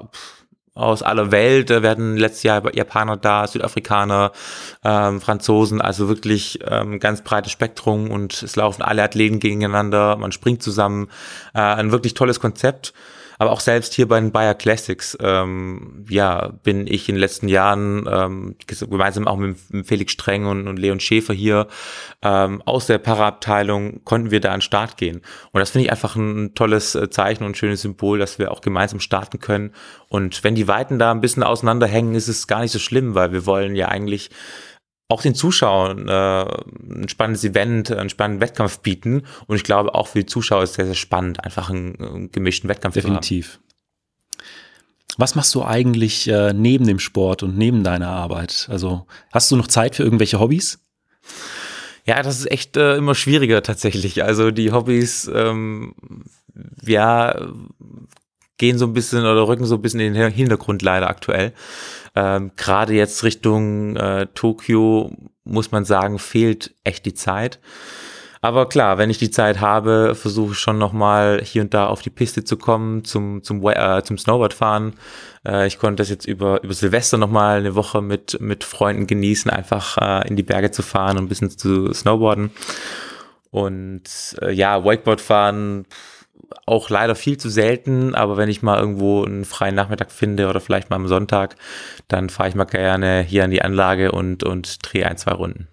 aus 0.81 1.03
aller 1.03 1.31
Welt. 1.31 1.71
Da 1.71 1.83
werden 1.83 2.17
letztes 2.17 2.43
Jahr 2.43 2.75
Japaner 2.75 3.17
da, 3.17 3.47
Südafrikaner, 3.47 4.33
ähm, 4.85 5.21
Franzosen, 5.21 5.81
also 5.81 6.09
wirklich 6.09 6.59
ähm, 6.67 6.99
ganz 6.99 7.23
breites 7.23 7.53
Spektrum 7.53 8.11
und 8.11 8.43
es 8.43 8.57
laufen 8.57 8.83
alle 8.83 9.03
Athleten 9.03 9.41
gegeneinander, 9.41 10.17
man 10.17 10.33
springt 10.33 10.63
zusammen. 10.63 11.09
Äh, 11.55 11.61
ein 11.61 11.93
wirklich 11.93 12.15
tolles 12.15 12.41
Konzept. 12.41 12.93
Aber 13.41 13.53
auch 13.53 13.61
selbst 13.61 13.95
hier 13.95 14.07
bei 14.07 14.21
den 14.21 14.33
Bayer 14.33 14.53
Classics, 14.53 15.17
ähm, 15.19 16.05
ja, 16.11 16.49
bin 16.63 16.87
ich 16.87 17.09
in 17.09 17.15
den 17.15 17.21
letzten 17.21 17.49
Jahren 17.49 18.07
ähm, 18.07 18.57
gemeinsam 18.67 19.27
auch 19.27 19.39
mit, 19.39 19.57
mit 19.71 19.87
Felix 19.87 20.13
Streng 20.13 20.45
und, 20.45 20.69
und 20.69 20.79
Leon 20.79 21.01
Schäfer 21.01 21.33
hier 21.33 21.67
ähm, 22.21 22.61
aus 22.67 22.87
der 22.87 22.99
Paraabteilung 22.99 24.05
konnten 24.05 24.31
wir 24.31 24.41
da 24.41 24.51
an 24.51 24.57
den 24.57 24.61
Start 24.61 24.99
gehen. 24.99 25.23
Und 25.53 25.61
das 25.61 25.71
finde 25.71 25.87
ich 25.87 25.91
einfach 25.91 26.17
ein 26.17 26.55
tolles 26.55 26.95
äh, 26.95 27.09
Zeichen 27.09 27.45
und 27.45 27.53
ein 27.53 27.55
schönes 27.55 27.81
Symbol, 27.81 28.19
dass 28.19 28.39
wir 28.39 28.51
auch 28.53 28.61
gemeinsam 28.61 29.01
starten 29.01 29.39
können. 29.39 29.73
Und 30.09 30.45
wenn 30.45 30.55
die 30.55 30.69
Weiten 30.69 30.99
da 30.99 31.11
ein 31.11 31.23
bisschen 31.23 31.43
auseinanderhängen, 31.43 32.15
ist 32.15 32.29
es 32.29 32.47
gar 32.47 32.61
nicht 32.61 32.73
so 32.73 32.79
schlimm, 32.79 33.15
weil 33.15 33.33
wir 33.33 33.47
wollen 33.47 33.75
ja 33.75 33.89
eigentlich 33.89 34.29
auch 35.11 35.23
den 35.23 35.35
Zuschauern 35.35 36.09
äh, 36.09 36.45
ein 37.03 37.09
spannendes 37.09 37.45
Event, 37.45 37.91
einen 37.91 38.11
spannenden 38.11 38.41
Wettkampf 38.41 38.79
bieten. 38.79 39.25
Und 39.47 39.57
ich 39.57 39.65
glaube, 39.65 39.95
auch 39.95 40.09
für 40.09 40.21
die 40.21 40.27
Zuschauer 40.27 40.63
ist 40.63 40.71
es 40.71 40.77
sehr, 40.77 40.87
sehr 40.87 40.95
spannend, 40.95 41.45
einfach 41.45 41.69
einen, 41.69 41.97
einen 42.01 42.33
gemischten 42.33 42.71
Wettkampf 42.71 42.95
Definitiv. 42.95 43.47
zu 43.47 43.55
haben. 43.55 43.65
Was 45.19 45.35
machst 45.35 45.55
du 45.55 45.65
eigentlich 45.65 46.29
äh, 46.29 46.53
neben 46.53 46.87
dem 46.87 47.01
Sport 47.01 47.43
und 47.43 47.59
neben 47.59 47.83
deiner 47.83 48.09
Arbeit? 48.09 48.69
Also 48.71 49.07
hast 49.33 49.51
du 49.51 49.57
noch 49.57 49.67
Zeit 49.67 49.97
für 49.97 50.05
irgendwelche 50.05 50.39
Hobbys? 50.39 50.79
Ja, 52.07 52.23
das 52.23 52.39
ist 52.39 52.51
echt 52.51 52.77
äh, 52.77 52.97
immer 52.97 53.15
schwieriger 53.15 53.63
tatsächlich. 53.63 54.23
Also 54.25 54.51
die 54.53 54.73
Hobbys, 54.73 55.31
ähm, 55.35 55.95
ja, 56.83 57.49
gehen 58.61 58.79
so 58.79 58.85
ein 58.85 58.93
bisschen 58.93 59.21
oder 59.21 59.49
rücken 59.49 59.65
so 59.65 59.77
ein 59.77 59.83
bisschen 59.83 60.01
in 60.01 60.13
den 60.13 60.31
Hintergrund 60.31 60.83
leider 60.83 61.09
aktuell. 61.09 61.53
Ähm, 62.15 62.53
Gerade 62.57 62.93
jetzt 62.93 63.25
Richtung 63.25 63.97
äh, 63.97 64.27
Tokio 64.35 65.11
muss 65.45 65.73
man 65.73 65.87
sagen, 65.87 66.19
fehlt 66.19 66.75
echt 66.85 67.07
die 67.07 67.15
Zeit. 67.15 67.59
Aber 68.43 68.69
klar, 68.69 68.99
wenn 68.99 69.09
ich 69.09 69.17
die 69.17 69.31
Zeit 69.31 69.61
habe, 69.61 70.15
versuche 70.15 70.53
ich 70.53 70.59
schon 70.59 70.77
nochmal 70.77 71.41
hier 71.43 71.63
und 71.63 71.73
da 71.73 71.87
auf 71.87 72.03
die 72.03 72.11
Piste 72.11 72.45
zu 72.45 72.59
kommen, 72.59 73.05
zum, 73.05 73.43
zum, 73.43 73.67
äh, 73.67 74.03
zum 74.03 74.19
Snowboardfahren. 74.19 74.95
Äh, 75.47 75.67
ich 75.67 75.79
konnte 75.79 76.03
das 76.03 76.11
jetzt 76.11 76.27
über, 76.27 76.63
über 76.63 76.75
Silvester 76.75 77.17
nochmal 77.17 77.59
eine 77.59 77.75
Woche 77.75 78.03
mit, 78.03 78.41
mit 78.41 78.65
Freunden 78.65 79.07
genießen, 79.07 79.51
einfach 79.51 79.97
äh, 79.97 80.29
in 80.29 80.37
die 80.37 80.43
Berge 80.43 80.71
zu 80.71 80.83
fahren 80.83 81.17
und 81.17 81.25
ein 81.25 81.29
bisschen 81.29 81.51
zu 81.51 81.93
snowboarden. 81.95 82.51
Und 83.51 84.03
äh, 84.43 84.53
ja, 84.53 84.85
Wakeboard 84.85 85.21
fahren, 85.21 85.87
auch 86.67 86.91
leider 86.91 87.15
viel 87.15 87.37
zu 87.37 87.49
selten, 87.49 88.15
aber 88.15 88.37
wenn 88.37 88.49
ich 88.49 88.63
mal 88.63 88.79
irgendwo 88.79 89.25
einen 89.25 89.45
freien 89.45 89.75
Nachmittag 89.75 90.11
finde 90.11 90.49
oder 90.49 90.61
vielleicht 90.61 90.91
mal 90.91 90.97
am 90.97 91.09
Sonntag, 91.09 91.57
dann 92.09 92.31
fahre 92.31 92.49
ich 92.49 92.55
mal 92.55 92.65
gerne 92.65 93.23
hier 93.23 93.45
an 93.45 93.51
die 93.51 93.63
Anlage 93.63 94.13
und, 94.13 94.45
und 94.45 94.79
drehe 94.83 95.07
ein, 95.07 95.17
zwei 95.17 95.33
Runden. 95.33 95.69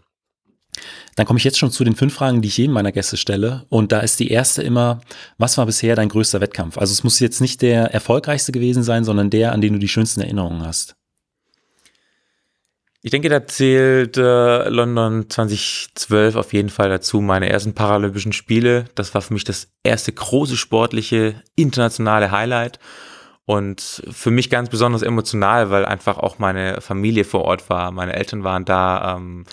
Dann 1.15 1.25
komme 1.25 1.39
ich 1.39 1.43
jetzt 1.43 1.57
schon 1.57 1.71
zu 1.71 1.83
den 1.83 1.95
fünf 1.95 2.13
Fragen, 2.13 2.41
die 2.41 2.47
ich 2.47 2.57
jedem 2.57 2.73
meiner 2.73 2.91
Gäste 2.91 3.17
stelle. 3.17 3.65
Und 3.69 3.91
da 3.91 4.01
ist 4.01 4.19
die 4.19 4.29
erste 4.29 4.61
immer, 4.61 5.01
was 5.39 5.57
war 5.57 5.65
bisher 5.65 5.95
dein 5.95 6.09
größter 6.09 6.41
Wettkampf? 6.41 6.77
Also 6.77 6.93
es 6.93 7.03
muss 7.03 7.19
jetzt 7.19 7.41
nicht 7.41 7.63
der 7.63 7.91
erfolgreichste 7.93 8.51
gewesen 8.51 8.83
sein, 8.83 9.03
sondern 9.03 9.31
der, 9.31 9.53
an 9.53 9.61
den 9.61 9.73
du 9.73 9.79
die 9.79 9.87
schönsten 9.87 10.21
Erinnerungen 10.21 10.63
hast. 10.65 10.96
Ich 13.07 13.11
denke, 13.11 13.29
da 13.29 13.47
zählt 13.47 14.17
äh, 14.17 14.67
London 14.67 15.29
2012 15.29 16.35
auf 16.35 16.51
jeden 16.51 16.67
Fall 16.67 16.89
dazu, 16.89 17.21
meine 17.21 17.47
ersten 17.47 17.73
Paralympischen 17.73 18.33
Spiele. 18.33 18.83
Das 18.95 19.13
war 19.13 19.21
für 19.21 19.33
mich 19.33 19.45
das 19.45 19.69
erste 19.81 20.11
große 20.11 20.57
sportliche 20.57 21.41
internationale 21.55 22.31
Highlight. 22.31 22.79
Und 23.47 24.03
für 24.11 24.29
mich 24.29 24.49
ganz 24.49 24.67
besonders 24.67 25.03
emotional, 25.03 25.69
weil 25.69 25.85
einfach 25.85 26.17
auch 26.17 26.37
meine 26.37 26.81
Familie 26.81 27.23
vor 27.23 27.45
Ort 27.45 27.69
war. 27.69 27.91
Meine 27.91 28.13
Eltern 28.13 28.43
waren 28.43 28.65
da, 28.65 29.15
ähm, 29.15 29.45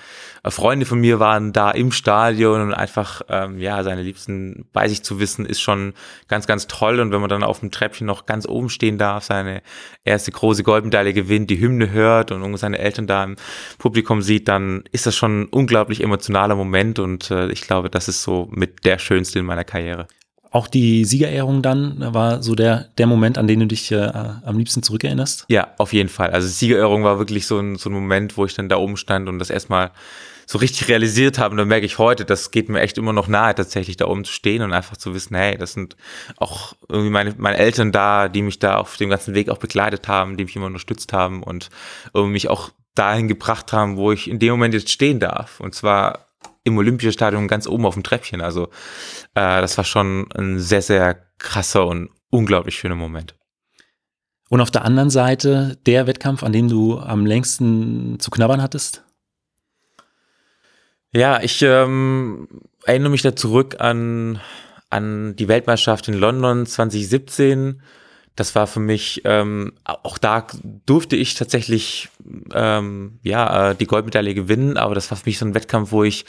Freunde 0.44 0.84
von 0.84 0.98
mir 0.98 1.20
waren 1.20 1.52
da 1.52 1.70
im 1.70 1.92
Stadion 1.92 2.60
und 2.60 2.74
einfach, 2.74 3.22
ähm, 3.28 3.60
ja, 3.60 3.84
seine 3.84 4.02
Liebsten 4.02 4.66
bei 4.72 4.88
sich 4.88 5.04
zu 5.04 5.20
wissen, 5.20 5.46
ist 5.46 5.60
schon 5.60 5.94
ganz, 6.26 6.48
ganz 6.48 6.66
toll. 6.66 6.98
Und 6.98 7.12
wenn 7.12 7.20
man 7.20 7.30
dann 7.30 7.44
auf 7.44 7.60
dem 7.60 7.70
Treppchen 7.70 8.04
noch 8.04 8.26
ganz 8.26 8.48
oben 8.48 8.68
stehen 8.68 8.98
darf, 8.98 9.22
seine 9.22 9.62
erste 10.02 10.32
große 10.32 10.64
Goldmedaille 10.64 11.12
gewinnt, 11.12 11.48
die 11.48 11.60
Hymne 11.60 11.92
hört 11.92 12.32
und 12.32 12.56
seine 12.56 12.80
Eltern 12.80 13.06
da 13.06 13.22
im 13.22 13.36
Publikum 13.78 14.22
sieht, 14.22 14.48
dann 14.48 14.82
ist 14.90 15.06
das 15.06 15.14
schon 15.14 15.42
ein 15.42 15.46
unglaublich 15.46 16.02
emotionaler 16.02 16.56
Moment 16.56 16.98
und 16.98 17.30
äh, 17.30 17.46
ich 17.52 17.60
glaube, 17.60 17.90
das 17.90 18.08
ist 18.08 18.24
so 18.24 18.48
mit 18.50 18.84
der 18.84 18.98
schönste 18.98 19.38
in 19.38 19.46
meiner 19.46 19.62
Karriere 19.62 20.08
auch 20.54 20.68
die 20.68 21.04
Siegerehrung 21.04 21.62
dann 21.62 21.96
war 22.14 22.40
so 22.40 22.54
der, 22.54 22.86
der 22.96 23.08
Moment, 23.08 23.38
an 23.38 23.48
den 23.48 23.58
du 23.58 23.66
dich 23.66 23.90
äh, 23.90 24.12
am 24.44 24.56
liebsten 24.56 24.84
zurückerinnerst? 24.84 25.46
Ja, 25.48 25.74
auf 25.78 25.92
jeden 25.92 26.08
Fall. 26.08 26.30
Also 26.30 26.46
Siegerehrung 26.46 27.02
war 27.02 27.18
wirklich 27.18 27.48
so 27.48 27.58
ein, 27.58 27.74
so 27.74 27.90
ein 27.90 27.92
Moment, 27.92 28.36
wo 28.36 28.46
ich 28.46 28.54
dann 28.54 28.68
da 28.68 28.76
oben 28.76 28.96
stand 28.96 29.28
und 29.28 29.40
das 29.40 29.50
erstmal 29.50 29.90
so 30.46 30.58
richtig 30.58 30.86
realisiert 30.88 31.40
habe. 31.40 31.52
Und 31.52 31.56
da 31.58 31.64
merke 31.64 31.86
ich 31.86 31.98
heute, 31.98 32.24
das 32.24 32.52
geht 32.52 32.68
mir 32.68 32.80
echt 32.82 32.96
immer 32.98 33.12
noch 33.12 33.26
nahe, 33.26 33.56
tatsächlich 33.56 33.96
da 33.96 34.06
oben 34.06 34.24
zu 34.24 34.32
stehen 34.32 34.62
und 34.62 34.72
einfach 34.72 34.96
zu 34.96 35.12
wissen, 35.12 35.34
hey, 35.34 35.58
das 35.58 35.72
sind 35.72 35.96
auch 36.36 36.74
irgendwie 36.88 37.10
meine, 37.10 37.34
meine 37.36 37.56
Eltern 37.56 37.90
da, 37.90 38.28
die 38.28 38.42
mich 38.42 38.60
da 38.60 38.76
auf 38.76 38.96
dem 38.96 39.10
ganzen 39.10 39.34
Weg 39.34 39.48
auch 39.48 39.58
begleitet 39.58 40.06
haben, 40.06 40.36
die 40.36 40.44
mich 40.44 40.54
immer 40.54 40.66
unterstützt 40.66 41.12
haben 41.12 41.42
und 41.42 41.68
mich 42.14 42.48
auch 42.48 42.70
dahin 42.94 43.26
gebracht 43.26 43.72
haben, 43.72 43.96
wo 43.96 44.12
ich 44.12 44.30
in 44.30 44.38
dem 44.38 44.52
Moment 44.52 44.74
jetzt 44.74 44.92
stehen 44.92 45.18
darf. 45.18 45.58
Und 45.58 45.74
zwar 45.74 46.28
im 46.64 46.78
Olympiastadion 46.78 47.46
ganz 47.46 47.66
oben 47.66 47.86
auf 47.86 47.94
dem 47.94 48.02
Treppchen. 48.02 48.40
Also 48.40 48.64
äh, 49.34 49.60
das 49.60 49.76
war 49.76 49.84
schon 49.84 50.26
ein 50.32 50.58
sehr, 50.58 50.82
sehr 50.82 51.16
krasser 51.38 51.86
und 51.86 52.10
unglaublich 52.30 52.76
schöner 52.76 52.94
Moment. 52.94 53.34
Und 54.48 54.60
auf 54.60 54.70
der 54.70 54.84
anderen 54.84 55.10
Seite 55.10 55.78
der 55.86 56.06
Wettkampf, 56.06 56.42
an 56.42 56.52
dem 56.52 56.68
du 56.68 56.98
am 56.98 57.26
längsten 57.26 58.18
zu 58.18 58.30
knabbern 58.30 58.62
hattest? 58.62 59.04
Ja, 61.12 61.40
ich 61.40 61.62
ähm, 61.62 62.48
erinnere 62.84 63.10
mich 63.10 63.22
da 63.22 63.36
zurück 63.36 63.76
an, 63.80 64.40
an 64.90 65.36
die 65.36 65.48
Weltmeisterschaft 65.48 66.08
in 66.08 66.14
London 66.14 66.66
2017 66.66 67.80
das 68.36 68.54
war 68.54 68.66
für 68.66 68.80
mich, 68.80 69.22
ähm, 69.24 69.72
auch 69.84 70.18
da 70.18 70.46
durfte 70.86 71.16
ich 71.16 71.34
tatsächlich 71.34 72.08
ähm, 72.52 73.18
ja 73.22 73.70
äh, 73.70 73.74
die 73.76 73.86
Goldmedaille 73.86 74.34
gewinnen, 74.34 74.76
aber 74.76 74.94
das 74.94 75.10
war 75.10 75.18
für 75.18 75.26
mich 75.26 75.38
so 75.38 75.46
ein 75.46 75.54
Wettkampf, 75.54 75.92
wo 75.92 76.04
ich 76.04 76.24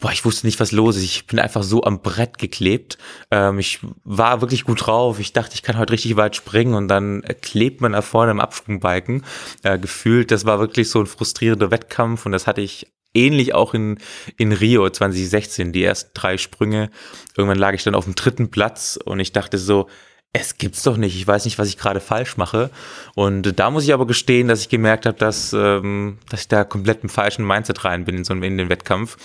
boah, 0.00 0.12
ich 0.12 0.24
wusste 0.24 0.46
nicht, 0.46 0.60
was 0.60 0.72
los 0.72 0.96
ist. 0.96 1.04
Ich 1.04 1.26
bin 1.26 1.38
einfach 1.38 1.62
so 1.62 1.82
am 1.82 2.02
Brett 2.02 2.38
geklebt. 2.38 2.98
Ähm, 3.30 3.58
ich 3.58 3.78
war 4.04 4.40
wirklich 4.40 4.64
gut 4.64 4.86
drauf. 4.86 5.18
Ich 5.18 5.32
dachte, 5.32 5.54
ich 5.54 5.62
kann 5.62 5.78
heute 5.78 5.92
richtig 5.92 6.16
weit 6.16 6.36
springen 6.36 6.74
und 6.74 6.88
dann 6.88 7.22
klebt 7.40 7.80
man 7.80 7.92
da 7.92 8.02
vorne 8.02 8.32
im 8.32 8.40
Absprungbalken. 8.40 9.24
Äh, 9.62 9.78
gefühlt, 9.78 10.30
das 10.30 10.44
war 10.44 10.58
wirklich 10.58 10.90
so 10.90 11.00
ein 11.00 11.06
frustrierender 11.06 11.70
Wettkampf 11.70 12.26
und 12.26 12.32
das 12.32 12.46
hatte 12.46 12.60
ich 12.60 12.92
ähnlich 13.14 13.54
auch 13.54 13.74
in, 13.74 13.98
in 14.36 14.52
Rio 14.52 14.90
2016, 14.90 15.72
die 15.72 15.84
ersten 15.84 16.10
drei 16.14 16.36
Sprünge. 16.36 16.90
Irgendwann 17.36 17.58
lag 17.58 17.72
ich 17.72 17.84
dann 17.84 17.94
auf 17.94 18.04
dem 18.04 18.16
dritten 18.16 18.50
Platz 18.50 18.98
und 19.02 19.20
ich 19.20 19.32
dachte 19.32 19.56
so, 19.56 19.88
es 20.36 20.58
gibt's 20.58 20.82
doch 20.82 20.96
nicht. 20.96 21.14
Ich 21.14 21.26
weiß 21.26 21.44
nicht, 21.44 21.58
was 21.58 21.68
ich 21.68 21.78
gerade 21.78 22.00
falsch 22.00 22.36
mache. 22.36 22.70
Und 23.14 23.58
da 23.58 23.70
muss 23.70 23.84
ich 23.84 23.94
aber 23.94 24.04
gestehen, 24.04 24.48
dass 24.48 24.60
ich 24.60 24.68
gemerkt 24.68 25.06
habe, 25.06 25.16
dass, 25.16 25.52
ähm, 25.52 26.18
dass 26.28 26.40
ich 26.42 26.48
da 26.48 26.64
komplett 26.64 27.04
im 27.04 27.08
falschen 27.08 27.46
Mindset 27.46 27.84
rein 27.84 28.04
bin 28.04 28.16
in 28.16 28.24
so 28.24 28.32
einem 28.32 28.42
in 28.42 28.58
den 28.58 28.68
Wettkampf 28.68 29.16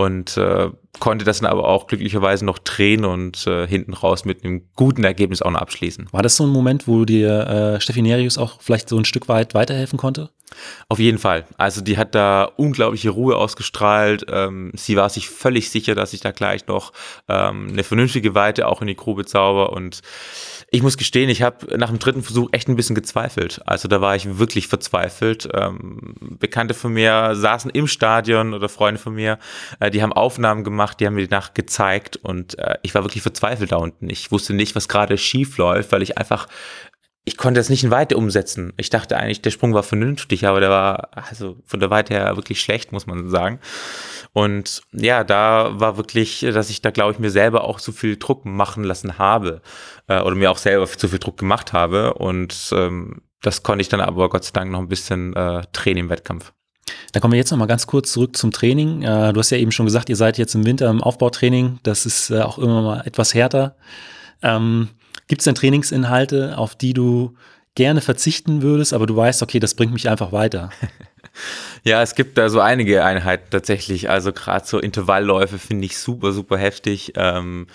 und 0.00 0.38
äh, 0.38 0.70
konnte 0.98 1.26
das 1.26 1.40
dann 1.40 1.50
aber 1.50 1.68
auch 1.68 1.86
glücklicherweise 1.86 2.44
noch 2.46 2.58
drehen 2.58 3.04
und 3.04 3.46
äh, 3.46 3.66
hinten 3.66 3.92
raus 3.92 4.24
mit 4.24 4.42
einem 4.42 4.62
guten 4.74 5.04
Ergebnis 5.04 5.42
auch 5.42 5.50
noch 5.50 5.60
abschließen. 5.60 6.08
War 6.10 6.22
das 6.22 6.36
so 6.36 6.44
ein 6.44 6.50
Moment, 6.50 6.88
wo 6.88 7.04
dir 7.04 7.46
äh, 7.76 7.80
Steffi 7.82 8.00
Nerius 8.00 8.38
auch 8.38 8.62
vielleicht 8.62 8.88
so 8.88 8.96
ein 8.96 9.04
Stück 9.04 9.28
weit 9.28 9.52
weiterhelfen 9.52 9.98
konnte? 9.98 10.30
Auf 10.88 10.98
jeden 10.98 11.18
Fall. 11.18 11.44
Also 11.58 11.82
die 11.82 11.98
hat 11.98 12.14
da 12.14 12.44
unglaubliche 12.44 13.10
Ruhe 13.10 13.36
ausgestrahlt. 13.36 14.24
Ähm, 14.30 14.72
sie 14.74 14.96
war 14.96 15.10
sich 15.10 15.28
völlig 15.28 15.70
sicher, 15.70 15.94
dass 15.94 16.14
ich 16.14 16.20
da 16.20 16.32
gleich 16.32 16.66
noch 16.66 16.92
ähm, 17.28 17.68
eine 17.70 17.84
vernünftige 17.84 18.34
Weite 18.34 18.66
auch 18.66 18.80
in 18.80 18.88
die 18.88 18.96
Grube 18.96 19.26
zauber 19.26 19.72
und 19.72 20.00
ich 20.72 20.82
muss 20.82 20.96
gestehen, 20.96 21.28
ich 21.28 21.42
habe 21.42 21.76
nach 21.78 21.88
dem 21.88 21.98
dritten 21.98 22.22
Versuch 22.22 22.48
echt 22.52 22.68
ein 22.68 22.76
bisschen 22.76 22.94
gezweifelt. 22.94 23.60
Also 23.66 23.88
da 23.88 24.00
war 24.00 24.14
ich 24.14 24.38
wirklich 24.38 24.68
verzweifelt. 24.68 25.48
Ähm, 25.52 26.14
Bekannte 26.38 26.74
von 26.74 26.92
mir 26.92 27.34
saßen 27.34 27.72
im 27.72 27.88
Stadion 27.88 28.54
oder 28.54 28.68
Freunde 28.68 29.00
von 29.00 29.14
mir, 29.14 29.38
äh, 29.80 29.90
die 29.90 30.00
haben 30.00 30.12
Aufnahmen 30.12 30.62
gemacht, 30.62 31.00
die 31.00 31.06
haben 31.06 31.14
mir 31.14 31.26
die 31.26 31.34
Nacht 31.34 31.56
gezeigt 31.56 32.16
und 32.16 32.56
äh, 32.58 32.78
ich 32.82 32.94
war 32.94 33.02
wirklich 33.02 33.22
verzweifelt 33.22 33.72
da 33.72 33.76
unten. 33.76 34.08
Ich 34.08 34.30
wusste 34.30 34.54
nicht, 34.54 34.76
was 34.76 34.88
gerade 34.88 35.18
schief 35.18 35.58
läuft, 35.58 35.90
weil 35.90 36.02
ich 36.02 36.18
einfach 36.18 36.46
ich 37.24 37.36
konnte 37.36 37.60
das 37.60 37.68
nicht 37.68 37.84
in 37.84 37.90
Weite 37.90 38.16
umsetzen. 38.16 38.72
Ich 38.76 38.90
dachte 38.90 39.16
eigentlich, 39.16 39.42
der 39.42 39.50
Sprung 39.50 39.74
war 39.74 39.82
vernünftig, 39.82 40.46
aber 40.46 40.60
der 40.60 40.70
war 40.70 41.10
also 41.12 41.56
von 41.66 41.80
der 41.80 41.90
Weite 41.90 42.14
her 42.14 42.36
wirklich 42.36 42.60
schlecht, 42.60 42.92
muss 42.92 43.06
man 43.06 43.28
sagen. 43.28 43.60
Und 44.32 44.82
ja, 44.92 45.22
da 45.22 45.78
war 45.78 45.96
wirklich, 45.96 46.40
dass 46.40 46.70
ich 46.70 46.80
da, 46.82 46.90
glaube 46.90 47.12
ich, 47.12 47.18
mir 47.18 47.30
selber 47.30 47.64
auch 47.64 47.80
zu 47.80 47.92
viel 47.92 48.16
Druck 48.16 48.46
machen 48.46 48.84
lassen 48.84 49.18
habe 49.18 49.60
äh, 50.06 50.20
oder 50.20 50.34
mir 50.34 50.50
auch 50.50 50.58
selber 50.58 50.86
zu 50.86 51.08
viel 51.08 51.18
Druck 51.18 51.36
gemacht 51.36 51.72
habe. 51.72 52.14
Und 52.14 52.70
ähm, 52.72 53.22
das 53.42 53.62
konnte 53.62 53.82
ich 53.82 53.88
dann 53.88 54.00
aber 54.00 54.28
Gott 54.28 54.44
sei 54.44 54.52
Dank 54.52 54.70
noch 54.70 54.78
ein 54.78 54.88
bisschen 54.88 55.34
äh, 55.34 55.62
drehen 55.72 55.98
im 55.98 56.08
Wettkampf. 56.08 56.52
Da 57.12 57.20
kommen 57.20 57.32
wir 57.32 57.38
jetzt 57.38 57.50
noch 57.50 57.58
mal 57.58 57.66
ganz 57.66 57.86
kurz 57.86 58.12
zurück 58.12 58.36
zum 58.36 58.50
Training. 58.50 59.02
Äh, 59.02 59.32
du 59.32 59.40
hast 59.40 59.50
ja 59.50 59.58
eben 59.58 59.72
schon 59.72 59.86
gesagt, 59.86 60.08
ihr 60.08 60.16
seid 60.16 60.38
jetzt 60.38 60.54
im 60.54 60.64
Winter 60.64 60.88
im 60.88 61.02
Aufbautraining. 61.02 61.80
Das 61.82 62.06
ist 62.06 62.30
äh, 62.30 62.40
auch 62.40 62.58
immer 62.58 62.82
mal 62.82 63.02
etwas 63.06 63.34
härter. 63.34 63.76
Ähm, 64.42 64.88
Gibt 65.30 65.42
es 65.42 65.44
denn 65.44 65.54
Trainingsinhalte, 65.54 66.58
auf 66.58 66.74
die 66.74 66.92
du 66.92 67.36
gerne 67.76 68.00
verzichten 68.00 68.62
würdest, 68.62 68.92
aber 68.92 69.06
du 69.06 69.14
weißt, 69.14 69.44
okay, 69.44 69.60
das 69.60 69.74
bringt 69.74 69.92
mich 69.92 70.08
einfach 70.08 70.32
weiter? 70.32 70.70
Ja, 71.84 72.02
es 72.02 72.16
gibt 72.16 72.36
da 72.36 72.50
so 72.50 72.60
einige 72.60 73.04
Einheiten 73.04 73.46
tatsächlich. 73.50 74.10
Also 74.10 74.32
gerade 74.32 74.66
so 74.66 74.80
Intervallläufe 74.80 75.58
finde 75.58 75.86
ich 75.86 75.96
super, 75.96 76.32
super 76.32 76.58
heftig. 76.58 77.12
Ähm, 77.14 77.68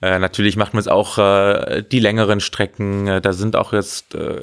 äh, 0.00 0.18
natürlich 0.18 0.56
macht 0.56 0.72
man 0.72 0.80
es 0.80 0.88
auch 0.88 1.18
äh, 1.18 1.82
die 1.82 2.00
längeren 2.00 2.40
Strecken. 2.40 3.06
Äh, 3.06 3.20
da 3.20 3.34
sind 3.34 3.54
auch 3.54 3.74
jetzt, 3.74 4.14
äh, 4.14 4.40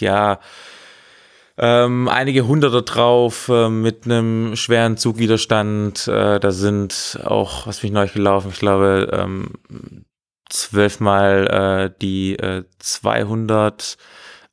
ja, 0.00 0.38
ähm, 1.56 2.08
einige 2.08 2.46
Hunderte 2.46 2.82
drauf 2.82 3.48
äh, 3.48 3.70
mit 3.70 4.04
einem 4.04 4.54
schweren 4.54 4.98
Zugwiderstand. 4.98 6.06
Äh, 6.06 6.38
da 6.38 6.50
sind 6.52 7.18
auch, 7.24 7.66
was 7.66 7.82
mich 7.82 7.90
neu 7.90 8.06
gelaufen, 8.06 8.50
ich 8.52 8.60
glaube, 8.60 9.08
ähm, 9.12 9.54
zwölfmal 10.50 11.90
äh, 11.90 11.98
die 12.00 12.36
äh, 12.36 12.64
200 12.78 13.96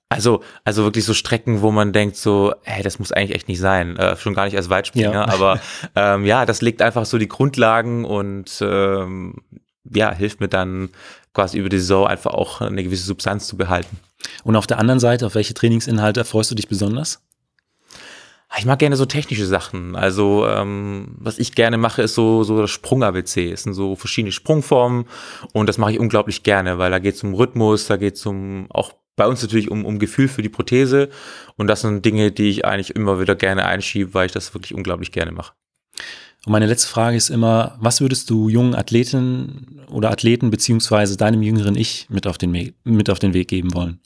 also, 0.09 0.41
also 0.63 0.83
wirklich 0.83 1.03
so 1.03 1.13
Strecken, 1.13 1.61
wo 1.61 1.69
man 1.69 1.91
denkt 1.91 2.15
so, 2.15 2.53
hey, 2.63 2.81
das 2.81 2.97
muss 2.97 3.11
eigentlich 3.11 3.35
echt 3.35 3.49
nicht 3.49 3.59
sein. 3.59 3.97
Äh, 3.97 4.15
schon 4.15 4.33
gar 4.33 4.45
nicht 4.45 4.55
als 4.55 4.69
Weitspringer, 4.69 5.11
ja. 5.11 5.27
aber 5.27 5.59
ähm, 5.95 6.25
ja, 6.25 6.45
das 6.45 6.61
legt 6.61 6.81
einfach 6.81 7.05
so 7.05 7.17
die 7.17 7.27
Grundlagen 7.27 8.05
und 8.05 8.57
ähm, 8.61 9.35
ja, 9.83 10.13
hilft 10.13 10.39
mir 10.39 10.47
dann 10.47 10.89
quasi 11.33 11.57
über 11.57 11.69
die 11.69 11.79
Saison 11.79 12.07
einfach 12.07 12.33
auch 12.33 12.61
eine 12.61 12.83
gewisse 12.83 13.03
Substanz 13.03 13.47
zu 13.47 13.57
behalten. 13.57 13.99
Und 14.43 14.55
auf 14.55 14.65
der 14.65 14.79
anderen 14.79 14.99
Seite, 14.99 15.25
auf 15.25 15.35
welche 15.35 15.53
Trainingsinhalte 15.53 16.23
freust 16.23 16.51
du 16.51 16.55
dich 16.55 16.69
besonders? 16.69 17.21
Ich 18.57 18.65
mag 18.65 18.79
gerne 18.79 18.95
so 18.95 19.05
technische 19.05 19.45
Sachen. 19.45 19.95
Also 19.95 20.47
ähm, 20.47 21.15
was 21.17 21.37
ich 21.37 21.53
gerne 21.53 21.77
mache, 21.77 22.01
ist 22.01 22.15
so 22.15 22.43
so 22.43 22.59
das 22.61 22.71
Sprung-ABC. 22.71 23.51
Es 23.51 23.63
sind 23.63 23.73
so 23.73 23.95
verschiedene 23.95 24.31
Sprungformen 24.31 25.05
und 25.53 25.67
das 25.67 25.77
mache 25.77 25.91
ich 25.91 25.99
unglaublich 25.99 26.43
gerne, 26.43 26.77
weil 26.77 26.89
da 26.89 26.99
geht 26.99 27.15
es 27.15 27.23
um 27.23 27.33
Rhythmus, 27.33 27.87
da 27.87 27.97
geht 27.97 28.15
es 28.15 28.25
um 28.25 28.67
auch 28.69 28.93
bei 29.15 29.27
uns 29.27 29.41
natürlich 29.41 29.69
um, 29.69 29.85
um 29.85 29.99
Gefühl 29.99 30.27
für 30.27 30.41
die 30.41 30.49
Prothese 30.49 31.09
und 31.55 31.67
das 31.67 31.81
sind 31.81 32.05
Dinge, 32.05 32.31
die 32.31 32.49
ich 32.49 32.65
eigentlich 32.65 32.95
immer 32.95 33.19
wieder 33.19 33.35
gerne 33.35 33.65
einschiebe, 33.65 34.13
weil 34.13 34.27
ich 34.27 34.31
das 34.31 34.53
wirklich 34.53 34.73
unglaublich 34.73 35.11
gerne 35.11 35.31
mache. 35.31 35.53
Und 36.45 36.51
meine 36.51 36.67
letzte 36.67 36.87
Frage 36.87 37.17
ist 37.17 37.29
immer, 37.29 37.75
was 37.81 37.99
würdest 37.99 38.29
du 38.29 38.47
jungen 38.47 38.75
Athleten 38.75 39.81
oder 39.89 40.11
Athleten 40.11 40.49
beziehungsweise 40.49 41.17
deinem 41.17 41.41
jüngeren 41.41 41.75
Ich 41.75 42.07
mit 42.09 42.27
auf 42.27 42.37
den, 42.37 42.73
mit 42.83 43.09
auf 43.09 43.19
den 43.19 43.33
Weg 43.33 43.49
geben 43.49 43.73
wollen? 43.73 43.99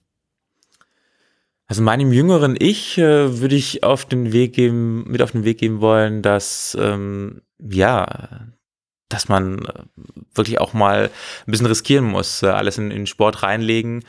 Also 1.72 1.84
meinem 1.84 2.12
jüngeren 2.12 2.58
Ich 2.60 2.98
äh, 2.98 3.40
würde 3.40 3.56
ich 3.56 3.82
auf 3.82 4.04
den 4.04 4.34
Weg 4.34 4.52
geben, 4.52 5.10
mit 5.10 5.22
auf 5.22 5.32
den 5.32 5.46
Weg 5.46 5.58
geben 5.58 5.80
wollen, 5.80 6.22
dass 6.22 6.78
ähm, 6.78 7.44
ja, 7.62 8.50
dass 9.08 9.30
man 9.30 9.60
äh, 9.60 9.84
wirklich 10.36 10.60
auch 10.60 10.74
mal 10.74 11.10
ein 11.48 11.52
bisschen 11.52 11.68
riskieren 11.68 12.04
muss, 12.04 12.44
äh, 12.44 12.48
alles 12.48 12.78
in, 12.78 12.92
in 12.92 13.08
Sport 13.08 13.42
reinlegen. 13.42 14.04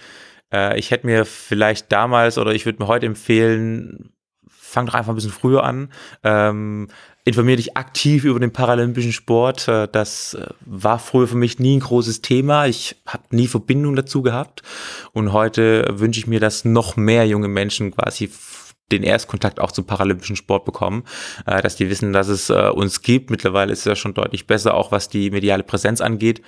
Äh, 0.53 0.77
ich 0.77 0.91
hätte 0.91 1.07
mir 1.07 1.25
vielleicht 1.25 1.93
damals 1.93 2.37
oder 2.37 2.53
ich 2.53 2.67
würde 2.67 2.83
mir 2.83 2.89
heute 2.89 3.07
empfehlen, 3.07 4.13
fang 4.49 4.87
doch 4.87 4.95
einfach 4.95 5.13
ein 5.13 5.15
bisschen 5.15 5.31
früher 5.31 5.63
an. 5.63 5.93
Ähm, 6.25 6.89
informiere 7.25 7.57
dich 7.57 7.77
aktiv 7.77 8.25
über 8.25 8.41
den 8.41 8.53
paralympischen 8.53 9.13
Sport. 9.13 9.69
Äh, 9.69 9.89
das 9.91 10.35
äh, 10.35 10.47
war 10.61 10.99
früher 10.99 11.29
für 11.29 11.37
mich 11.37 11.59
nie 11.59 11.77
ein 11.77 11.81
großes 11.81 12.21
Thema. 12.23 12.67
Ich 12.67 12.97
habe 13.07 13.25
nie 13.31 13.47
Verbindung 13.47 13.97
dazu 13.97 14.23
gehabt. 14.23 14.63
Und 15.13 15.33
heute 15.33 15.87
wünsche 15.91 16.21
ich 16.21 16.27
mir, 16.27 16.41
dass 16.41 16.65
noch 16.65 16.97
mehr 16.97 17.27
junge 17.27 17.49
Menschen 17.49 17.93
quasi 17.93 18.31
den 18.91 19.05
Erstkontakt 19.05 19.59
auch 19.59 19.73
zum 19.73 19.87
paralympischen 19.87 20.37
Sport 20.37 20.65
bekommen, 20.65 21.05
äh, 21.47 21.63
dass 21.63 21.77
die 21.77 21.89
wissen, 21.89 22.13
dass 22.13 22.29
es 22.29 22.51
uns 22.51 23.03
gibt. 23.03 23.31
Mittlerweile 23.31 23.73
ist 23.73 23.81
es 23.81 23.85
ja 23.85 23.97
schon 23.97 24.15
deutlich 24.15 24.47
besser, 24.47 24.75
auch 24.75 24.93
was 24.93 25.09
die 25.09 25.31
mediale 25.31 25.63
Präsenz 25.63 26.01
angeht. 26.01 26.43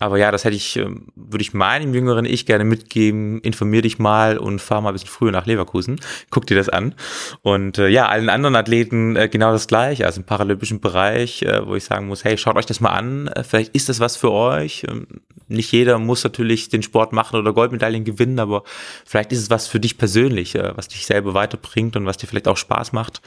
Aber 0.00 0.18
ja, 0.18 0.32
das 0.32 0.44
hätte 0.44 0.56
ich, 0.56 0.76
ähm, 0.76 1.06
würde 1.14 1.42
ich 1.42 1.54
meinem 1.54 1.94
jüngeren 1.94 2.24
Ich 2.24 2.46
gerne 2.46 2.64
mitgeben. 2.64 3.40
Informier 3.42 3.80
dich 3.80 4.00
mal 4.00 4.38
und 4.38 4.60
fahr 4.60 4.80
mal 4.80 4.90
ein 4.90 4.94
bisschen 4.94 5.08
früher 5.08 5.30
nach 5.30 5.46
Leverkusen. 5.46 6.00
Guck 6.30 6.46
dir 6.46 6.56
das 6.56 6.68
an. 6.68 6.94
Und 7.42 7.78
äh, 7.78 7.88
ja, 7.88 8.08
allen 8.08 8.28
anderen 8.28 8.56
Athleten 8.56 9.14
äh, 9.14 9.28
genau 9.28 9.52
das 9.52 9.68
gleiche. 9.68 10.04
Also 10.04 10.20
im 10.20 10.26
paralympischen 10.26 10.80
Bereich, 10.80 11.42
äh, 11.42 11.64
wo 11.64 11.76
ich 11.76 11.84
sagen 11.84 12.08
muss, 12.08 12.24
hey, 12.24 12.36
schaut 12.36 12.56
euch 12.56 12.66
das 12.66 12.80
mal 12.80 12.90
an. 12.90 13.30
Vielleicht 13.48 13.74
ist 13.74 13.88
das 13.88 14.00
was 14.00 14.16
für 14.16 14.32
euch. 14.32 14.84
Ähm, 14.88 15.06
nicht 15.46 15.70
jeder 15.70 15.98
muss 15.98 16.24
natürlich 16.24 16.70
den 16.70 16.82
Sport 16.82 17.12
machen 17.12 17.38
oder 17.38 17.52
Goldmedaillen 17.52 18.04
gewinnen, 18.04 18.40
aber 18.40 18.64
vielleicht 19.04 19.30
ist 19.30 19.40
es 19.40 19.50
was 19.50 19.68
für 19.68 19.78
dich 19.78 19.98
persönlich, 19.98 20.54
was 20.54 20.88
dich 20.88 21.04
selber 21.04 21.34
weiterbringt 21.34 21.96
und 21.96 22.06
was 22.06 22.16
dir 22.16 22.26
vielleicht 22.26 22.48
auch 22.48 22.56
Spaß 22.56 22.92
macht. 22.92 23.20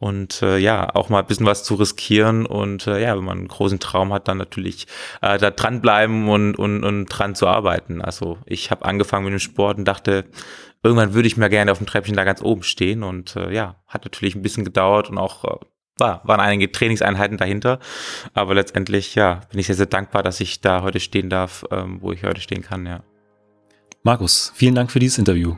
Und 0.00 0.40
ja, 0.40 0.92
auch 0.92 1.08
mal 1.08 1.20
ein 1.20 1.26
bisschen 1.26 1.46
was 1.46 1.62
zu 1.62 1.76
riskieren 1.76 2.46
und 2.46 2.86
ja, 2.86 3.16
wenn 3.16 3.22
man 3.22 3.38
einen 3.38 3.46
großen 3.48 3.78
Traum 3.78 4.12
hat, 4.12 4.26
dann 4.26 4.38
natürlich 4.38 4.88
da 5.20 5.38
dranbleiben 5.38 6.01
und, 6.06 6.54
und, 6.56 6.84
und 6.84 7.06
dran 7.06 7.34
zu 7.34 7.46
arbeiten. 7.46 8.02
Also 8.02 8.38
ich 8.46 8.70
habe 8.70 8.84
angefangen 8.84 9.24
mit 9.24 9.32
dem 9.32 9.40
Sport 9.40 9.78
und 9.78 9.84
dachte, 9.86 10.24
irgendwann 10.82 11.14
würde 11.14 11.28
ich 11.28 11.36
mir 11.36 11.48
gerne 11.48 11.72
auf 11.72 11.78
dem 11.78 11.86
Treppchen 11.86 12.16
da 12.16 12.24
ganz 12.24 12.42
oben 12.42 12.62
stehen 12.62 13.02
und 13.02 13.36
äh, 13.36 13.52
ja, 13.52 13.76
hat 13.86 14.04
natürlich 14.04 14.34
ein 14.34 14.42
bisschen 14.42 14.64
gedauert 14.64 15.10
und 15.10 15.18
auch 15.18 15.44
äh, 15.44 15.64
war, 15.98 16.22
waren 16.24 16.40
einige 16.40 16.70
Trainingseinheiten 16.72 17.36
dahinter. 17.36 17.78
Aber 18.34 18.54
letztendlich, 18.54 19.14
ja, 19.14 19.40
bin 19.50 19.60
ich 19.60 19.66
sehr, 19.66 19.76
sehr 19.76 19.86
dankbar, 19.86 20.22
dass 20.22 20.40
ich 20.40 20.60
da 20.60 20.82
heute 20.82 21.00
stehen 21.00 21.30
darf, 21.30 21.64
ähm, 21.70 21.98
wo 22.00 22.12
ich 22.12 22.24
heute 22.24 22.40
stehen 22.40 22.62
kann, 22.62 22.86
ja. 22.86 23.02
Markus, 24.02 24.52
vielen 24.56 24.74
Dank 24.74 24.90
für 24.90 24.98
dieses 24.98 25.18
Interview. 25.18 25.56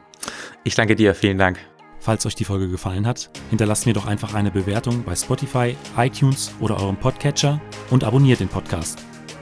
Ich 0.65 0.75
danke 0.75 0.97
dir, 0.97 1.15
vielen 1.15 1.39
Dank. 1.39 1.59
Falls 1.99 2.27
euch 2.27 2.35
die 2.35 2.45
Folge 2.45 2.69
gefallen 2.69 3.07
hat, 3.07 3.31
hinterlasst 3.49 3.87
mir 3.87 3.95
doch 3.95 4.05
einfach 4.05 4.35
eine 4.35 4.51
Bewertung 4.51 5.03
bei 5.05 5.17
Spotify, 5.17 5.75
iTunes 5.97 6.55
oder 6.61 6.77
eurem 6.79 6.97
Podcatcher 6.97 7.63
und 7.89 8.05
abonniert 8.05 8.41
den 8.41 8.49
Podcast. 8.49 9.14